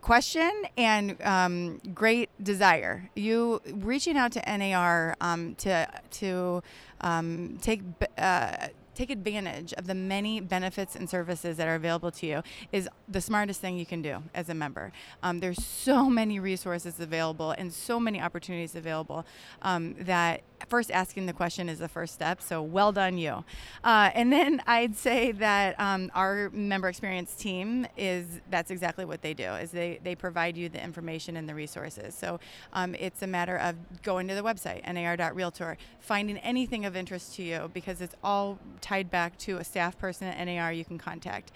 question 0.02 0.52
and 0.78 1.22
um, 1.22 1.78
great 1.94 2.30
desire. 2.42 3.10
You 3.16 3.62
reaching 3.74 4.18
out 4.18 4.32
to 4.34 4.58
NAR 4.58 5.16
um, 5.22 5.56
to 5.56 5.88
to 6.12 6.64
um, 7.02 7.58
take 7.62 7.82
uh, 8.18 8.68
take 8.94 9.10
advantage 9.10 9.74
of 9.74 9.88
the 9.88 9.96
many 9.96 10.40
benefits 10.40 10.96
and 10.96 11.10
services 11.10 11.58
that 11.58 11.68
are 11.68 11.76
available 11.76 12.12
to 12.12 12.26
you 12.26 12.44
is 12.72 12.90
the 13.08 13.22
smartest 13.22 13.62
thing 13.62 13.78
you 13.78 13.86
can 13.86 14.02
do 14.02 14.22
as 14.34 14.50
a 14.50 14.54
member. 14.54 14.92
Um, 15.24 15.40
there's 15.40 15.64
so 15.64 16.10
many 16.10 16.40
resources 16.40 17.00
available 17.00 17.52
and 17.52 17.72
so 17.72 18.00
many 18.00 18.22
opportunities 18.22 18.76
available 18.76 19.26
um, 19.62 19.96
that 20.00 20.42
first 20.68 20.92
asking 20.92 21.26
the 21.26 21.34
question 21.34 21.70
is 21.70 21.80
the 21.80 21.88
first 21.88 22.14
step. 22.14 22.42
So 22.42 22.62
well 22.62 22.92
done, 22.92 23.18
you. 23.18 23.44
Uh, 23.84 24.12
and 24.14 24.32
then 24.32 24.62
I'd 24.68 24.96
say 24.96 25.32
that 25.34 25.80
um, 25.80 26.12
our 26.14 26.50
member 26.52 26.90
experience 26.90 27.34
team 27.34 27.88
is 27.98 28.26
that's 28.50 28.72
exactly 28.72 29.06
what 29.06 29.22
they 29.22 29.34
do 29.34 29.54
is 29.54 29.72
they, 29.72 30.00
they 30.04 30.16
provide 30.16 30.58
you 30.58 30.70
the 30.70 30.84
information 30.84 31.38
and 31.38 31.48
the 31.48 31.56
resources. 31.56 32.16
So 32.16 32.40
um, 32.74 32.96
it's 32.96 33.22
a 33.22 33.28
matter 33.28 33.58
of 33.58 33.76
going 34.04 34.28
to 34.28 34.36
the 34.36 34.44
website 34.44 34.82
nar.realtor, 34.86 35.78
finding 36.00 36.38
anything 36.40 36.86
of 36.86 36.96
interest 36.96 37.36
to 37.36 37.44
you 37.44 37.70
because 37.74 38.02
it's 38.02 38.16
all 38.24 38.60
tied 38.82 39.10
back 39.10 39.38
to 39.40 39.58
a 39.58 39.64
staff 39.64 39.98
person 39.98 40.28
at 40.28 40.44
NAR 40.46 40.74
you 40.74 40.86
can 40.86 40.98
contact 40.98 41.52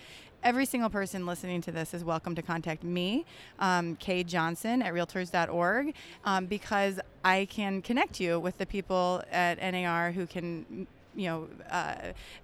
every 0.46 0.66
single 0.66 0.92
person 0.92 1.26
listening 1.26 1.60
to 1.60 1.72
this 1.72 1.94
is 1.94 2.04
welcome 2.04 2.36
to 2.36 2.42
contact 2.44 2.84
me, 2.84 3.26
um, 3.60 3.96
Kay 3.96 4.24
Johnson 4.24 4.84
at 4.84 4.94
realtors.org, 4.94 5.96
um, 6.24 6.46
because 6.46 7.00
I 7.26 7.48
can 7.50 7.82
connect 7.82 8.20
you 8.20 8.40
with 8.40 8.60
the 8.60 8.66
people 8.68 9.24
at 9.32 9.60
NAR 9.60 10.12
who 10.12 10.28
can, 10.28 10.88
you 11.16 11.28
know, 11.28 11.48
uh, 11.72 11.96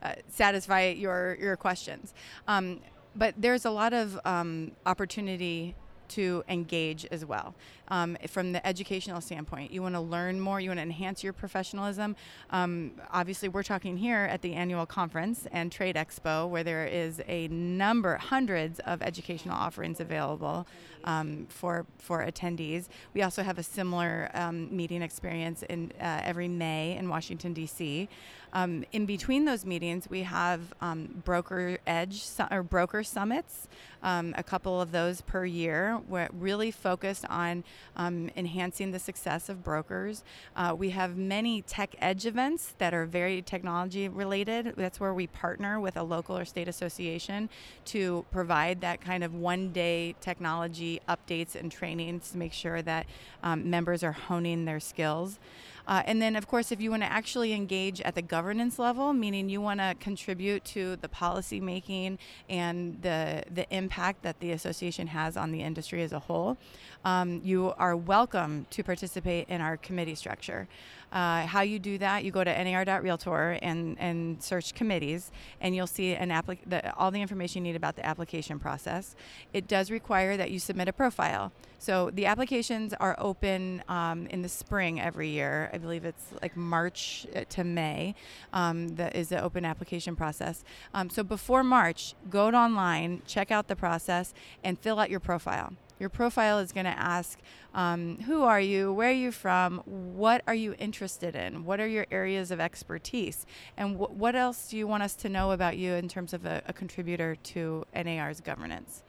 uh, 0.01 0.13
satisfy 0.29 0.87
your 0.87 1.37
your 1.39 1.55
questions. 1.55 2.15
Um, 2.47 2.79
but 3.15 3.35
there's 3.37 3.65
a 3.65 3.71
lot 3.71 3.93
of 3.93 4.19
um, 4.25 4.71
opportunity 4.87 5.75
to 6.09 6.43
engage 6.49 7.05
as 7.05 7.23
well. 7.23 7.53
Um, 7.91 8.17
from 8.27 8.53
the 8.53 8.65
educational 8.65 9.19
standpoint, 9.19 9.71
you 9.71 9.81
want 9.81 9.95
to 9.95 10.01
learn 10.01 10.39
more, 10.39 10.61
you 10.61 10.69
want 10.69 10.79
to 10.79 10.83
enhance 10.83 11.25
your 11.25 11.33
professionalism. 11.33 12.15
Um, 12.49 12.93
obviously, 13.11 13.49
we're 13.49 13.63
talking 13.63 13.97
here 13.97 14.29
at 14.31 14.41
the 14.41 14.53
annual 14.53 14.85
conference 14.85 15.45
and 15.51 15.69
trade 15.69 15.97
expo, 15.97 16.47
where 16.49 16.63
there 16.63 16.85
is 16.85 17.21
a 17.27 17.49
number, 17.49 18.15
hundreds 18.15 18.79
of 18.79 19.01
educational 19.01 19.55
offerings 19.55 19.99
available 19.99 20.65
um, 21.03 21.47
for 21.49 21.85
for 21.97 22.25
attendees. 22.25 22.87
We 23.13 23.23
also 23.23 23.43
have 23.43 23.57
a 23.57 23.63
similar 23.63 24.31
um, 24.33 24.73
meeting 24.75 25.01
experience 25.01 25.63
in 25.63 25.91
uh, 25.99 26.21
every 26.23 26.47
May 26.47 26.95
in 26.97 27.09
Washington 27.09 27.51
D.C. 27.53 28.07
Um, 28.53 28.83
in 28.91 29.05
between 29.05 29.45
those 29.45 29.65
meetings, 29.65 30.09
we 30.09 30.23
have 30.23 30.73
um, 30.81 31.21
broker 31.25 31.77
edge 31.87 32.23
su- 32.23 32.43
or 32.51 32.63
broker 32.63 33.03
summits, 33.03 33.67
um, 34.03 34.33
a 34.37 34.43
couple 34.43 34.81
of 34.81 34.91
those 34.91 35.21
per 35.21 35.45
year, 35.45 35.99
We're 36.07 36.29
really 36.33 36.71
focused 36.71 37.25
on 37.29 37.63
um, 37.95 38.29
enhancing 38.35 38.91
the 38.91 38.99
success 38.99 39.49
of 39.49 39.63
brokers. 39.63 40.23
Uh, 40.55 40.75
we 40.77 40.91
have 40.91 41.17
many 41.17 41.61
tech 41.61 41.95
edge 41.99 42.25
events 42.25 42.73
that 42.77 42.93
are 42.93 43.05
very 43.05 43.41
technology 43.41 44.07
related. 44.07 44.73
That's 44.77 44.99
where 44.99 45.13
we 45.13 45.27
partner 45.27 45.79
with 45.79 45.97
a 45.97 46.03
local 46.03 46.37
or 46.37 46.45
state 46.45 46.67
association 46.67 47.49
to 47.85 48.25
provide 48.31 48.81
that 48.81 49.01
kind 49.01 49.23
of 49.23 49.33
one 49.33 49.71
day 49.71 50.15
technology 50.21 51.01
updates 51.07 51.55
and 51.55 51.71
trainings 51.71 52.31
to 52.31 52.37
make 52.37 52.53
sure 52.53 52.81
that 52.81 53.05
um, 53.43 53.69
members 53.69 54.03
are 54.03 54.11
honing 54.11 54.65
their 54.65 54.79
skills. 54.79 55.39
Uh, 55.87 56.03
and 56.05 56.21
then, 56.21 56.35
of 56.35 56.47
course, 56.47 56.71
if 56.71 56.81
you 56.81 56.89
want 56.89 57.03
to 57.03 57.11
actually 57.11 57.53
engage 57.53 58.01
at 58.01 58.15
the 58.15 58.21
governance 58.21 58.79
level, 58.79 59.13
meaning 59.13 59.49
you 59.49 59.61
want 59.61 59.79
to 59.79 59.95
contribute 59.99 60.63
to 60.65 60.95
the 60.97 61.09
policy 61.09 61.59
making 61.59 62.17
and 62.49 63.01
the 63.01 63.43
the 63.53 63.65
impact 63.75 64.21
that 64.23 64.39
the 64.39 64.51
association 64.51 65.07
has 65.07 65.37
on 65.37 65.51
the 65.51 65.61
industry 65.61 66.01
as 66.03 66.11
a 66.11 66.19
whole, 66.19 66.57
um, 67.05 67.41
you 67.43 67.73
are 67.77 67.95
welcome 67.95 68.65
to 68.69 68.83
participate 68.83 69.47
in 69.49 69.61
our 69.61 69.77
committee 69.77 70.15
structure. 70.15 70.67
Uh, 71.11 71.45
how 71.45 71.61
you 71.61 71.79
do 71.79 71.97
that, 71.97 72.23
you 72.23 72.31
go 72.31 72.43
to 72.43 72.63
nar.realtor 72.63 73.59
and, 73.61 73.97
and 73.99 74.41
search 74.41 74.73
committees, 74.73 75.31
and 75.59 75.75
you'll 75.75 75.87
see 75.87 76.15
an 76.15 76.29
applic- 76.29 76.59
the, 76.65 76.95
all 76.95 77.11
the 77.11 77.21
information 77.21 77.65
you 77.65 77.71
need 77.71 77.75
about 77.75 77.95
the 77.95 78.05
application 78.05 78.59
process. 78.59 79.15
It 79.53 79.67
does 79.67 79.91
require 79.91 80.37
that 80.37 80.51
you 80.51 80.59
submit 80.59 80.87
a 80.87 80.93
profile. 80.93 81.51
So 81.79 82.11
the 82.11 82.27
applications 82.27 82.93
are 82.93 83.15
open 83.17 83.83
um, 83.89 84.27
in 84.27 84.41
the 84.41 84.49
spring 84.49 85.01
every 85.01 85.29
year. 85.29 85.69
I 85.73 85.79
believe 85.79 86.05
it's 86.05 86.25
like 86.41 86.55
March 86.55 87.25
uh, 87.35 87.43
to 87.49 87.63
May. 87.63 88.15
Um, 88.53 88.89
that 88.95 89.15
is 89.15 89.29
the 89.29 89.41
open 89.41 89.65
application 89.65 90.15
process. 90.15 90.63
Um, 90.93 91.09
so 91.09 91.23
before 91.23 91.63
March, 91.63 92.13
go 92.29 92.49
online, 92.49 93.21
check 93.25 93.51
out 93.51 93.67
the 93.67 93.75
process, 93.75 94.33
and 94.63 94.79
fill 94.79 94.99
out 94.99 95.09
your 95.09 95.19
profile. 95.19 95.73
Your 96.01 96.09
profile 96.09 96.57
is 96.57 96.71
going 96.71 96.87
to 96.87 96.99
ask 96.99 97.37
um, 97.75 98.17
who 98.25 98.41
are 98.41 98.59
you, 98.59 98.91
where 98.91 99.09
are 99.09 99.13
you 99.13 99.31
from, 99.31 99.83
what 99.85 100.41
are 100.47 100.55
you 100.55 100.73
interested 100.79 101.35
in, 101.35 101.63
what 101.63 101.79
are 101.79 101.87
your 101.87 102.07
areas 102.09 102.49
of 102.49 102.59
expertise, 102.59 103.45
and 103.77 103.97
wh- 103.97 104.09
what 104.17 104.35
else 104.35 104.67
do 104.67 104.77
you 104.77 104.87
want 104.87 105.03
us 105.03 105.13
to 105.17 105.29
know 105.29 105.51
about 105.51 105.77
you 105.77 105.93
in 105.93 106.09
terms 106.09 106.33
of 106.33 106.43
a, 106.43 106.63
a 106.65 106.73
contributor 106.73 107.35
to 107.43 107.85
NAR's 107.93 108.41
governance. 108.41 109.03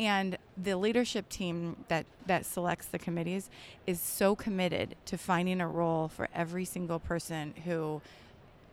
And 0.00 0.36
the 0.60 0.74
leadership 0.74 1.28
team 1.28 1.76
that, 1.86 2.06
that 2.26 2.44
selects 2.44 2.86
the 2.86 2.98
committees 2.98 3.48
is 3.86 4.00
so 4.00 4.34
committed 4.34 4.96
to 5.06 5.16
finding 5.16 5.60
a 5.60 5.68
role 5.68 6.08
for 6.08 6.28
every 6.34 6.64
single 6.64 6.98
person 6.98 7.54
who 7.66 8.02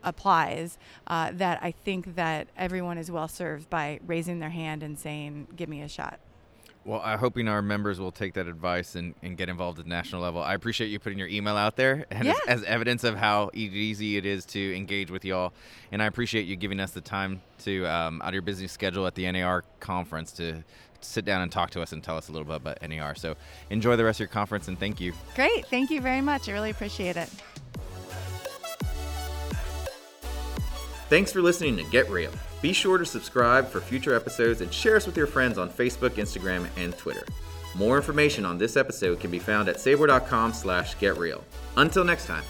applies 0.04 0.80
uh, 1.06 1.34
that 1.34 1.60
I 1.62 1.70
think 1.70 2.16
that 2.16 2.48
everyone 2.58 2.98
is 2.98 3.12
well 3.12 3.28
served 3.28 3.70
by 3.70 4.00
raising 4.08 4.40
their 4.40 4.50
hand 4.50 4.82
and 4.82 4.98
saying, 4.98 5.50
give 5.56 5.70
me 5.70 5.84
a 5.84 5.88
shot. 5.88 6.20
Well, 6.90 7.04
I'm 7.06 7.20
hoping 7.20 7.48
our 7.48 7.62
members 7.62 8.00
will 8.00 8.12
take 8.12 8.34
that 8.34 8.48
advice 8.48 8.96
and, 8.96 9.14
and 9.22 9.38
get 9.38 9.48
involved 9.48 9.78
at 9.78 9.86
the 9.86 9.90
national 9.90 10.24
level. 10.24 10.42
I 10.42 10.56
appreciate 10.56 10.88
you 10.88 10.98
putting 10.98 11.20
your 11.20 11.28
email 11.28 11.56
out 11.56 11.76
there 11.76 12.08
and 12.12 12.26
yeah. 12.26 12.34
as, 12.48 12.62
as, 12.62 12.64
evidence 12.64 13.04
of 13.04 13.16
how 13.16 13.52
easy 13.54 14.18
it 14.18 14.26
is 14.26 14.44
to 14.48 14.76
engage 14.76 15.12
with 15.12 15.24
y'all. 15.24 15.54
And 15.92 16.02
I 16.02 16.08
appreciate 16.08 16.48
you 16.48 16.56
giving 16.56 16.80
us 16.80 16.90
the 16.90 17.02
time 17.02 17.44
to, 17.60 17.86
um, 17.86 18.24
out 18.24 18.30
of 18.30 18.34
your 18.34 18.42
busy 18.42 18.66
schedule 18.66 19.06
at 19.06 19.14
the 19.14 19.32
NAR 19.32 19.66
conference, 19.80 20.32
to 20.34 20.64
sit 21.02 21.26
down 21.26 21.44
and 21.44 21.52
talk 21.52 21.70
to 21.72 21.82
us 21.84 21.92
and 21.92 22.04
tell 22.04 22.18
us 22.18 22.28
a 22.28 22.32
little 22.32 22.48
bit 22.48 22.56
about 22.56 22.82
NAR. 22.82 23.14
So 23.14 23.36
enjoy 23.70 23.96
the 23.96 24.04
rest 24.04 24.18
of 24.18 24.22
your 24.22 24.30
conference 24.30 24.68
and 24.68 24.80
thank 24.80 25.00
you. 25.00 25.14
Great. 25.36 25.68
Thank 25.68 25.92
you 25.92 26.02
very 26.02 26.22
much. 26.22 26.50
I 26.50 26.54
really 26.54 26.72
appreciate 26.72 27.18
it. 27.18 27.30
Thanks 31.10 31.32
for 31.32 31.42
listening 31.42 31.76
to 31.78 31.84
Get 31.86 32.10
Real. 32.10 32.32
Be 32.62 32.72
sure 32.72 33.00
to 33.00 33.06
subscribe 33.06 33.68
for 33.68 33.82
future 33.82 34.16
episodes 34.16 34.62
and 34.62 34.72
share 34.72 34.96
us 34.96 35.08
with 35.08 35.18
your 35.18 35.28
friends 35.28 35.58
on 35.58 35.70
Facebook, 35.70 36.12
Instagram, 36.12 36.68
and 36.78 36.96
Twitter. 36.98 37.26
More 37.76 37.98
information 37.98 38.46
on 38.46 38.58
this 38.58 38.78
episode 38.78 39.20
can 39.20 39.32
be 39.32 39.40
found 39.40 39.70
at 39.70 39.80
sabor.com 39.80 40.54
slash 40.54 40.96
getreal. 40.98 41.42
Until 41.78 42.04
next 42.04 42.26
time. 42.26 42.44